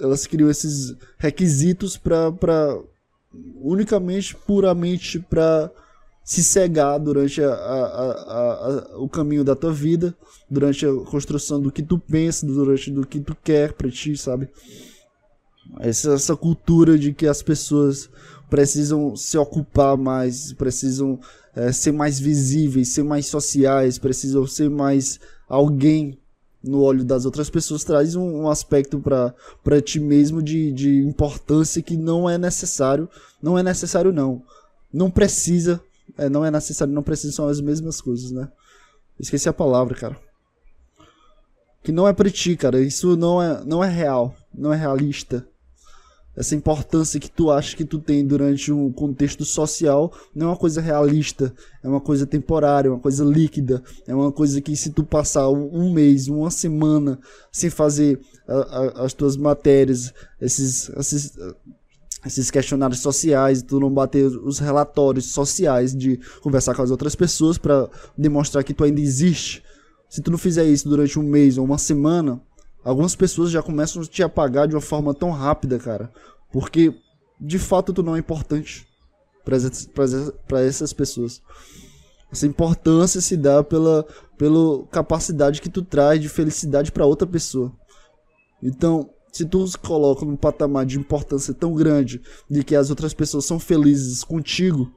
Elas 0.00 0.26
criam 0.26 0.50
esses 0.50 0.94
requisitos 1.16 1.96
para 1.96 2.78
unicamente 3.62 4.36
puramente 4.36 5.18
para 5.18 5.70
se 6.24 6.42
cegar 6.42 6.98
durante 7.00 7.42
a, 7.42 7.52
a, 7.52 8.10
a, 8.92 8.98
o 8.98 9.08
caminho 9.08 9.44
da 9.44 9.56
tua 9.56 9.72
vida, 9.72 10.14
durante 10.50 10.86
a 10.86 10.94
construção 11.10 11.60
do 11.60 11.72
que 11.72 11.82
tu 11.82 11.98
pensa, 11.98 12.46
durante 12.46 12.90
do 12.90 13.06
que 13.06 13.20
tu 13.20 13.36
quer 13.42 13.72
para 13.72 13.90
ti, 13.90 14.16
sabe? 14.16 14.48
Essa, 15.80 16.12
essa 16.12 16.36
cultura 16.36 16.98
de 16.98 17.12
que 17.12 17.26
as 17.26 17.42
pessoas 17.42 18.08
precisam 18.48 19.16
se 19.16 19.36
ocupar 19.38 19.96
mais, 19.96 20.52
precisam 20.52 21.18
é, 21.56 21.72
ser 21.72 21.92
mais 21.92 22.20
visíveis, 22.20 22.88
ser 22.88 23.02
mais 23.02 23.26
sociais, 23.26 23.98
precisam 23.98 24.46
ser 24.46 24.70
mais 24.70 25.18
alguém 25.48 26.18
no 26.62 26.80
olho 26.80 27.04
das 27.04 27.24
outras 27.24 27.50
pessoas 27.50 27.82
traz 27.82 28.14
um, 28.14 28.42
um 28.42 28.48
aspecto 28.48 29.00
para 29.00 29.82
ti 29.82 29.98
mesmo 29.98 30.40
de, 30.40 30.70
de 30.70 31.02
importância 31.02 31.82
que 31.82 31.96
não 31.96 32.30
é 32.30 32.38
necessário, 32.38 33.08
não 33.42 33.58
é 33.58 33.62
necessário 33.62 34.12
não, 34.12 34.42
não 34.92 35.10
precisa 35.10 35.80
é, 36.16 36.28
não 36.28 36.44
é 36.44 36.50
necessário, 36.50 36.92
não 36.92 37.02
precisa, 37.02 37.32
são 37.32 37.48
as 37.48 37.60
mesmas 37.60 38.00
coisas, 38.00 38.30
né? 38.30 38.48
Esqueci 39.18 39.48
a 39.48 39.52
palavra, 39.52 39.94
cara. 39.94 40.16
Que 41.82 41.92
não 41.92 42.06
é 42.06 42.12
pra 42.12 42.30
ti, 42.30 42.56
cara. 42.56 42.80
Isso 42.80 43.16
não 43.16 43.42
é, 43.42 43.62
não 43.64 43.82
é 43.82 43.88
real. 43.88 44.34
Não 44.54 44.72
é 44.72 44.76
realista. 44.76 45.46
Essa 46.34 46.54
importância 46.54 47.20
que 47.20 47.30
tu 47.30 47.50
acha 47.50 47.76
que 47.76 47.84
tu 47.84 47.98
tem 47.98 48.26
durante 48.26 48.72
um 48.72 48.90
contexto 48.90 49.44
social 49.44 50.10
não 50.34 50.46
é 50.46 50.50
uma 50.50 50.56
coisa 50.56 50.80
realista. 50.80 51.52
É 51.82 51.88
uma 51.88 52.00
coisa 52.00 52.26
temporária, 52.26 52.90
uma 52.90 53.00
coisa 53.00 53.24
líquida. 53.24 53.82
É 54.06 54.14
uma 54.14 54.32
coisa 54.32 54.60
que 54.60 54.74
se 54.74 54.90
tu 54.90 55.04
passar 55.04 55.48
um 55.50 55.92
mês, 55.92 56.28
uma 56.28 56.50
semana 56.50 57.18
sem 57.50 57.68
fazer 57.68 58.18
a, 58.48 58.54
a, 58.54 59.04
as 59.04 59.12
tuas 59.12 59.36
matérias, 59.36 60.12
esses, 60.40 60.88
esses 60.90 61.36
esses 62.24 62.50
questionários 62.50 63.00
sociais, 63.00 63.62
tu 63.62 63.80
não 63.80 63.90
bater 63.90 64.26
os 64.26 64.58
relatórios 64.58 65.26
sociais 65.26 65.94
de 65.94 66.20
conversar 66.40 66.74
com 66.74 66.82
as 66.82 66.90
outras 66.90 67.14
pessoas 67.14 67.58
para 67.58 67.88
demonstrar 68.16 68.62
que 68.62 68.72
tu 68.72 68.84
ainda 68.84 69.00
existe. 69.00 69.62
Se 70.08 70.22
tu 70.22 70.30
não 70.30 70.38
fizer 70.38 70.64
isso 70.64 70.88
durante 70.88 71.18
um 71.18 71.22
mês 71.22 71.58
ou 71.58 71.64
uma 71.64 71.78
semana, 71.78 72.40
algumas 72.84 73.16
pessoas 73.16 73.50
já 73.50 73.62
começam 73.62 74.02
a 74.02 74.06
te 74.06 74.22
apagar 74.22 74.68
de 74.68 74.74
uma 74.74 74.80
forma 74.80 75.12
tão 75.12 75.30
rápida, 75.30 75.78
cara, 75.78 76.12
porque 76.52 76.94
de 77.40 77.58
fato 77.58 77.92
tu 77.92 78.02
não 78.02 78.14
é 78.14 78.20
importante 78.20 78.86
para 79.44 80.60
essas 80.60 80.92
pessoas. 80.92 81.42
Essa 82.30 82.46
importância 82.46 83.20
se 83.20 83.36
dá 83.36 83.62
pela, 83.62 84.06
pela 84.38 84.86
capacidade 84.86 85.60
que 85.60 85.68
tu 85.68 85.82
traz 85.82 86.20
de 86.20 86.28
felicidade 86.28 86.90
para 86.92 87.04
outra 87.04 87.26
pessoa. 87.26 87.72
Então, 88.62 89.10
se 89.32 89.46
tu 89.46 89.62
os 89.62 89.74
coloca 89.74 90.26
num 90.26 90.36
patamar 90.36 90.84
de 90.84 90.98
importância 90.98 91.54
tão 91.54 91.74
grande 91.74 92.20
de 92.48 92.62
que 92.62 92.76
as 92.76 92.90
outras 92.90 93.14
pessoas 93.14 93.46
são 93.46 93.58
felizes 93.58 94.22
contigo, 94.22 94.92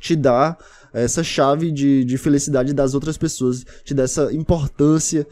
te 0.00 0.16
dá 0.16 0.56
essa 0.92 1.22
chave 1.22 1.70
de, 1.70 2.02
de 2.02 2.16
felicidade 2.16 2.72
das 2.72 2.94
outras 2.94 3.18
pessoas, 3.18 3.64
te 3.84 3.92
dá 3.92 4.04
essa 4.04 4.32
importância 4.32 5.26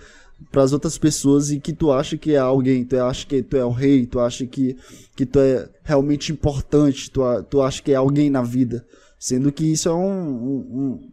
para 0.51 0.63
as 0.63 0.73
outras 0.73 0.99
pessoas 0.99 1.51
e 1.51 1.59
que 1.59 1.73
tu 1.73 1.91
acha 1.91 2.17
que 2.17 2.35
é 2.35 2.39
alguém, 2.39 2.85
tu 2.85 2.99
acha 3.01 3.27
que 3.27 3.43
tu 3.43 3.57
é 3.57 3.65
o 3.65 3.71
rei, 3.71 4.07
tu 4.07 4.21
acha 4.21 4.47
que, 4.47 4.77
que 5.17 5.25
tu 5.25 5.39
é 5.39 5.69
realmente 5.83 6.31
importante, 6.31 7.11
tu, 7.11 7.21
tu 7.45 7.63
acha 7.63 7.83
que 7.83 7.93
é 7.93 7.97
alguém 7.97 8.29
na 8.31 8.43
vida, 8.43 8.87
sendo 9.19 9.51
que 9.51 9.65
isso 9.65 9.89
é 9.89 9.95
um, 9.95 10.31
um, 10.31 11.11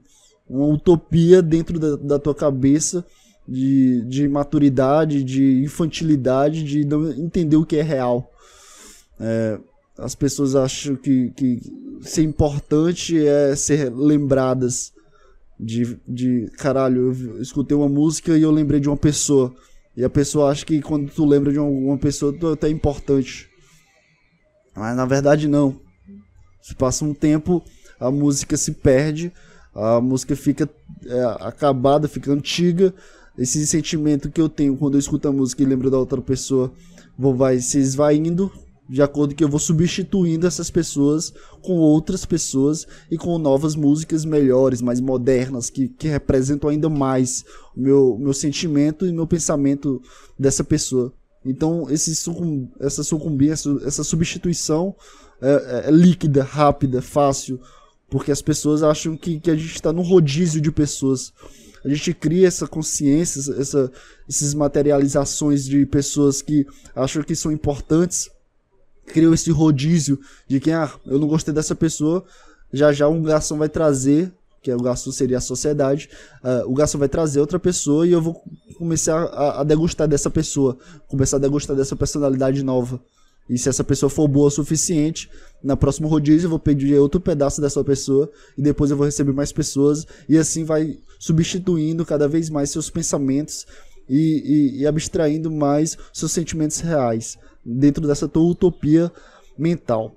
uma 0.49 0.65
utopia 0.67 1.41
dentro 1.41 1.79
da, 1.79 1.95
da 1.95 2.19
tua 2.19 2.35
cabeça 2.35 3.05
de, 3.47 4.01
de 4.01 4.27
maturidade, 4.27 5.23
de 5.23 5.63
infantilidade, 5.63 6.63
de 6.63 6.85
não 6.85 7.09
entender 7.11 7.55
o 7.55 7.65
que 7.65 7.77
é 7.77 7.81
real. 7.81 8.31
É, 9.19 9.59
as 9.97 10.13
pessoas 10.13 10.55
acham 10.55 10.95
que, 10.95 11.31
que 11.31 11.59
ser 12.01 12.23
importante 12.23 13.25
é 13.25 13.55
ser 13.55 13.91
lembradas 13.91 14.93
de, 15.59 15.97
de 16.07 16.51
caralho, 16.57 17.13
eu 17.13 17.41
escutei 17.41 17.75
uma 17.75 17.89
música 17.89 18.37
e 18.37 18.41
eu 18.43 18.51
lembrei 18.51 18.79
de 18.79 18.87
uma 18.87 18.97
pessoa. 18.97 19.53
E 19.95 20.03
a 20.03 20.09
pessoa 20.09 20.51
acha 20.51 20.63
que 20.63 20.79
quando 20.81 21.09
tu 21.09 21.25
lembra 21.25 21.51
de 21.51 21.57
uma 21.57 21.97
pessoa, 21.97 22.31
tu 22.31 22.49
é 22.49 22.53
até 22.53 22.69
importante. 22.69 23.49
Mas 24.75 24.95
na 24.95 25.05
verdade 25.05 25.47
não. 25.47 25.79
Se 26.61 26.75
passa 26.75 27.03
um 27.03 27.13
tempo, 27.13 27.63
a 27.99 28.11
música 28.11 28.55
se 28.55 28.73
perde, 28.73 29.31
a 29.73 29.99
música 29.99 30.35
fica 30.35 30.69
é, 31.05 31.23
acabada, 31.39 32.07
fica 32.07 32.31
antiga, 32.31 32.93
esse 33.37 33.65
sentimento 33.67 34.29
que 34.29 34.41
eu 34.41 34.49
tenho 34.49 34.75
quando 34.75 34.95
eu 34.95 34.99
escuto 34.99 35.27
a 35.27 35.31
música 35.31 35.61
e 35.61 35.65
lembro 35.65 35.91
da 35.91 35.97
outra 35.97 36.21
pessoa 36.21 36.71
vou, 37.17 37.35
vai 37.35 37.59
se 37.59 37.77
esvaindo 37.79 38.51
de 38.89 39.01
acordo 39.01 39.35
que 39.35 39.43
eu 39.43 39.49
vou 39.49 39.59
substituindo 39.59 40.47
essas 40.47 40.69
pessoas 40.69 41.33
com 41.61 41.73
outras 41.73 42.25
pessoas 42.25 42.87
e 43.11 43.17
com 43.17 43.37
novas 43.37 43.75
músicas 43.75 44.23
melhores, 44.23 44.81
mais 44.81 45.01
modernas, 45.01 45.69
que, 45.69 45.89
que 45.89 46.07
representam 46.07 46.69
ainda 46.69 46.89
mais 46.89 47.43
o 47.75 47.81
meu, 47.81 48.17
meu 48.17 48.33
sentimento 48.33 49.05
e 49.05 49.11
meu 49.11 49.27
pensamento 49.27 50.01
dessa 50.39 50.63
pessoa. 50.63 51.11
Então, 51.45 51.89
esse 51.89 52.15
sucum, 52.15 52.69
essa 52.79 53.03
sucumbir, 53.03 53.51
essa, 53.51 53.69
essa 53.83 54.03
substituição 54.03 54.95
é, 55.41 55.83
é, 55.85 55.89
é 55.89 55.91
líquida, 55.91 56.43
rápida, 56.43 57.01
fácil, 57.01 57.59
porque 58.09 58.31
as 58.31 58.41
pessoas 58.41 58.83
acham 58.83 59.17
que, 59.17 59.39
que 59.39 59.51
a 59.51 59.55
gente 59.55 59.75
está 59.75 59.91
num 59.91 60.01
rodízio 60.01 60.61
de 60.61 60.71
pessoas 60.71 61.33
a 61.87 61.95
gente 61.95 62.13
cria 62.13 62.47
essa 62.47 62.67
consciência, 62.67 63.39
essa, 63.59 63.91
essas 64.27 64.53
materializações 64.53 65.63
de 65.63 65.85
pessoas 65.85 66.41
que 66.41 66.67
acham 66.93 67.23
que 67.23 67.35
são 67.35 67.51
importantes, 67.51 68.29
criam 69.05 69.33
esse 69.33 69.49
rodízio 69.51 70.19
de 70.47 70.59
que, 70.59 70.69
ah, 70.71 70.91
eu 71.05 71.17
não 71.17 71.27
gostei 71.27 71.53
dessa 71.53 71.73
pessoa, 71.73 72.25
já 72.73 72.91
já 72.91 73.07
um 73.07 73.23
garçom 73.23 73.57
vai 73.57 73.69
trazer, 73.69 74.31
que 74.61 74.69
é 74.69 74.75
o 74.75 74.81
garçom 74.81 75.11
seria 75.13 75.37
a 75.37 75.41
sociedade, 75.41 76.09
uh, 76.43 76.69
o 76.69 76.73
garçom 76.73 76.97
vai 76.97 77.07
trazer 77.07 77.39
outra 77.39 77.57
pessoa 77.57 78.05
e 78.05 78.11
eu 78.11 78.21
vou 78.21 78.43
começar 78.77 79.23
a, 79.23 79.61
a, 79.61 79.63
degustar 79.63 80.09
dessa 80.09 80.29
pessoa, 80.29 80.77
começar 81.07 81.37
a 81.37 81.39
degustar 81.39 81.73
dessa 81.73 81.95
personalidade 81.95 82.61
nova. 82.63 82.99
E 83.49 83.57
se 83.57 83.69
essa 83.69 83.83
pessoa 83.83 84.09
for 84.09 84.27
boa 84.27 84.47
o 84.47 84.51
suficiente, 84.51 85.29
na 85.63 85.77
próxima 85.77 86.07
rodízio 86.07 86.47
eu 86.47 86.49
vou 86.49 86.59
pedir 86.59 86.95
outro 86.95 87.19
pedaço 87.19 87.61
dessa 87.61 87.83
pessoa 87.83 88.29
e 88.57 88.61
depois 88.61 88.91
eu 88.91 88.97
vou 88.97 89.05
receber 89.05 89.31
mais 89.31 89.51
pessoas 89.51 90.05
e 90.27 90.37
assim 90.37 90.63
vai 90.63 90.99
substituindo 91.19 92.05
cada 92.05 92.27
vez 92.27 92.49
mais 92.49 92.69
seus 92.69 92.89
pensamentos 92.89 93.65
e, 94.09 94.73
e, 94.77 94.81
e 94.81 94.87
abstraindo 94.87 95.49
mais 95.49 95.97
seus 96.13 96.31
sentimentos 96.31 96.79
reais 96.79 97.37
dentro 97.65 98.05
dessa 98.07 98.27
tua 98.27 98.43
utopia 98.43 99.11
mental. 99.57 100.15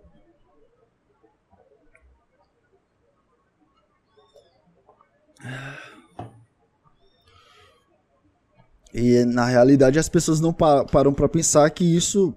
E 8.93 9.25
na 9.25 9.47
realidade 9.47 9.99
as 9.99 10.09
pessoas 10.09 10.41
não 10.41 10.53
param 10.53 11.15
para 11.15 11.29
pensar 11.29 11.71
que 11.71 11.85
isso 11.85 12.35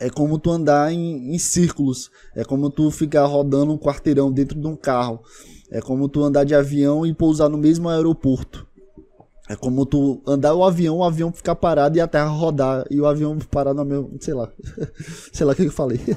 é 0.00 0.08
como 0.08 0.38
tu 0.38 0.50
andar 0.50 0.92
em, 0.92 1.34
em, 1.34 1.38
círculos, 1.38 2.10
é 2.34 2.44
como 2.44 2.70
tu 2.70 2.90
ficar 2.90 3.24
rodando 3.24 3.72
um 3.72 3.78
quarteirão 3.78 4.30
dentro 4.30 4.58
de 4.58 4.66
um 4.66 4.76
carro, 4.76 5.20
é 5.70 5.80
como 5.80 6.08
tu 6.08 6.22
andar 6.22 6.44
de 6.44 6.54
avião 6.54 7.06
e 7.06 7.12
pousar 7.12 7.48
no 7.48 7.58
mesmo 7.58 7.88
aeroporto. 7.88 8.66
É 9.48 9.56
como 9.56 9.86
tu 9.86 10.22
andar 10.26 10.54
o 10.54 10.62
avião, 10.62 10.98
o 10.98 11.04
avião 11.04 11.32
ficar 11.32 11.54
parado 11.54 11.96
e 11.96 12.00
a 12.02 12.06
terra 12.06 12.28
rodar 12.28 12.84
e 12.90 13.00
o 13.00 13.06
avião 13.06 13.38
parar 13.50 13.72
no 13.72 13.82
meu, 13.82 14.14
sei 14.20 14.34
lá, 14.34 14.52
sei 15.32 15.46
lá 15.46 15.52
o 15.52 15.56
que 15.56 15.64
eu 15.64 15.72
falei. 15.72 16.00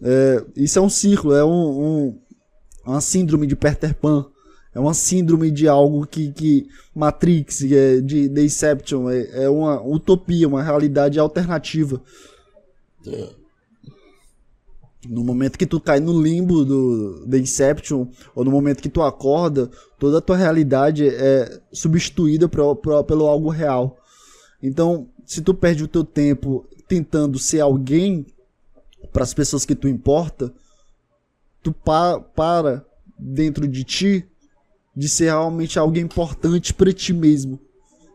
É, 0.00 0.44
isso 0.56 0.78
é 0.78 0.82
um 0.82 0.88
círculo, 0.88 1.34
é 1.34 1.44
um, 1.44 1.50
um, 1.50 2.18
uma 2.86 3.00
síndrome 3.00 3.46
de 3.46 3.56
Peter 3.56 3.94
Pan. 3.94 4.26
É 4.74 4.78
uma 4.78 4.94
síndrome 4.94 5.50
de 5.50 5.66
algo 5.66 6.06
que, 6.06 6.30
que 6.30 6.68
Matrix, 6.94 7.64
é 7.64 8.00
de 8.00 8.28
Deception, 8.28 9.10
é, 9.10 9.44
é 9.44 9.48
uma 9.48 9.82
utopia, 9.82 10.46
uma 10.46 10.62
realidade 10.62 11.18
alternativa. 11.18 12.00
É. 13.14 13.48
No 15.08 15.22
momento 15.22 15.58
que 15.58 15.66
tu 15.66 15.80
cai 15.80 16.00
no 16.00 16.20
limbo 16.20 16.64
do 16.64 17.26
The 17.28 17.38
Inception, 17.38 18.08
ou 18.34 18.44
no 18.44 18.50
momento 18.50 18.82
que 18.82 18.88
tu 18.88 19.00
acorda, 19.00 19.70
toda 19.98 20.18
a 20.18 20.20
tua 20.20 20.36
realidade 20.36 21.08
é 21.08 21.60
substituída 21.72 22.48
pra, 22.48 22.74
pelo 23.04 23.26
algo 23.26 23.48
real. 23.48 23.96
Então, 24.62 25.08
se 25.24 25.40
tu 25.40 25.54
perde 25.54 25.84
o 25.84 25.88
teu 25.88 26.04
tempo 26.04 26.66
tentando 26.88 27.38
ser 27.38 27.60
alguém 27.60 28.26
para 29.12 29.22
as 29.22 29.32
pessoas 29.32 29.64
que 29.64 29.74
tu 29.74 29.88
importa, 29.88 30.52
tu 31.62 31.72
pa 31.72 32.18
para 32.18 32.84
dentro 33.18 33.68
de 33.68 33.84
ti 33.84 34.26
de 34.96 35.08
ser 35.08 35.26
realmente 35.26 35.78
alguém 35.78 36.04
importante 36.04 36.74
para 36.74 36.92
ti 36.92 37.12
mesmo. 37.12 37.60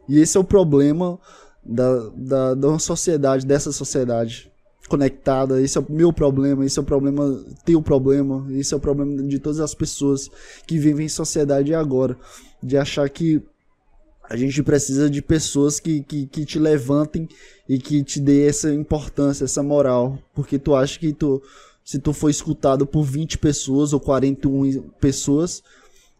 E 0.07 0.19
esse 0.19 0.35
é 0.35 0.39
o 0.39 0.43
problema 0.43 1.17
da, 1.63 2.09
da, 2.09 2.53
da 2.55 2.79
sociedade, 2.79 3.45
dessa 3.45 3.71
sociedade 3.71 4.52
conectada. 4.87 5.61
Esse 5.61 5.77
é 5.77 5.81
o 5.81 5.85
meu 5.89 6.11
problema, 6.11 6.65
esse 6.65 6.77
é 6.77 6.81
o 6.81 6.85
problema, 6.85 7.43
teu 7.65 7.81
problema, 7.81 8.45
esse 8.51 8.73
é 8.73 8.77
o 8.77 8.79
problema 8.79 9.23
de 9.23 9.39
todas 9.39 9.59
as 9.59 9.73
pessoas 9.73 10.29
que 10.65 10.77
vivem 10.77 11.05
em 11.05 11.09
sociedade 11.09 11.73
agora. 11.73 12.17
De 12.61 12.77
achar 12.77 13.09
que 13.09 13.41
a 14.29 14.37
gente 14.37 14.63
precisa 14.63 15.09
de 15.09 15.21
pessoas 15.21 15.79
que, 15.79 16.01
que, 16.01 16.25
que 16.27 16.45
te 16.45 16.57
levantem 16.57 17.27
e 17.67 17.77
que 17.77 18.03
te 18.03 18.19
dê 18.19 18.47
essa 18.47 18.73
importância, 18.73 19.45
essa 19.45 19.61
moral. 19.61 20.17
Porque 20.33 20.57
tu 20.57 20.75
acha 20.75 20.99
que 20.99 21.13
tu, 21.13 21.41
se 21.83 21.99
tu 21.99 22.13
for 22.13 22.29
escutado 22.29 22.85
por 22.85 23.03
20 23.03 23.37
pessoas 23.37 23.93
ou 23.93 23.99
41 23.99 24.89
pessoas, 24.99 25.61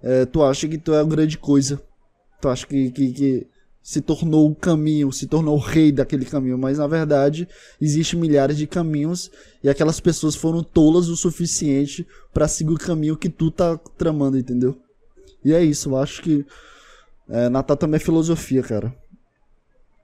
é, 0.01 0.25
tu 0.25 0.43
acha 0.43 0.67
que 0.67 0.77
tu 0.77 0.93
é 0.93 1.01
uma 1.01 1.09
grande 1.09 1.37
coisa. 1.37 1.81
Tu 2.41 2.49
acha 2.49 2.67
que, 2.67 2.91
que, 2.91 3.11
que 3.13 3.47
se 3.83 3.99
tornou 3.99 4.49
o 4.49 4.55
caminho, 4.55 5.11
se 5.11 5.27
tornou 5.27 5.57
o 5.57 5.59
rei 5.59 5.91
daquele 5.91 6.23
caminho, 6.23 6.57
mas 6.57 6.77
na 6.77 6.87
verdade 6.87 7.47
existem 7.81 8.17
milhares 8.17 8.57
de 8.57 8.65
caminhos 8.65 9.29
e 9.61 9.67
aquelas 9.67 9.99
pessoas 9.99 10.35
foram 10.35 10.63
tolas 10.63 11.09
o 11.09 11.17
suficiente 11.17 12.07
para 12.33 12.47
seguir 12.47 12.73
o 12.73 12.77
caminho 12.77 13.17
que 13.17 13.27
tu 13.27 13.51
tá 13.51 13.77
tramando, 13.97 14.37
entendeu? 14.37 14.77
E 15.43 15.53
é 15.53 15.61
isso, 15.61 15.89
eu 15.89 15.97
acho 15.97 16.21
que 16.21 16.45
é, 17.27 17.49
Natal 17.49 17.75
também 17.75 17.97
é 17.97 17.99
filosofia, 17.99 18.63
cara. 18.63 18.95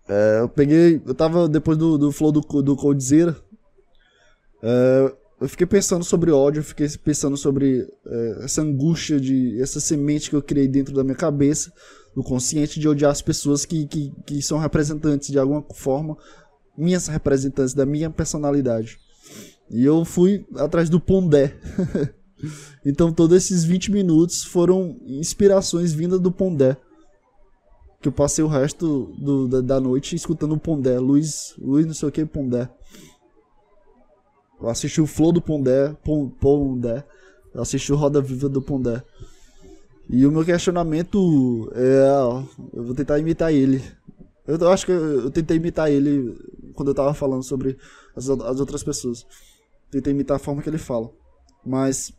É, 0.09 0.39
eu 0.41 0.49
peguei, 0.49 1.01
eu 1.05 1.15
tava 1.15 1.47
depois 1.47 1.77
do, 1.77 1.97
do 1.97 2.11
flow 2.11 2.33
do, 2.33 2.41
do 2.61 2.75
Coldzera, 2.75 3.37
é, 4.61 5.13
eu 5.39 5.47
fiquei 5.47 5.65
pensando 5.65 6.03
sobre 6.03 6.31
ódio, 6.31 6.59
eu 6.59 6.63
fiquei 6.63 6.89
pensando 7.01 7.37
sobre 7.37 7.87
é, 8.05 8.39
essa 8.43 8.61
angústia, 8.61 9.17
de 9.19 9.61
essa 9.61 9.79
semente 9.79 10.29
que 10.29 10.35
eu 10.35 10.41
criei 10.41 10.67
dentro 10.67 10.93
da 10.93 11.03
minha 11.03 11.15
cabeça, 11.15 11.71
do 12.19 12.23
consciente 12.23 12.81
de 12.81 12.87
odiar 12.89 13.11
as 13.11 13.21
pessoas 13.21 13.63
que, 13.63 13.87
que, 13.87 14.11
que 14.25 14.41
são 14.41 14.57
representantes 14.57 15.29
de 15.29 15.39
alguma 15.39 15.63
forma, 15.73 16.17
minhas 16.77 17.07
representantes 17.07 17.73
da 17.73 17.85
minha 17.85 18.09
personalidade. 18.09 18.99
E 19.69 19.85
eu 19.85 20.03
fui 20.03 20.45
atrás 20.57 20.89
do 20.89 20.99
Pondé. 20.99 21.55
então 22.85 23.13
todos 23.13 23.37
esses 23.37 23.63
20 23.63 23.89
minutos 23.93 24.43
foram 24.43 24.99
inspirações 25.05 25.93
vindas 25.93 26.19
do 26.19 26.29
Pondé. 26.29 26.75
Que 28.01 28.09
eu 28.09 28.11
passei 28.11 28.43
o 28.43 28.49
resto 28.49 29.13
do, 29.17 29.47
da, 29.47 29.61
da 29.61 29.79
noite 29.79 30.13
escutando 30.13 30.55
o 30.55 30.59
Pondé. 30.59 30.99
Luiz, 30.99 31.53
Luiz 31.57 31.85
não 31.85 31.93
sei 31.93 32.09
o 32.09 32.11
que, 32.11 32.25
Pondé. 32.25 32.69
Eu 34.61 34.67
assisti 34.67 34.99
o 34.99 35.07
Flow 35.07 35.31
do 35.31 35.41
Pondé, 35.41 35.95
Pondé. 36.41 37.05
Eu 37.53 37.61
assisti 37.61 37.93
o 37.93 37.95
Roda 37.95 38.19
Viva 38.19 38.49
do 38.49 38.61
Pondé. 38.61 39.01
E 40.09 40.25
o 40.25 40.31
meu 40.31 40.43
questionamento 40.43 41.71
é. 41.75 42.09
Eu 42.73 42.83
vou 42.83 42.95
tentar 42.95 43.19
imitar 43.19 43.53
ele. 43.53 43.83
Eu 44.47 44.69
acho 44.69 44.87
que 44.87 44.91
eu 44.91 45.29
tentei 45.29 45.57
imitar 45.57 45.91
ele 45.91 46.35
quando 46.73 46.89
eu 46.89 46.95
tava 46.95 47.13
falando 47.13 47.43
sobre 47.43 47.77
as, 48.15 48.27
as 48.27 48.59
outras 48.59 48.83
pessoas. 48.83 49.25
Tentei 49.91 50.11
imitar 50.11 50.37
a 50.37 50.39
forma 50.39 50.63
que 50.63 50.69
ele 50.69 50.79
fala. 50.79 51.11
Mas. 51.63 52.11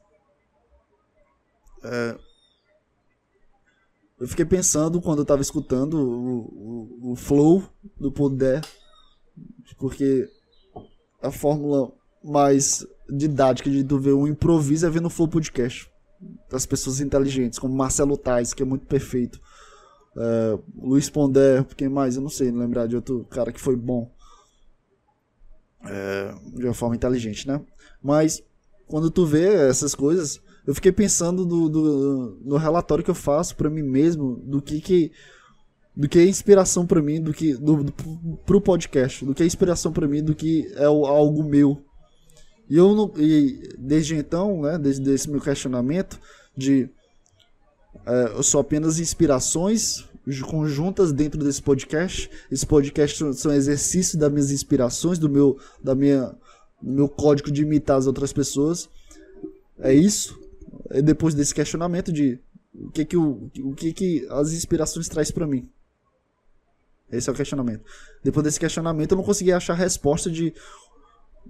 É, 1.83 2.17
eu 4.21 4.29
fiquei 4.29 4.45
pensando 4.45 5.01
quando 5.01 5.21
eu 5.21 5.25
tava 5.25 5.43
escutando 5.43 5.95
o, 5.95 7.09
o, 7.09 7.13
o 7.13 7.17
flow 7.17 7.65
do 7.99 8.13
Pondé. 8.13 8.61
Porque 9.79 10.29
a 11.21 11.33
fórmula 11.33 11.91
mais 12.23 12.87
didática 13.09 13.69
de 13.69 13.83
tu 13.83 13.99
ver 13.99 14.13
um 14.13 14.29
improviso 14.29 14.87
é 14.87 14.91
ver 14.91 15.01
no 15.01 15.11
Flow 15.11 15.27
Podcast. 15.27 15.90
Das 16.51 16.67
pessoas 16.67 17.01
inteligentes, 17.01 17.59
como 17.59 17.75
Marcelo 17.75 18.17
Tais, 18.17 18.53
que 18.53 18.63
é 18.63 18.67
muito 18.67 18.87
perfeito. 18.87 19.41
Uh, 20.17 20.63
Luiz 20.77 21.09
Pondé, 21.09 21.65
quem 21.77 21.89
mais? 21.89 22.17
Eu 22.17 22.23
não 22.23 22.29
sei 22.29 22.51
lembrar 22.51 22.87
de 22.87 22.97
outro 22.97 23.25
cara 23.31 23.53
que 23.53 23.61
foi 23.61 23.77
bom. 23.77 24.11
Uh, 25.83 26.59
de 26.59 26.67
uma 26.67 26.75
forma 26.75 26.95
inteligente, 26.95 27.49
né? 27.49 27.61
Mas 28.03 28.43
quando 28.87 29.11
tu 29.11 29.25
vê 29.25 29.69
essas 29.69 29.95
coisas, 29.95 30.41
eu 30.67 30.75
fiquei 30.75 30.93
pensando 30.93 31.47
do, 31.47 31.69
do, 31.69 32.39
no 32.43 32.57
relatório 32.57 33.05
que 33.05 33.11
eu 33.11 33.15
faço 33.15 33.57
para 33.57 33.71
mim 33.71 33.83
mesmo, 33.83 34.37
do 34.37 34.61
que 34.61 34.81
que 34.81 35.13
do 35.97 36.09
que 36.09 36.19
é 36.19 36.25
inspiração 36.25 36.87
para 36.87 37.03
mim, 37.03 37.21
do 37.21 37.33
que 37.33 37.55
do, 37.55 37.85
do, 37.85 37.93
pro 38.45 38.61
podcast, 38.61 39.25
do 39.25 39.35
que 39.35 39.43
é 39.43 39.47
inspiração 39.47 39.93
para 39.93 40.07
mim, 40.07 40.23
do 40.23 40.35
que 40.35 40.67
é 40.77 40.85
algo 40.85 41.43
meu, 41.43 41.83
e 42.71 42.77
eu 42.77 42.95
não, 42.95 43.13
e 43.17 43.75
desde 43.77 44.15
então, 44.15 44.63
né, 44.63 44.79
desde 44.79 45.11
esse 45.11 45.29
meu 45.29 45.41
questionamento 45.41 46.21
de 46.57 46.89
é, 48.07 48.33
eu 48.37 48.43
sou 48.43 48.61
apenas 48.61 48.99
inspirações 48.99 50.09
conjuntas 50.47 51.13
dentro 51.13 51.43
desse 51.43 51.61
podcast. 51.61 52.31
Esse 52.51 52.65
podcast 52.65 53.35
são 53.35 53.53
exercícios 53.53 54.15
das 54.15 54.31
minhas 54.31 54.53
inspirações, 54.53 55.19
do 55.19 55.29
meu, 55.29 55.59
da 55.83 55.95
minha, 55.95 56.33
meu 56.81 57.09
código 57.09 57.51
de 57.51 57.63
imitar 57.63 57.99
as 57.99 58.07
outras 58.07 58.33
pessoas. 58.33 58.89
É 59.81 59.93
isso. 59.93 60.39
E 60.93 61.03
depois 61.03 61.35
desse 61.35 61.55
questionamento 61.55 62.13
de 62.13 62.39
o 62.73 62.91
que 62.91 63.05
que, 63.05 63.17
o, 63.17 63.51
o 63.65 63.75
que, 63.75 63.93
que 63.93 64.27
as 64.31 64.53
inspirações 64.53 65.09
traz 65.09 65.33
para 65.33 65.47
mim. 65.47 65.69
Esse 67.11 67.29
é 67.29 67.33
o 67.33 67.37
questionamento. 67.37 67.83
Depois 68.23 68.45
desse 68.45 68.61
questionamento, 68.61 69.11
eu 69.11 69.17
não 69.17 69.25
consegui 69.25 69.53
achar 69.53 69.75
resposta 69.75 70.31
de 70.31 70.55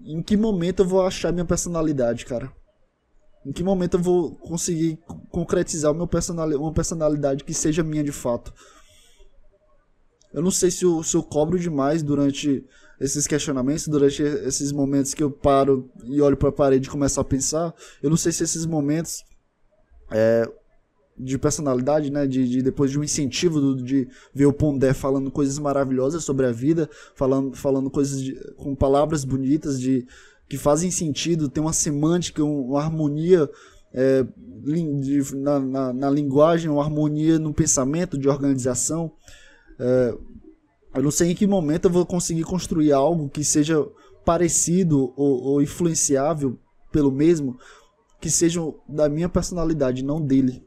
em 0.04 0.22
que 0.22 0.36
momento 0.36 0.80
eu 0.80 0.86
vou 0.86 1.06
achar 1.06 1.32
minha 1.32 1.44
personalidade, 1.44 2.24
cara? 2.24 2.52
Em 3.44 3.52
que 3.52 3.62
momento 3.62 3.94
eu 3.94 4.02
vou 4.02 4.34
conseguir 4.36 4.98
concretizar 5.30 5.94
meu 5.94 6.06
personali 6.06 6.54
uma 6.54 6.72
personalidade 6.72 7.44
que 7.44 7.54
seja 7.54 7.82
minha 7.82 8.04
de 8.04 8.12
fato? 8.12 8.52
Eu 10.32 10.42
não 10.42 10.50
sei 10.50 10.70
se 10.70 10.84
eu, 10.84 11.02
se 11.02 11.16
eu 11.16 11.22
cobro 11.22 11.58
demais 11.58 12.02
durante 12.02 12.64
esses 13.00 13.26
questionamentos, 13.26 13.88
durante 13.88 14.22
esses 14.22 14.70
momentos 14.72 15.14
que 15.14 15.22
eu 15.22 15.30
paro 15.30 15.90
e 16.04 16.20
olho 16.20 16.36
para 16.36 16.50
a 16.50 16.52
parede 16.52 16.86
e 16.86 16.90
começo 16.90 17.18
a 17.18 17.24
pensar. 17.24 17.74
Eu 18.02 18.10
não 18.10 18.16
sei 18.16 18.30
se 18.30 18.44
esses 18.44 18.66
momentos 18.66 19.24
é, 20.10 20.46
de 21.22 21.38
personalidade, 21.38 22.10
né? 22.10 22.26
De, 22.26 22.48
de, 22.48 22.62
depois 22.62 22.90
de 22.90 22.98
um 22.98 23.04
incentivo 23.04 23.60
do, 23.60 23.82
de 23.82 24.08
ver 24.34 24.46
o 24.46 24.52
Pondé 24.52 24.92
falando 24.94 25.30
coisas 25.30 25.58
maravilhosas 25.58 26.24
sobre 26.24 26.46
a 26.46 26.52
vida, 26.52 26.88
falando, 27.14 27.56
falando 27.56 27.90
coisas 27.90 28.22
de, 28.22 28.34
com 28.56 28.74
palavras 28.74 29.24
bonitas 29.24 29.80
de 29.80 30.06
que 30.48 30.58
fazem 30.58 30.90
sentido, 30.90 31.48
tem 31.48 31.62
uma 31.62 31.72
semântica, 31.72 32.42
uma 32.42 32.82
harmonia 32.82 33.48
é, 33.92 34.26
de, 34.64 35.36
na, 35.36 35.60
na, 35.60 35.92
na, 35.92 36.10
linguagem, 36.10 36.68
uma 36.68 36.82
harmonia 36.82 37.38
no 37.38 37.54
pensamento 37.54 38.18
de 38.18 38.28
organização. 38.28 39.12
É, 39.78 40.14
eu 40.94 41.02
não 41.02 41.10
sei 41.10 41.30
em 41.30 41.34
que 41.36 41.46
momento 41.46 41.84
eu 41.84 41.90
vou 41.90 42.04
conseguir 42.04 42.42
construir 42.42 42.92
algo 42.92 43.28
que 43.28 43.44
seja 43.44 43.86
parecido 44.24 45.12
ou, 45.16 45.42
ou 45.44 45.62
influenciável 45.62 46.58
pelo 46.90 47.12
mesmo 47.12 47.56
que 48.20 48.28
sejam 48.28 48.74
da 48.88 49.08
minha 49.08 49.28
personalidade, 49.28 50.04
não 50.04 50.20
dele. 50.20 50.62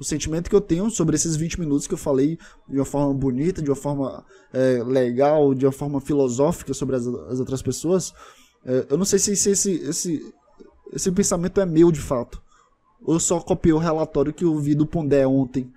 O 0.00 0.04
sentimento 0.04 0.48
que 0.48 0.56
eu 0.56 0.62
tenho 0.62 0.88
sobre 0.88 1.14
esses 1.14 1.36
20 1.36 1.60
minutos 1.60 1.86
que 1.86 1.92
eu 1.92 1.98
falei 1.98 2.38
de 2.66 2.76
uma 2.78 2.86
forma 2.86 3.12
bonita, 3.12 3.60
de 3.60 3.68
uma 3.68 3.76
forma 3.76 4.24
é, 4.50 4.82
legal, 4.82 5.52
de 5.54 5.66
uma 5.66 5.72
forma 5.72 6.00
filosófica 6.00 6.72
sobre 6.72 6.96
as, 6.96 7.06
as 7.06 7.38
outras 7.38 7.60
pessoas, 7.60 8.14
é, 8.64 8.86
eu 8.88 8.96
não 8.96 9.04
sei 9.04 9.18
se, 9.18 9.36
se 9.36 9.50
esse, 9.50 9.72
esse, 9.82 10.34
esse 10.90 11.12
pensamento 11.12 11.60
é 11.60 11.66
meu 11.66 11.92
de 11.92 12.00
fato. 12.00 12.40
Ou 13.02 13.20
só 13.20 13.40
copiei 13.40 13.74
o 13.74 13.78
relatório 13.78 14.32
que 14.32 14.44
eu 14.44 14.58
vi 14.58 14.74
do 14.74 14.86
Pondé 14.86 15.26
ontem. 15.26 15.70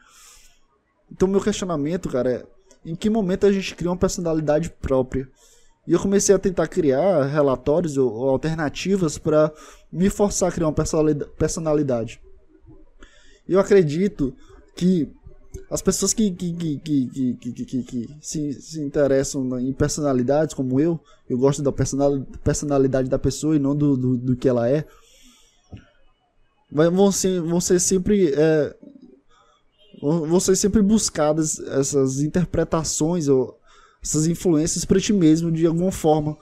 Então, 1.11 1.27
meu 1.27 1.41
questionamento, 1.41 2.07
cara, 2.07 2.31
é 2.31 2.45
em 2.85 2.95
que 2.95 3.09
momento 3.09 3.45
a 3.45 3.51
gente 3.51 3.75
cria 3.75 3.91
uma 3.91 3.97
personalidade 3.97 4.69
própria? 4.69 5.29
E 5.85 5.91
eu 5.91 5.99
comecei 5.99 6.33
a 6.33 6.39
tentar 6.39 6.67
criar 6.67 7.25
relatórios 7.25 7.97
ou, 7.97 8.09
ou 8.09 8.29
alternativas 8.29 9.17
para 9.17 9.51
me 9.91 10.09
forçar 10.09 10.47
a 10.47 10.51
criar 10.51 10.67
uma 10.67 10.75
personalidade. 11.37 12.21
Eu 13.47 13.59
acredito 13.59 14.33
que 14.75 15.09
as 15.69 15.81
pessoas 15.81 16.13
que, 16.13 16.31
que, 16.31 16.53
que, 16.53 16.77
que, 16.79 17.35
que, 17.35 17.65
que, 17.65 17.83
que, 17.83 18.09
se, 18.21 18.53
se 18.53 18.81
interessam 18.81 19.59
em 19.59 19.71
personalidades 19.71 20.53
como 20.53 20.79
eu, 20.79 20.99
eu 21.29 21.37
gosto 21.37 21.61
da 21.61 21.71
personalidade 21.71 23.09
da 23.09 23.19
pessoa 23.19 23.55
e 23.55 23.59
não 23.59 23.75
do, 23.75 23.95
do, 23.95 24.17
do 24.17 24.35
que 24.35 24.49
ela 24.49 24.67
é, 24.67 24.85
vão 26.71 27.11
ser, 27.11 27.39
vão 27.41 27.61
ser 27.61 27.79
sempre 27.79 28.33
é, 28.33 28.75
vão 30.01 30.39
ser 30.39 30.55
sempre 30.55 30.81
buscadas 30.81 31.59
essas 31.59 32.19
interpretações 32.19 33.27
ou 33.27 33.59
essas 34.01 34.27
influências 34.27 34.83
para 34.83 34.99
ti 34.99 35.13
mesmo 35.13 35.51
de 35.51 35.65
alguma 35.65 35.91
forma. 35.91 36.37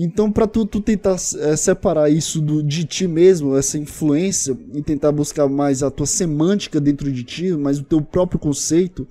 Então, 0.00 0.30
para 0.30 0.46
tu, 0.46 0.64
tu 0.64 0.80
tentar 0.80 1.16
é, 1.40 1.56
separar 1.56 2.08
isso 2.08 2.40
do, 2.40 2.62
de 2.62 2.84
ti 2.84 3.08
mesmo, 3.08 3.56
essa 3.56 3.76
influência, 3.76 4.56
e 4.72 4.80
tentar 4.80 5.10
buscar 5.10 5.48
mais 5.48 5.82
a 5.82 5.90
tua 5.90 6.06
semântica 6.06 6.80
dentro 6.80 7.10
de 7.10 7.24
ti, 7.24 7.50
mais 7.50 7.80
o 7.80 7.82
teu 7.82 8.00
próprio 8.00 8.38
conceito, 8.38 9.08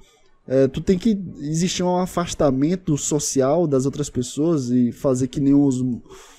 é, 0.47 0.65
tu 0.65 0.79
tem 0.79 0.97
que 0.97 1.19
existir 1.41 1.83
um 1.83 1.97
afastamento 1.97 2.97
social 2.97 3.67
das 3.67 3.85
outras 3.85 4.09
pessoas 4.09 4.69
e 4.69 4.93
fazer 4.93 5.27
que 5.27 5.41
nem 5.41 5.53
os 5.53 5.83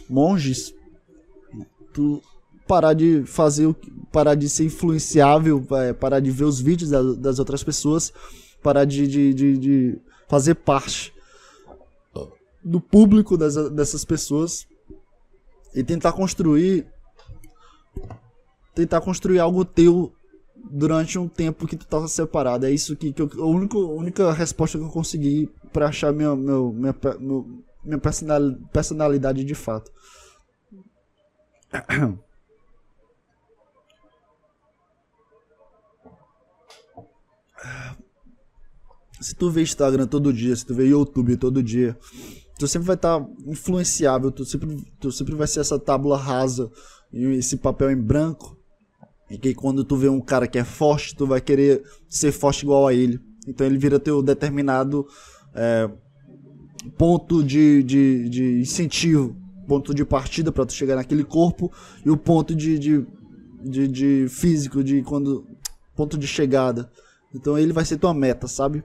monges. 0.09 0.72
Tu 1.92 2.22
parar 2.66 2.94
de 2.94 3.24
fazer, 3.26 3.70
parar 4.11 4.34
de 4.34 4.49
ser 4.49 4.64
influenciável, 4.64 5.62
é, 5.72 5.92
parar 5.92 6.20
de 6.20 6.30
ver 6.30 6.44
os 6.44 6.59
vídeos 6.59 6.88
das, 6.88 7.16
das 7.18 7.38
outras 7.38 7.62
pessoas, 7.62 8.14
parar 8.62 8.86
de, 8.86 9.07
de, 9.07 9.34
de, 9.34 9.59
de 9.59 9.99
fazer 10.26 10.55
parte 10.55 11.12
do 12.64 12.80
público 12.80 13.36
dessas 13.36 14.04
pessoas 14.04 14.66
e 15.74 15.82
tentar 15.84 16.12
construir 16.12 16.86
tentar 18.74 19.00
construir 19.00 19.40
algo 19.40 19.64
teu 19.64 20.12
durante 20.70 21.18
um 21.18 21.28
tempo 21.28 21.66
que 21.66 21.76
tu 21.76 21.86
tá 21.86 22.06
separado. 22.06 22.66
É 22.66 22.70
isso 22.70 22.96
que, 22.96 23.12
que 23.12 23.22
eu, 23.22 23.30
a 23.38 23.46
única, 23.46 23.76
única 23.78 24.32
resposta 24.32 24.78
que 24.78 24.84
eu 24.84 24.90
consegui 24.90 25.50
para 25.72 25.88
achar 25.88 26.12
minha, 26.12 26.34
meu, 26.36 26.72
minha, 26.72 26.94
meu, 27.18 27.64
minha 27.84 28.00
personalidade 28.72 29.44
de 29.44 29.54
fato. 29.54 29.90
Se 39.20 39.34
tu 39.34 39.50
vê 39.50 39.62
Instagram 39.62 40.06
todo 40.06 40.32
dia, 40.32 40.54
se 40.54 40.64
tu 40.64 40.74
vê 40.74 40.86
YouTube 40.86 41.36
todo 41.36 41.61
dia, 41.62 41.98
tu 42.59 42.66
sempre 42.66 42.86
vai 42.86 42.96
estar 42.96 43.20
tá 43.20 43.26
influenciável, 43.46 44.32
tu 44.32 44.44
sempre, 44.44 44.84
tu 44.98 45.12
sempre 45.12 45.34
vai 45.34 45.46
ser 45.46 45.61
essa 45.61 45.78
tábula 45.78 46.18
rasa 46.18 46.70
e 47.12 47.24
esse 47.36 47.56
papel 47.56 47.90
em 47.90 47.96
branco. 47.96 48.59
E 49.30 49.38
que 49.38 49.54
quando 49.54 49.84
tu 49.84 49.96
vê 49.96 50.09
um 50.09 50.20
cara 50.20 50.46
que 50.46 50.59
é 50.59 50.64
forte, 50.64 51.14
tu 51.14 51.26
vai 51.26 51.40
querer 51.40 51.82
ser 52.09 52.32
forte 52.32 52.62
igual 52.62 52.86
a 52.86 52.94
ele. 52.94 53.20
Então 53.46 53.66
ele 53.66 53.78
vira 53.78 54.00
teu 54.00 54.22
determinado 54.22 55.06
é, 55.54 55.88
ponto 56.96 57.44
de, 57.44 57.82
de, 57.82 58.28
de 58.28 58.61
incentivo, 58.61 59.36
ponto 59.66 59.94
de 59.94 60.04
partida 60.04 60.50
para 60.50 60.66
tu 60.66 60.72
chegar 60.72 60.96
naquele 60.96 61.24
corpo 61.24 61.70
e 62.04 62.11
o 62.11 62.16
ponto 62.16 62.54
de, 62.54 62.78
de, 62.78 63.06
de, 63.62 63.88
de 63.88 64.26
físico, 64.28 64.82
de 64.82 65.02
quando 65.02 65.46
ponto 65.94 66.18
de 66.18 66.26
chegada. 66.26 66.90
Então 67.34 67.59
ele 67.59 67.72
vai 67.72 67.84
ser 67.84 67.98
tua 67.98 68.14
meta, 68.14 68.48
sabe? 68.48 68.82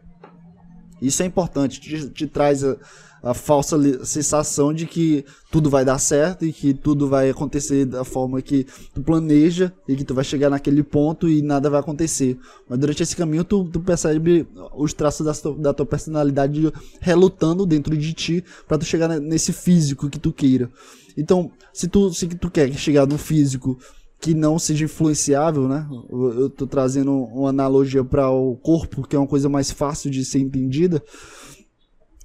Isso 1.01 1.23
é 1.23 1.25
importante, 1.25 1.79
te, 1.81 2.09
te 2.09 2.27
traz 2.27 2.63
a, 2.63 2.77
a, 3.23 3.33
falsa 3.33 4.05
sensação 4.05 4.73
de 4.73 4.85
que 4.85 5.25
tudo 5.51 5.69
vai 5.69 5.85
dar 5.85 5.97
certo 5.97 6.45
e 6.45 6.51
que 6.51 6.73
tudo 6.73 7.07
vai 7.07 7.29
acontecer 7.29 7.85
da 7.85 8.03
forma 8.03 8.41
que 8.41 8.65
tu 8.93 9.01
planeja 9.01 9.71
e 9.87 9.95
que 9.95 10.03
tu 10.03 10.13
vai 10.13 10.23
chegar 10.23 10.49
naquele 10.49 10.83
ponto 10.83 11.29
e 11.29 11.41
nada 11.41 11.69
vai 11.69 11.79
acontecer. 11.79 12.37
Mas 12.69 12.77
durante 12.79 13.01
esse 13.01 13.15
caminho 13.15 13.43
tu, 13.43 13.63
tu 13.65 13.79
percebe 13.79 14.47
os 14.75 14.93
traços 14.93 15.25
da, 15.25 15.51
da 15.51 15.73
tua 15.73 15.85
personalidade 15.85 16.71
relutando 16.99 17.65
dentro 17.65 17.95
de 17.95 18.13
ti 18.13 18.43
para 18.67 18.77
tu 18.77 18.85
chegar 18.85 19.07
nesse 19.19 19.53
físico 19.53 20.09
que 20.09 20.19
tu 20.19 20.31
queira. 20.31 20.69
Então, 21.15 21.51
se 21.71 21.87
tu, 21.87 22.11
se 22.13 22.27
tu 22.27 22.49
quer 22.49 22.71
chegar 22.73 23.05
no 23.05 23.17
físico 23.17 23.77
que 24.23 24.33
não 24.33 24.57
seja 24.57 24.85
influenciável, 24.85 25.67
né? 25.67 25.85
Eu 26.09 26.49
tô 26.49 26.65
trazendo 26.65 27.11
uma 27.11 27.49
analogia 27.49 28.05
para 28.05 28.29
o 28.29 28.55
corpo, 28.55 29.05
que 29.05 29.17
é 29.17 29.19
uma 29.19 29.27
coisa 29.27 29.49
mais 29.49 29.69
fácil 29.69 30.09
de 30.09 30.23
ser 30.23 30.39
entendida. 30.39 31.03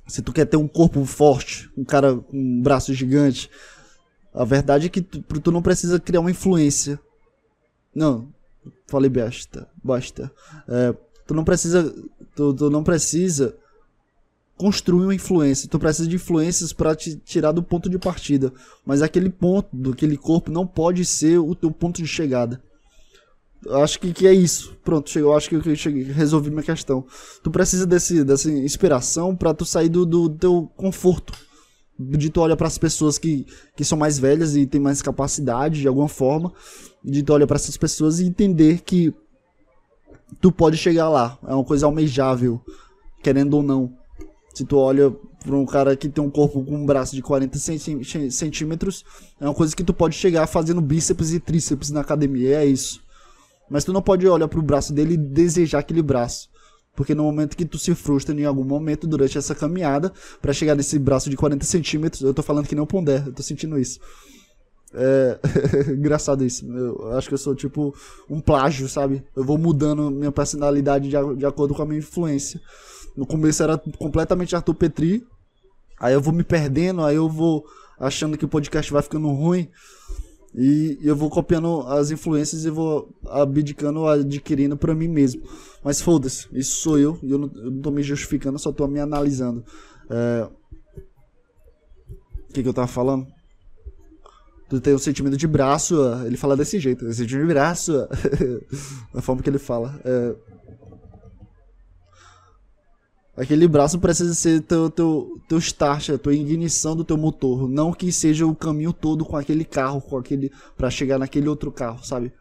Se 0.08 0.22
tu 0.22 0.32
quer 0.32 0.46
ter 0.46 0.56
um 0.56 0.66
corpo 0.66 1.04
forte, 1.04 1.70
um 1.76 1.84
cara 1.84 2.16
com 2.16 2.36
um 2.36 2.62
braço 2.62 2.92
gigante, 2.94 3.50
a 4.34 4.44
verdade 4.44 4.86
é 4.86 4.88
que 4.88 5.02
tu, 5.02 5.20
tu 5.20 5.52
não 5.52 5.62
precisa 5.62 6.00
criar 6.00 6.20
uma 6.20 6.30
influência. 6.30 6.98
Não, 7.94 8.32
falei 8.86 9.10
besta, 9.10 9.68
basta. 9.84 10.32
É, 10.66 10.94
tu 11.26 11.34
não 11.34 11.44
precisa, 11.44 11.94
tu, 12.34 12.54
tu 12.54 12.70
não 12.70 12.82
precisa 12.82 13.54
construir 14.56 15.04
uma 15.04 15.14
influência. 15.14 15.68
Tu 15.68 15.78
precisa 15.78 16.08
de 16.08 16.16
influências 16.16 16.72
para 16.72 16.94
te 16.94 17.16
tirar 17.16 17.52
do 17.52 17.62
ponto 17.62 17.88
de 17.88 17.98
partida. 17.98 18.52
Mas 18.84 19.02
aquele 19.02 19.30
ponto, 19.30 19.68
daquele 19.72 20.16
corpo, 20.16 20.50
não 20.50 20.66
pode 20.66 21.04
ser 21.04 21.38
o 21.38 21.54
teu 21.54 21.70
ponto 21.70 22.02
de 22.02 22.08
chegada. 22.08 22.60
Acho 23.70 23.98
que, 23.98 24.12
que 24.12 24.26
é 24.26 24.32
isso. 24.32 24.76
Pronto, 24.84 25.10
chegou. 25.10 25.36
Acho 25.36 25.48
que 25.48 25.56
eu 25.56 25.76
cheguei, 25.76 26.04
resolvi 26.04 26.50
minha 26.50 26.62
questão. 26.62 27.04
Tu 27.42 27.50
precisa 27.50 27.86
desse, 27.86 28.24
dessa 28.24 28.50
inspiração 28.50 29.34
para 29.34 29.52
tu 29.52 29.64
sair 29.64 29.88
do, 29.88 30.06
do 30.06 30.28
teu 30.30 30.70
conforto. 30.76 31.32
De 31.98 32.30
tu 32.30 32.40
olhar 32.40 32.56
para 32.56 32.68
as 32.68 32.78
pessoas 32.78 33.18
que, 33.18 33.44
que 33.76 33.84
são 33.84 33.98
mais 33.98 34.18
velhas 34.18 34.54
e 34.54 34.64
têm 34.66 34.80
mais 34.80 35.02
capacidade 35.02 35.80
de 35.80 35.88
alguma 35.88 36.08
forma. 36.08 36.52
De 37.04 37.22
tu 37.22 37.32
olhar 37.32 37.46
para 37.46 37.56
essas 37.56 37.76
pessoas 37.76 38.20
e 38.20 38.26
entender 38.26 38.82
que 38.82 39.12
tu 40.40 40.52
pode 40.52 40.76
chegar 40.76 41.08
lá. 41.08 41.38
É 41.46 41.52
uma 41.52 41.64
coisa 41.64 41.86
almejável, 41.86 42.60
querendo 43.22 43.54
ou 43.54 43.62
não. 43.62 43.92
Se 44.54 44.64
tu 44.64 44.76
olha 44.76 45.10
para 45.44 45.56
um 45.56 45.66
cara 45.66 45.96
que 45.96 46.08
tem 46.08 46.22
um 46.22 46.30
corpo 46.30 46.64
com 46.64 46.76
um 46.76 46.86
braço 46.86 47.14
de 47.14 47.22
40 47.22 47.58
centímetros, 48.30 49.04
é 49.40 49.44
uma 49.44 49.54
coisa 49.54 49.74
que 49.74 49.84
tu 49.84 49.94
pode 49.94 50.14
chegar 50.16 50.46
fazendo 50.46 50.80
bíceps 50.80 51.32
e 51.32 51.40
tríceps 51.40 51.90
na 51.90 52.00
academia, 52.00 52.60
é 52.60 52.66
isso. 52.66 53.00
Mas 53.70 53.84
tu 53.84 53.92
não 53.92 54.02
pode 54.02 54.26
olhar 54.26 54.48
para 54.48 54.58
o 54.58 54.62
braço 54.62 54.92
dele 54.92 55.14
e 55.14 55.16
desejar 55.16 55.80
aquele 55.80 56.02
braço. 56.02 56.48
Porque 56.94 57.14
no 57.14 57.22
momento 57.22 57.56
que 57.56 57.64
tu 57.64 57.78
se 57.78 57.94
frustra 57.94 58.34
em 58.34 58.44
algum 58.44 58.64
momento 58.64 59.06
durante 59.06 59.38
essa 59.38 59.54
caminhada, 59.54 60.12
para 60.42 60.52
chegar 60.52 60.74
nesse 60.74 60.98
braço 60.98 61.30
de 61.30 61.36
40 61.36 61.64
centímetros, 61.64 62.22
eu 62.22 62.34
tô 62.34 62.42
falando 62.42 62.66
que 62.66 62.74
nem 62.74 62.82
o 62.82 62.86
Pondé, 62.86 63.22
eu 63.24 63.32
tô 63.32 63.42
sentindo 63.42 63.78
isso. 63.78 64.00
É 64.94 65.38
engraçado 65.92 66.44
isso. 66.44 66.66
Eu 66.66 67.16
acho 67.16 67.28
que 67.28 67.34
eu 67.34 67.38
sou 67.38 67.54
tipo 67.54 67.94
um 68.28 68.40
plágio, 68.40 68.88
sabe? 68.88 69.22
Eu 69.36 69.44
vou 69.44 69.58
mudando 69.58 70.10
minha 70.10 70.32
personalidade 70.32 71.08
de, 71.08 71.36
de 71.36 71.46
acordo 71.46 71.74
com 71.74 71.82
a 71.82 71.86
minha 71.86 71.98
influência. 71.98 72.60
No 73.16 73.26
começo 73.26 73.62
era 73.62 73.78
completamente 73.98 74.56
Arthur 74.56 74.74
Petri. 74.74 75.26
Aí 76.00 76.14
eu 76.14 76.20
vou 76.20 76.32
me 76.32 76.44
perdendo, 76.44 77.04
aí 77.04 77.16
eu 77.16 77.28
vou 77.28 77.64
achando 77.98 78.38
que 78.38 78.44
o 78.44 78.48
podcast 78.48 78.92
vai 78.92 79.02
ficando 79.02 79.28
ruim. 79.28 79.68
E 80.54 80.98
eu 81.02 81.14
vou 81.14 81.28
copiando 81.28 81.82
as 81.82 82.10
influências 82.10 82.64
e 82.64 82.70
vou 82.70 83.14
abdicando, 83.26 84.06
adquirindo 84.06 84.76
para 84.76 84.94
mim 84.94 85.08
mesmo. 85.08 85.42
Mas 85.84 86.00
foda-se, 86.00 86.48
isso 86.52 86.80
sou 86.80 86.98
eu 86.98 87.18
e 87.22 87.30
eu 87.30 87.38
não, 87.38 87.50
eu 87.54 87.70
não 87.70 87.80
tô 87.80 87.90
me 87.90 88.02
justificando, 88.02 88.58
só 88.58 88.72
tô 88.72 88.86
me 88.86 88.98
analisando. 88.98 89.64
É... 90.10 90.48
O 92.48 92.52
que, 92.52 92.62
que 92.62 92.68
eu 92.68 92.74
tava 92.74 92.88
falando? 92.88 93.26
Tu 94.68 94.80
tem 94.80 94.94
um 94.94 94.98
sentimento 94.98 95.36
de 95.36 95.46
braço, 95.46 95.96
ele 96.26 96.36
fala 96.36 96.56
desse 96.56 96.78
jeito, 96.78 97.10
sentimento 97.12 97.46
de 97.46 97.52
braço, 97.52 98.08
a 99.14 99.20
forma 99.22 99.42
que 99.42 99.48
ele 99.48 99.58
fala. 99.58 100.00
É... 100.04 100.34
Aquele 103.38 103.68
braço 103.68 104.00
precisa 104.00 104.34
ser 104.34 104.62
teu, 104.62 104.90
teu, 104.90 105.40
teu 105.48 105.58
start, 105.58 106.10
a 106.10 106.18
tua 106.18 106.34
ignição 106.34 106.96
do 106.96 107.04
teu 107.04 107.16
motor. 107.16 107.68
Não 107.68 107.92
que 107.92 108.10
seja 108.10 108.44
o 108.44 108.54
caminho 108.54 108.92
todo 108.92 109.24
com 109.24 109.36
aquele 109.36 109.64
carro, 109.64 110.00
com 110.00 110.18
aquele. 110.18 110.50
para 110.76 110.90
chegar 110.90 111.20
naquele 111.20 111.48
outro 111.48 111.70
carro, 111.70 112.04
sabe? 112.04 112.32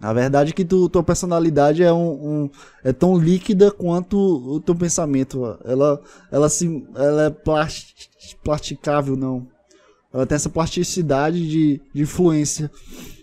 A 0.00 0.12
verdade 0.12 0.50
é 0.50 0.52
que 0.52 0.64
tu, 0.64 0.88
tua 0.88 1.04
personalidade 1.04 1.84
é, 1.84 1.92
um, 1.92 2.08
um, 2.44 2.50
é 2.82 2.92
tão 2.92 3.16
líquida 3.16 3.70
quanto 3.70 4.18
o 4.18 4.60
teu 4.60 4.74
pensamento. 4.74 5.56
Ela, 5.64 6.02
ela, 6.32 6.48
se, 6.48 6.84
ela 6.96 7.26
é 7.26 7.30
plast, 7.30 8.10
plasticável, 8.42 9.16
não. 9.16 9.46
Ela 10.12 10.26
tem 10.26 10.34
essa 10.34 10.50
plasticidade 10.50 11.48
de, 11.48 11.80
de 11.94 12.02
influência. 12.02 12.70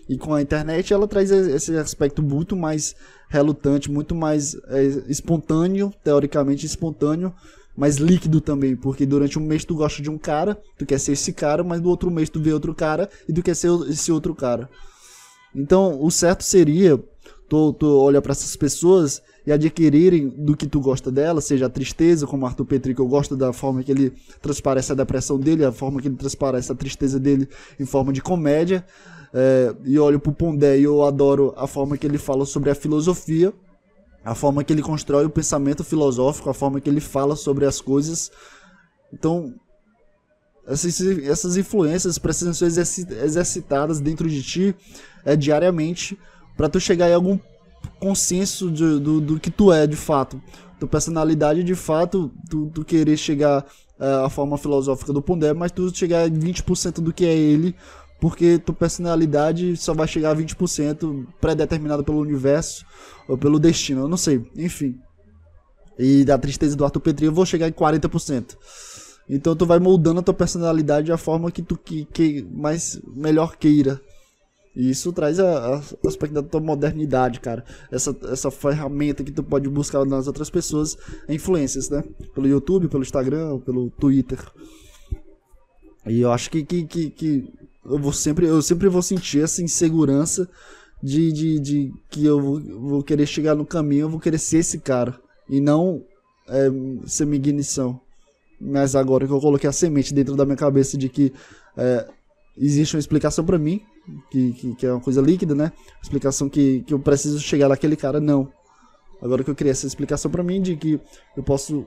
E 0.08 0.18
com 0.18 0.34
a 0.34 0.42
internet 0.42 0.92
ela 0.92 1.08
traz 1.08 1.30
esse 1.30 1.76
aspecto 1.76 2.22
muito 2.22 2.54
mais 2.54 2.94
relutante, 3.28 3.90
muito 3.90 4.14
mais 4.14 4.54
é, 4.68 4.84
espontâneo, 5.08 5.92
teoricamente 6.02 6.66
espontâneo, 6.66 7.32
mas 7.76 7.96
líquido 7.96 8.40
também, 8.40 8.76
porque 8.76 9.04
durante 9.04 9.38
um 9.38 9.42
mês 9.42 9.64
tu 9.64 9.74
gosta 9.74 10.02
de 10.02 10.10
um 10.10 10.18
cara, 10.18 10.56
tu 10.78 10.86
quer 10.86 11.00
ser 11.00 11.12
esse 11.12 11.32
cara, 11.32 11.64
mas 11.64 11.80
no 11.80 11.88
outro 11.88 12.10
mês 12.10 12.28
tu 12.28 12.40
vê 12.40 12.52
outro 12.52 12.74
cara 12.74 13.08
e 13.28 13.32
tu 13.32 13.42
quer 13.42 13.56
ser 13.56 13.70
esse 13.88 14.12
outro 14.12 14.34
cara. 14.34 14.68
Então, 15.54 16.02
o 16.02 16.10
certo 16.10 16.42
seria 16.42 17.02
tu, 17.48 17.72
tu 17.72 17.86
olhar 17.86 18.20
para 18.20 18.32
essas 18.32 18.56
pessoas 18.56 19.22
e 19.46 19.52
adquirirem 19.52 20.28
do 20.28 20.56
que 20.56 20.66
tu 20.66 20.80
gosta 20.80 21.10
dela, 21.10 21.40
seja 21.40 21.66
a 21.66 21.70
tristeza, 21.70 22.26
como 22.26 22.46
Arthur 22.46 22.64
Petri, 22.64 22.94
que 22.94 23.00
eu 23.00 23.06
gosto 23.06 23.36
da 23.36 23.52
forma 23.52 23.82
que 23.82 23.92
ele 23.92 24.12
transparece 24.40 24.92
a 24.92 24.94
depressão 24.94 25.38
dele, 25.38 25.64
a 25.64 25.72
forma 25.72 26.00
que 26.00 26.08
ele 26.08 26.16
transparece 26.16 26.72
a 26.72 26.74
tristeza 26.74 27.20
dele 27.20 27.48
em 27.78 27.84
forma 27.84 28.12
de 28.12 28.22
comédia. 28.22 28.84
É, 29.36 29.74
e 29.84 29.98
olho 29.98 30.20
pro 30.20 30.32
Pondé 30.32 30.78
e 30.78 30.84
eu 30.84 31.02
adoro 31.02 31.52
a 31.56 31.66
forma 31.66 31.98
que 31.98 32.06
ele 32.06 32.18
fala 32.18 32.46
sobre 32.46 32.70
a 32.70 32.74
filosofia, 32.74 33.52
a 34.24 34.32
forma 34.32 34.62
que 34.62 34.72
ele 34.72 34.80
constrói 34.80 35.24
o 35.24 35.30
pensamento 35.30 35.82
filosófico, 35.82 36.48
a 36.48 36.54
forma 36.54 36.80
que 36.80 36.88
ele 36.88 37.00
fala 37.00 37.34
sobre 37.34 37.66
as 37.66 37.80
coisas. 37.80 38.30
Então, 39.12 39.52
essas, 40.66 41.00
essas 41.00 41.56
influências 41.56 42.16
precisam 42.16 42.54
ser 42.54 42.66
exercitadas 42.66 44.00
dentro 44.00 44.28
de 44.28 44.42
ti 44.42 44.74
é, 45.24 45.34
diariamente 45.34 46.16
para 46.56 46.68
tu 46.68 46.78
chegar 46.78 47.10
em 47.10 47.14
algum 47.14 47.38
consenso 47.98 48.70
de, 48.70 48.98
do, 49.00 49.20
do 49.20 49.40
que 49.40 49.50
tu 49.50 49.72
é 49.72 49.86
de 49.86 49.96
fato. 49.96 50.40
Tua 50.78 50.88
personalidade 50.88 51.62
de 51.62 51.74
fato, 51.74 52.30
tu, 52.48 52.70
tu 52.72 52.84
querer 52.84 53.16
chegar 53.16 53.66
é, 53.98 54.24
à 54.24 54.28
forma 54.28 54.56
filosófica 54.56 55.12
do 55.12 55.20
Pondé, 55.20 55.52
mas 55.52 55.72
tu 55.72 55.94
chegar 55.94 56.24
a 56.24 56.30
20% 56.30 57.00
do 57.00 57.12
que 57.12 57.26
é 57.26 57.34
ele, 57.34 57.74
porque 58.20 58.58
tua 58.58 58.74
personalidade 58.74 59.76
só 59.76 59.92
vai 59.92 60.06
chegar 60.06 60.30
a 60.30 60.36
20% 60.36 61.26
pré-determinada 61.40 62.02
pelo 62.02 62.20
universo 62.20 62.84
ou 63.28 63.36
pelo 63.36 63.58
destino, 63.58 64.02
eu 64.02 64.08
não 64.08 64.16
sei, 64.16 64.44
enfim. 64.56 64.98
E 65.98 66.24
da 66.24 66.38
tristeza 66.38 66.76
do 66.76 66.84
Arthur 66.84 67.00
Petri 67.00 67.26
eu 67.26 67.32
vou 67.32 67.46
chegar 67.46 67.68
em 67.68 67.72
40%. 67.72 68.56
Então 69.28 69.56
tu 69.56 69.64
vai 69.64 69.78
moldando 69.78 70.20
a 70.20 70.22
tua 70.22 70.34
personalidade 70.34 71.08
da 71.08 71.16
forma 71.16 71.50
que 71.50 71.62
tu 71.62 71.76
que, 71.76 72.04
que 72.06 72.46
mais 72.50 73.00
melhor 73.06 73.56
queira. 73.56 74.00
E 74.76 74.90
isso 74.90 75.12
traz 75.12 75.38
a, 75.38 75.76
a, 75.76 75.82
aspecto 76.06 76.34
da 76.34 76.42
tua 76.42 76.60
modernidade, 76.60 77.38
cara. 77.38 77.64
Essa, 77.92 78.14
essa 78.24 78.50
ferramenta 78.50 79.22
que 79.22 79.30
tu 79.30 79.42
pode 79.42 79.68
buscar 79.68 80.04
nas 80.04 80.26
outras 80.26 80.50
pessoas, 80.50 80.98
influências, 81.28 81.88
né? 81.88 82.02
Pelo 82.34 82.48
YouTube, 82.48 82.88
pelo 82.88 83.04
Instagram, 83.04 83.60
pelo 83.60 83.88
Twitter. 83.90 84.40
E 86.06 86.20
eu 86.20 86.32
acho 86.32 86.50
que, 86.50 86.64
que, 86.64 86.84
que, 86.84 87.10
que, 87.10 87.52
eu 87.84 87.98
vou 87.98 88.12
sempre, 88.12 88.46
eu 88.46 88.62
sempre 88.62 88.88
vou 88.88 89.02
sentir 89.02 89.42
essa 89.42 89.62
insegurança 89.62 90.48
de, 91.02 91.32
de, 91.32 91.60
de 91.60 91.92
que 92.10 92.24
eu 92.24 92.40
vou, 92.40 92.60
vou 92.60 93.02
querer 93.02 93.26
chegar 93.26 93.54
no 93.54 93.66
caminho, 93.66 94.02
eu 94.02 94.08
vou 94.10 94.20
querer 94.20 94.38
ser 94.38 94.58
esse 94.58 94.78
cara. 94.78 95.18
E 95.48 95.60
não 95.60 96.02
é, 96.48 96.70
ser 97.06 97.26
minha 97.26 97.36
ignição. 97.36 98.00
Mas 98.60 98.94
agora 98.94 99.26
que 99.26 99.32
eu 99.32 99.40
coloquei 99.40 99.68
a 99.68 99.72
semente 99.72 100.14
dentro 100.14 100.34
da 100.36 100.44
minha 100.44 100.56
cabeça 100.56 100.96
de 100.96 101.08
que 101.08 101.32
é, 101.76 102.08
existe 102.56 102.96
uma 102.96 103.00
explicação 103.00 103.44
para 103.44 103.58
mim, 103.58 103.82
que, 104.30 104.52
que, 104.52 104.74
que, 104.76 104.86
é 104.86 104.92
uma 104.92 105.00
coisa 105.00 105.20
líquida, 105.20 105.54
né? 105.54 105.72
Explicação 106.02 106.48
que, 106.48 106.82
que 106.82 106.94
eu 106.94 106.98
preciso 106.98 107.40
chegar 107.40 107.68
naquele 107.68 107.96
cara, 107.96 108.20
não. 108.20 108.50
Agora 109.20 109.42
que 109.42 109.50
eu 109.50 109.54
criei 109.54 109.72
essa 109.72 109.86
explicação 109.86 110.30
para 110.30 110.42
mim 110.42 110.60
de 110.60 110.76
que 110.76 111.00
eu 111.36 111.42
posso 111.42 111.86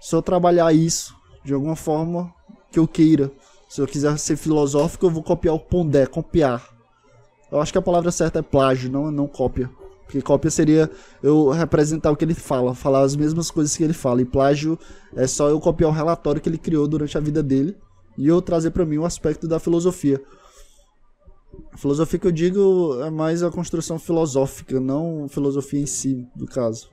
só 0.00 0.22
trabalhar 0.22 0.72
isso 0.72 1.14
de 1.44 1.52
alguma 1.52 1.76
forma 1.76 2.32
que 2.70 2.78
eu 2.78 2.86
queira. 2.86 3.30
Se 3.70 3.80
eu 3.80 3.86
quiser 3.86 4.18
ser 4.18 4.36
filosófico, 4.36 5.06
eu 5.06 5.10
vou 5.10 5.22
copiar 5.22 5.54
o 5.54 5.60
Pondé, 5.60 6.04
copiar. 6.04 6.68
Eu 7.52 7.60
acho 7.60 7.70
que 7.70 7.78
a 7.78 7.82
palavra 7.82 8.10
certa 8.10 8.40
é 8.40 8.42
plágio, 8.42 8.90
não, 8.90 9.12
não 9.12 9.28
cópia. 9.28 9.70
Porque 10.02 10.20
cópia 10.20 10.50
seria 10.50 10.90
eu 11.22 11.50
representar 11.50 12.10
o 12.10 12.16
que 12.16 12.24
ele 12.24 12.34
fala, 12.34 12.74
falar 12.74 13.02
as 13.02 13.14
mesmas 13.14 13.48
coisas 13.48 13.76
que 13.76 13.84
ele 13.84 13.92
fala. 13.92 14.22
E 14.22 14.24
plágio 14.24 14.76
é 15.14 15.24
só 15.24 15.48
eu 15.48 15.60
copiar 15.60 15.88
o 15.88 15.92
relatório 15.92 16.40
que 16.40 16.48
ele 16.48 16.58
criou 16.58 16.88
durante 16.88 17.16
a 17.16 17.20
vida 17.20 17.44
dele 17.44 17.76
e 18.18 18.26
eu 18.26 18.42
trazer 18.42 18.72
para 18.72 18.84
mim 18.84 18.98
o 18.98 19.04
aspecto 19.04 19.46
da 19.46 19.60
filosofia. 19.60 20.20
A 21.72 21.76
filosofia 21.76 22.18
que 22.18 22.26
eu 22.26 22.32
digo 22.32 23.00
é 23.04 23.08
mais 23.08 23.40
a 23.40 23.52
construção 23.52 24.00
filosófica, 24.00 24.80
não 24.80 25.28
filosofia 25.28 25.78
em 25.78 25.86
si, 25.86 26.26
no 26.34 26.46
caso. 26.46 26.90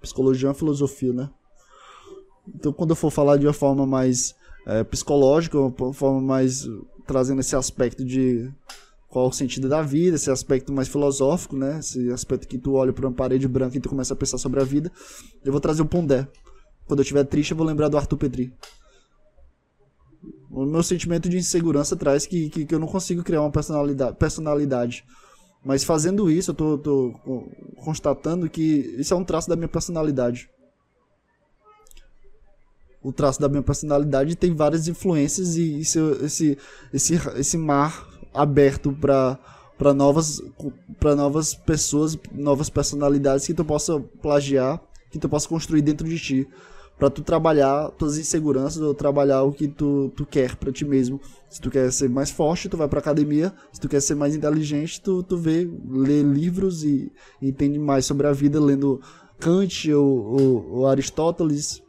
Psicologia 0.00 0.46
é 0.46 0.48
uma 0.48 0.54
filosofia, 0.54 1.12
né? 1.12 1.28
Então, 2.48 2.72
quando 2.72 2.90
eu 2.90 2.96
for 2.96 3.10
falar 3.10 3.36
de 3.36 3.46
uma 3.46 3.52
forma 3.52 3.84
mais 3.84 4.34
é, 4.66 4.82
psicológica, 4.84 5.58
uma 5.58 5.92
forma 5.92 6.20
mais 6.20 6.66
trazendo 7.06 7.40
esse 7.40 7.54
aspecto 7.54 8.04
de 8.04 8.50
qual 9.08 9.28
o 9.28 9.32
sentido 9.32 9.68
da 9.68 9.82
vida, 9.82 10.16
esse 10.16 10.30
aspecto 10.30 10.72
mais 10.72 10.88
filosófico, 10.88 11.56
né? 11.56 11.78
Esse 11.78 12.10
aspecto 12.10 12.48
que 12.48 12.58
tu 12.58 12.74
olha 12.74 12.92
para 12.92 13.06
uma 13.06 13.12
parede 13.12 13.46
branca 13.46 13.76
e 13.76 13.80
tu 13.80 13.88
começa 13.88 14.12
a 14.12 14.16
pensar 14.16 14.38
sobre 14.38 14.60
a 14.60 14.64
vida. 14.64 14.90
Eu 15.44 15.52
vou 15.52 15.60
trazer 15.60 15.82
o 15.82 15.86
Pondé. 15.86 16.26
Quando 16.86 16.98
eu 16.98 17.02
estiver 17.02 17.24
triste, 17.24 17.52
eu 17.52 17.56
vou 17.56 17.66
lembrar 17.66 17.88
do 17.88 17.96
Arthur 17.96 18.16
Petri. 18.16 18.52
O 20.50 20.64
meu 20.64 20.82
sentimento 20.82 21.28
de 21.28 21.36
insegurança 21.36 21.96
traz 21.96 22.26
que, 22.26 22.48
que, 22.48 22.64
que 22.64 22.74
eu 22.74 22.78
não 22.78 22.86
consigo 22.86 23.22
criar 23.22 23.42
uma 23.42 23.50
personalidade, 23.50 24.16
personalidade. 24.16 25.04
Mas 25.64 25.82
fazendo 25.82 26.30
isso, 26.30 26.50
eu 26.50 26.54
tô, 26.54 26.78
tô 26.78 27.14
constatando 27.76 28.50
que 28.50 28.94
isso 28.98 29.14
é 29.14 29.16
um 29.16 29.24
traço 29.24 29.48
da 29.48 29.56
minha 29.56 29.68
personalidade. 29.68 30.50
O 33.04 33.12
traço 33.12 33.40
da 33.40 33.48
minha 33.48 33.62
personalidade 33.62 34.34
tem 34.34 34.54
várias 34.54 34.88
influências 34.88 35.56
e 35.56 35.78
esse, 35.80 35.98
esse, 36.22 36.58
esse, 36.92 37.14
esse 37.36 37.58
mar 37.58 38.08
aberto 38.32 38.92
para 38.92 39.38
para 39.76 39.92
novas 39.92 40.40
para 40.98 41.14
novas 41.14 41.52
pessoas, 41.52 42.16
novas 42.32 42.70
personalidades 42.70 43.46
que 43.46 43.52
tu 43.52 43.64
possa 43.64 44.00
plagiar, 44.22 44.80
que 45.10 45.18
tu 45.18 45.28
possa 45.28 45.48
construir 45.48 45.82
dentro 45.82 46.08
de 46.08 46.18
ti, 46.18 46.48
para 46.98 47.10
tu 47.10 47.22
trabalhar 47.22 47.90
tuas 47.90 48.16
inseguranças 48.16 48.80
ou 48.80 48.94
trabalhar 48.94 49.42
o 49.42 49.52
que 49.52 49.66
tu, 49.66 50.12
tu 50.16 50.24
quer 50.24 50.56
para 50.56 50.72
ti 50.72 50.84
mesmo. 50.84 51.20
Se 51.50 51.60
tu 51.60 51.70
quer 51.70 51.92
ser 51.92 52.08
mais 52.08 52.30
forte, 52.30 52.68
tu 52.68 52.76
vai 52.76 52.88
para 52.88 53.00
academia. 53.00 53.52
Se 53.72 53.80
tu 53.80 53.88
quer 53.88 54.00
ser 54.00 54.14
mais 54.14 54.34
inteligente, 54.34 55.00
tu, 55.00 55.22
tu 55.22 55.36
vê, 55.36 55.68
lê 55.88 56.22
livros 56.22 56.84
e, 56.84 57.12
e 57.42 57.48
entende 57.48 57.78
mais 57.78 58.06
sobre 58.06 58.26
a 58.26 58.32
vida 58.32 58.60
lendo 58.60 59.00
Kant 59.40 59.92
ou, 59.92 60.40
ou, 60.40 60.70
ou 60.70 60.86
Aristóteles. 60.86 61.82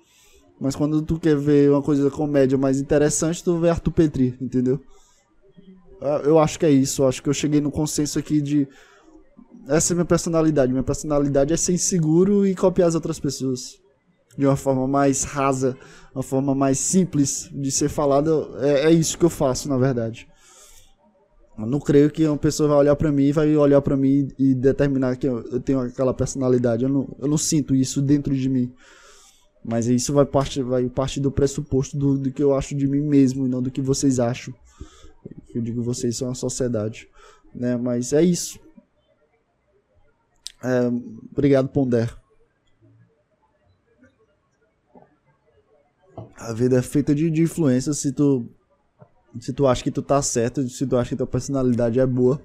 Mas 0.59 0.75
quando 0.75 1.01
tu 1.01 1.19
quer 1.19 1.35
ver 1.35 1.69
uma 1.69 1.81
coisa 1.81 2.09
comédia 2.09 2.57
mais 2.57 2.79
interessante, 2.79 3.43
tu 3.43 3.59
vê 3.59 3.69
Arthur 3.69 3.91
Petri, 3.91 4.37
entendeu? 4.41 4.79
Ah, 6.01 6.21
eu 6.23 6.39
acho 6.39 6.59
que 6.59 6.65
é 6.65 6.71
isso. 6.71 7.01
Eu 7.01 7.07
acho 7.07 7.21
que 7.21 7.29
eu 7.29 7.33
cheguei 7.33 7.59
no 7.59 7.71
consenso 7.71 8.19
aqui 8.19 8.41
de. 8.41 8.67
Essa 9.67 9.93
é 9.93 9.95
minha 9.95 10.05
personalidade. 10.05 10.71
Minha 10.71 10.83
personalidade 10.83 11.53
é 11.53 11.57
ser 11.57 11.73
inseguro 11.73 12.45
e 12.45 12.55
copiar 12.55 12.87
as 12.87 12.95
outras 12.95 13.19
pessoas. 13.19 13.79
De 14.37 14.45
uma 14.45 14.55
forma 14.55 14.85
mais 14.85 15.23
rasa, 15.23 15.77
uma 16.13 16.23
forma 16.23 16.53
mais 16.53 16.77
simples 16.77 17.49
de 17.53 17.71
ser 17.71 17.89
falada. 17.89 18.31
É, 18.59 18.87
é 18.87 18.91
isso 18.91 19.17
que 19.17 19.25
eu 19.25 19.29
faço, 19.29 19.67
na 19.69 19.77
verdade. 19.77 20.27
Eu 21.57 21.65
não 21.65 21.79
creio 21.79 22.11
que 22.11 22.27
uma 22.27 22.37
pessoa 22.37 22.67
vai 22.67 22.77
olhar 22.79 22.95
para 22.97 23.11
mim 23.11 23.23
e 23.23 23.31
vai 23.31 23.55
olhar 23.55 23.81
para 23.81 23.95
mim 23.95 24.27
e 24.37 24.53
determinar 24.53 25.15
que 25.15 25.25
eu 25.25 25.59
tenho 25.61 25.79
aquela 25.79 26.13
personalidade. 26.13 26.83
Eu 26.83 26.89
não, 26.89 27.15
eu 27.17 27.27
não 27.27 27.37
sinto 27.37 27.73
isso 27.73 28.01
dentro 28.01 28.35
de 28.35 28.49
mim. 28.49 28.71
Mas 29.67 29.87
isso 29.87 30.13
vai 30.13 30.25
partir, 30.25 30.61
vai 30.61 30.87
partir 30.87 31.19
do 31.19 31.31
pressuposto 31.31 31.97
do, 31.97 32.19
do 32.19 32.31
que 32.31 32.43
eu 32.43 32.55
acho 32.55 32.75
de 32.75 32.87
mim 32.87 33.01
mesmo 33.01 33.47
e 33.47 33.49
não 33.49 33.63
do 33.63 33.71
que 33.71 33.81
vocês 33.81 34.19
acham. 34.19 34.53
Eu 35.55 35.61
digo 35.61 35.81
vocês 35.81 36.15
são 36.15 36.29
a 36.29 36.35
sociedade, 36.35 37.09
né? 37.53 37.75
Mas 37.75 38.13
é 38.13 38.21
isso. 38.21 38.59
É, 40.63 40.87
obrigado, 41.31 41.67
Ponder. 41.69 42.15
A 46.37 46.53
vida 46.53 46.77
é 46.77 46.81
feita 46.83 47.15
de, 47.15 47.31
de 47.31 47.41
influência. 47.41 47.91
Se 47.93 48.11
tu, 48.11 48.47
se 49.39 49.51
tu 49.51 49.65
acha 49.65 49.83
que 49.83 49.89
tu 49.89 50.03
tá 50.03 50.21
certo, 50.21 50.67
se 50.69 50.85
tu 50.85 50.95
acha 50.95 51.09
que 51.09 51.15
tua 51.15 51.25
personalidade 51.25 51.99
é 51.99 52.05
boa, 52.05 52.39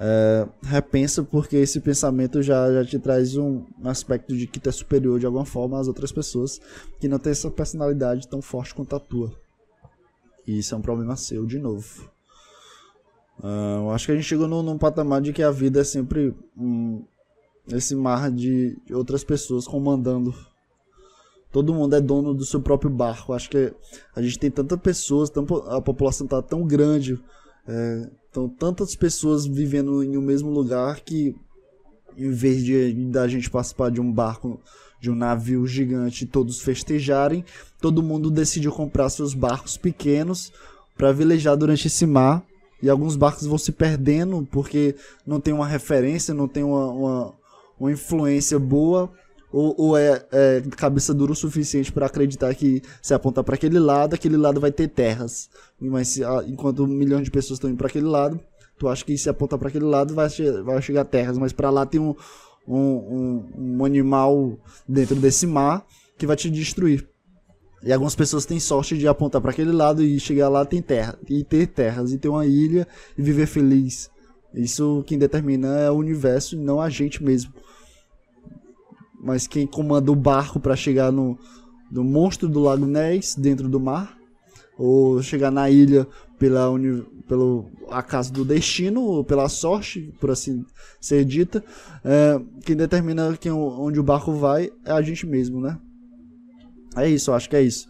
é, 0.00 0.48
repensa 0.62 1.24
porque 1.24 1.56
esse 1.56 1.80
pensamento 1.80 2.40
já, 2.40 2.72
já 2.72 2.84
te 2.84 2.98
traz 3.00 3.36
um 3.36 3.64
aspecto 3.82 4.36
de 4.36 4.46
que 4.46 4.60
tu 4.60 4.68
é 4.68 4.72
superior 4.72 5.18
de 5.18 5.26
alguma 5.26 5.44
forma 5.44 5.78
às 5.78 5.88
outras 5.88 6.12
pessoas 6.12 6.60
que 7.00 7.08
não 7.08 7.18
tem 7.18 7.32
essa 7.32 7.50
personalidade 7.50 8.28
tão 8.28 8.40
forte 8.40 8.74
quanto 8.74 8.94
a 8.94 9.00
tua. 9.00 9.32
E 10.46 10.60
isso 10.60 10.72
é 10.72 10.78
um 10.78 10.82
problema 10.82 11.16
seu, 11.16 11.44
de 11.44 11.58
novo. 11.58 12.08
Uh, 13.40 13.82
eu 13.82 13.90
acho 13.90 14.06
que 14.06 14.12
a 14.12 14.14
gente 14.14 14.24
chegou 14.24 14.46
num, 14.46 14.62
num, 14.62 14.78
patamar 14.78 15.20
de 15.20 15.32
que 15.32 15.42
a 15.42 15.50
vida 15.50 15.80
é 15.80 15.84
sempre 15.84 16.34
um, 16.56 17.04
esse 17.68 17.94
mar 17.94 18.30
de 18.30 18.78
outras 18.90 19.24
pessoas 19.24 19.66
comandando. 19.66 20.32
Todo 21.52 21.74
mundo 21.74 21.96
é 21.96 22.00
dono 22.00 22.34
do 22.34 22.44
seu 22.44 22.60
próprio 22.60 22.90
barco. 22.90 23.32
Acho 23.32 23.50
que 23.50 23.72
a 24.14 24.22
gente 24.22 24.38
tem 24.38 24.50
tantas 24.50 24.78
pessoas, 24.80 25.30
a 25.68 25.80
população 25.80 26.24
está 26.24 26.40
tão 26.40 26.66
grande, 26.66 27.18
é, 27.68 28.10
então 28.30 28.48
tantas 28.48 28.96
pessoas 28.96 29.46
vivendo 29.46 30.02
em 30.02 30.16
um 30.16 30.22
mesmo 30.22 30.50
lugar 30.50 31.00
que 31.00 31.36
em 32.16 32.30
vez 32.30 32.64
de 32.64 32.92
da 33.10 33.28
gente 33.28 33.50
participar 33.50 33.90
de 33.90 34.00
um 34.00 34.10
barco, 34.10 34.60
de 35.00 35.10
um 35.10 35.14
navio 35.14 35.66
gigante, 35.66 36.26
todos 36.26 36.60
festejarem, 36.60 37.44
todo 37.80 38.02
mundo 38.02 38.30
decidiu 38.30 38.72
comprar 38.72 39.08
seus 39.10 39.34
barcos 39.34 39.76
pequenos 39.76 40.52
para 40.96 41.12
velejar 41.12 41.56
durante 41.56 41.86
esse 41.86 42.06
mar. 42.06 42.42
E 42.82 42.88
alguns 42.88 43.16
barcos 43.16 43.46
vão 43.46 43.58
se 43.58 43.72
perdendo 43.72 44.46
porque 44.50 44.96
não 45.26 45.40
tem 45.40 45.52
uma 45.52 45.66
referência, 45.66 46.34
não 46.34 46.48
tem 46.48 46.62
uma, 46.62 46.86
uma, 46.90 47.34
uma 47.78 47.92
influência 47.92 48.58
boa 48.58 49.12
ou, 49.52 49.74
ou 49.78 49.96
é, 49.96 50.26
é, 50.30 50.62
cabeça 50.76 51.14
dura 51.14 51.32
o 51.32 51.36
suficiente 51.36 51.90
para 51.90 52.06
acreditar 52.06 52.54
que 52.54 52.82
se 53.00 53.14
apontar 53.14 53.42
para 53.42 53.54
aquele 53.54 53.78
lado, 53.78 54.14
aquele 54.14 54.36
lado 54.36 54.60
vai 54.60 54.70
ter 54.70 54.88
terras. 54.88 55.48
Mas 55.80 56.08
se, 56.08 56.22
enquanto 56.46 56.84
um 56.84 56.86
milhão 56.86 57.22
de 57.22 57.30
pessoas 57.30 57.56
estão 57.56 57.70
indo 57.70 57.78
para 57.78 57.88
aquele 57.88 58.06
lado, 58.06 58.38
tu 58.78 58.88
acha 58.88 59.04
que 59.04 59.16
se 59.16 59.28
apontar 59.28 59.58
para 59.58 59.68
aquele 59.68 59.86
lado 59.86 60.14
vai, 60.14 60.28
vai 60.64 60.80
chegar 60.82 61.04
terras, 61.04 61.38
mas 61.38 61.52
para 61.52 61.70
lá 61.70 61.86
tem 61.86 62.00
um, 62.00 62.14
um, 62.66 62.76
um, 62.76 63.52
um 63.56 63.84
animal 63.84 64.58
dentro 64.86 65.16
desse 65.16 65.46
mar 65.46 65.86
que 66.16 66.26
vai 66.26 66.36
te 66.36 66.50
destruir. 66.50 67.08
E 67.82 67.92
algumas 67.92 68.14
pessoas 68.14 68.44
têm 68.44 68.58
sorte 68.58 68.98
de 68.98 69.06
apontar 69.06 69.40
para 69.40 69.52
aquele 69.52 69.72
lado 69.72 70.02
e 70.02 70.18
chegar 70.18 70.48
lá 70.48 70.64
tem 70.64 70.82
terra 70.82 71.16
e 71.28 71.44
ter 71.44 71.68
terras 71.68 72.12
e 72.12 72.18
ter 72.18 72.28
uma 72.28 72.44
ilha 72.44 72.86
e 73.16 73.22
viver 73.22 73.46
feliz. 73.46 74.10
Isso 74.52 75.04
quem 75.06 75.16
determina 75.16 75.78
é 75.78 75.90
o 75.90 75.94
universo 75.94 76.56
não 76.56 76.80
a 76.80 76.90
gente 76.90 77.22
mesmo 77.22 77.52
mas 79.20 79.46
quem 79.46 79.66
comanda 79.66 80.10
o 80.10 80.16
barco 80.16 80.60
para 80.60 80.76
chegar 80.76 81.12
no, 81.12 81.38
no 81.90 82.04
monstro 82.04 82.48
do 82.48 82.60
Lago 82.60 82.86
Ness 82.86 83.34
dentro 83.34 83.68
do 83.68 83.80
mar, 83.80 84.16
ou 84.78 85.22
chegar 85.22 85.50
na 85.50 85.68
ilha 85.70 86.06
pela 86.38 86.70
pelo 87.26 87.66
acaso 87.90 88.32
do 88.32 88.44
destino, 88.44 89.02
ou 89.02 89.24
pela 89.24 89.48
sorte, 89.48 90.14
por 90.18 90.30
assim 90.30 90.64
ser 91.00 91.24
dita, 91.24 91.62
é, 92.04 92.40
quem 92.64 92.74
determina 92.74 93.36
quem, 93.36 93.52
onde 93.52 94.00
o 94.00 94.02
barco 94.02 94.32
vai 94.32 94.70
é 94.84 94.92
a 94.92 95.02
gente 95.02 95.26
mesmo, 95.26 95.60
né? 95.60 95.78
É 96.96 97.08
isso, 97.08 97.32
acho 97.32 97.50
que 97.50 97.56
é 97.56 97.62
isso. 97.62 97.86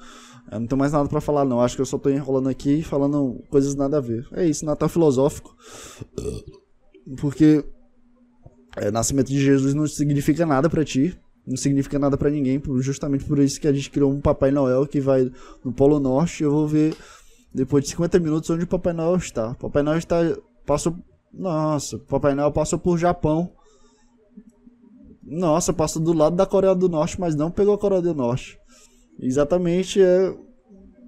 Eu 0.51 0.61
não 0.61 0.67
tenho 0.67 0.79
mais 0.79 0.93
nada 0.93 1.09
para 1.09 1.21
falar, 1.21 1.45
não. 1.45 1.61
Acho 1.61 1.77
que 1.77 1.83
eu 1.83 1.87
só 1.87 1.99
tô 1.99 2.09
enrolando 2.09 2.49
aqui 2.49 2.83
falando 2.83 3.43
coisas 3.51 3.75
nada 3.75 3.99
a 3.99 4.01
ver. 4.01 4.27
É 4.33 4.47
isso, 4.47 4.65
Natal 4.65 4.89
filosófico. 4.89 5.55
Porque 7.19 7.65
é, 8.81 8.91
nascimento 8.91 9.29
de 9.29 9.41
Jesus 9.41 9.75
não 9.75 9.87
significa 9.87 10.45
nada 10.47 10.69
para 10.69 10.85
ti, 10.85 11.19
não 11.47 11.57
significa 11.57 11.99
nada 11.99 12.17
para 12.17 12.31
ninguém, 12.31 12.61
justamente 12.81 13.25
por 13.25 13.39
isso 13.39 13.61
que 13.61 13.67
a 13.67 13.73
gente 13.73 13.91
criou 13.91 14.13
um 14.13 14.21
Papai 14.21 14.51
Noel 14.51 14.87
que 14.87 15.01
vai 15.01 15.31
no 15.65 15.73
Polo 15.73 15.99
Norte. 15.99 16.43
Eu 16.43 16.51
vou 16.51 16.67
ver 16.67 16.95
depois 17.55 17.85
de 17.85 17.91
50 17.91 18.19
minutos 18.19 18.51
onde 18.51 18.65
o 18.65 18.69
Papai 18.69 18.93
Noel 18.93 19.17
está. 19.17 19.55
Papai 19.55 19.83
Noel 19.83 19.99
está 19.99 20.17
passou, 20.67 20.97
nossa, 21.33 21.99
Papai 21.99 22.35
Noel 22.35 22.53
passou 22.53 22.79
por 22.79 22.99
Japão. 22.99 23.51
Nossa, 25.23 25.73
passou 25.73 26.03
do 26.03 26.13
lado 26.13 26.37
da 26.37 26.47
Coreia 26.47 26.75
do 26.75 26.89
Norte, 26.89 27.21
mas 27.21 27.35
não 27.35 27.51
pegou 27.51 27.75
a 27.75 27.79
Coreia 27.79 28.01
do 28.01 28.15
Norte. 28.15 28.59
Exatamente, 29.21 30.01
é 30.01 30.35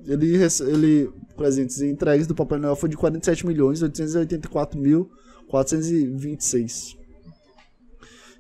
ele 0.07 0.37
ele 0.61 1.11
presentes 1.37 1.81
entregues 1.81 2.27
do 2.27 2.35
Papai 2.35 2.59
Noel 2.59 2.77
foi 2.77 2.89
de 2.89 2.97
47 2.97 3.47
milhões 3.47 3.83
884 3.83 4.79
mil 4.79 5.11
426. 5.49 7.00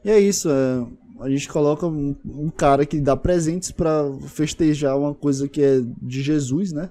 E 0.05 0.11
é 0.11 0.18
isso, 0.18 0.48
é, 0.48 0.86
a 1.20 1.28
gente 1.28 1.48
coloca 1.48 1.86
um, 1.86 2.16
um 2.24 2.48
cara 2.48 2.86
que 2.86 3.01
dá 3.01 3.16
presentes 3.16 3.70
para 3.70 4.11
festejar 4.26 4.98
uma 4.98 5.14
coisa 5.14 5.46
que 5.46 5.62
é 5.62 5.80
de 5.80 6.22
Jesus, 6.22 6.72
né? 6.72 6.90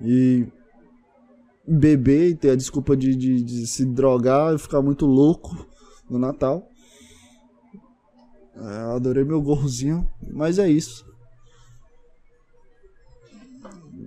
E 0.00 0.46
beber 1.66 2.30
e 2.30 2.34
ter 2.34 2.50
a 2.50 2.56
desculpa 2.56 2.96
de, 2.96 3.14
de, 3.14 3.42
de 3.42 3.66
se 3.66 3.84
drogar 3.84 4.54
e 4.54 4.58
ficar 4.58 4.80
muito 4.80 5.04
louco 5.04 5.66
no 6.08 6.18
Natal. 6.18 6.66
É, 8.56 8.96
adorei 8.96 9.22
meu 9.22 9.42
gorrozinho, 9.42 10.08
mas 10.32 10.58
é 10.58 10.68
isso. 10.68 11.06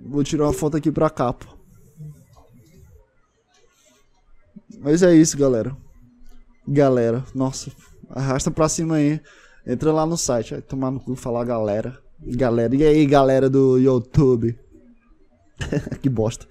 Vou 0.04 0.24
tirar 0.24 0.44
uma 0.44 0.52
foto 0.52 0.76
aqui 0.76 0.90
pra 0.90 1.08
capa. 1.08 1.46
Mas 4.80 5.02
é 5.02 5.14
isso, 5.14 5.38
galera. 5.38 5.76
Galera, 6.66 7.24
nossa, 7.34 7.70
arrasta 8.10 8.50
pra 8.50 8.68
cima 8.68 8.96
aí. 8.96 9.20
Entra 9.66 9.92
lá 9.92 10.04
no 10.06 10.16
site, 10.16 10.52
vai 10.52 10.62
tomar 10.62 10.90
no 10.90 11.00
cu 11.00 11.14
falar 11.14 11.44
galera. 11.44 11.98
Galera, 12.20 12.74
e 12.74 12.84
aí 12.84 13.06
galera 13.06 13.50
do 13.50 13.78
YouTube? 13.78 14.58
que 16.00 16.08
bosta. 16.08 16.46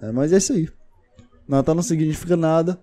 É, 0.00 0.12
mas 0.12 0.32
é 0.32 0.36
isso 0.36 0.52
aí. 0.52 0.68
Natal 1.48 1.74
não 1.74 1.82
significa 1.82 2.36
nada. 2.36 2.78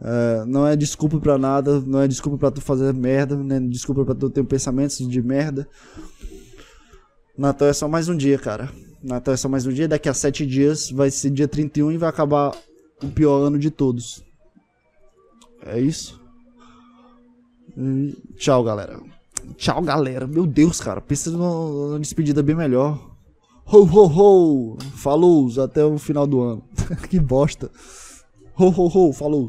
É, 0.00 0.44
não 0.46 0.66
é 0.66 0.76
desculpa 0.76 1.18
pra 1.18 1.38
nada. 1.38 1.80
Não 1.80 2.00
é 2.00 2.08
desculpa 2.08 2.38
pra 2.38 2.50
tu 2.50 2.60
fazer 2.60 2.92
merda. 2.92 3.36
Não 3.36 3.56
é 3.56 3.60
desculpa 3.60 4.04
pra 4.04 4.14
tu 4.14 4.30
ter 4.30 4.44
pensamentos 4.44 4.98
de 4.98 5.22
merda. 5.22 5.66
Natal 7.36 7.68
é 7.68 7.72
só 7.72 7.88
mais 7.88 8.08
um 8.08 8.16
dia, 8.16 8.38
cara. 8.38 8.70
Natal 9.02 9.34
é 9.34 9.36
só 9.36 9.48
mais 9.48 9.66
um 9.66 9.72
dia. 9.72 9.88
Daqui 9.88 10.08
a 10.08 10.14
sete 10.14 10.46
dias 10.46 10.90
vai 10.90 11.10
ser 11.10 11.30
dia 11.30 11.48
31 11.48 11.92
e 11.92 11.98
vai 11.98 12.08
acabar 12.08 12.56
o 13.02 13.08
pior 13.08 13.42
ano 13.42 13.58
de 13.58 13.70
todos. 13.70 14.22
É 15.66 15.80
isso. 15.80 16.20
tchau, 18.36 18.62
galera. 18.62 19.00
Tchau, 19.56 19.82
galera. 19.82 20.26
Meu 20.26 20.46
Deus, 20.46 20.80
cara. 20.80 21.00
Pensa 21.00 21.30
numa, 21.30 21.98
despedida 21.98 22.42
bem 22.42 22.54
melhor. 22.54 22.98
Ho, 23.66 23.78
ho, 23.78 24.06
ho. 24.06 24.78
Falou 24.96 25.48
até 25.62 25.84
o 25.84 25.98
final 25.98 26.26
do 26.26 26.40
ano. 26.42 26.62
que 27.08 27.18
bosta. 27.18 27.70
Ho, 28.56 28.68
ho, 28.68 29.08
ho. 29.08 29.12
Falou. 29.12 29.48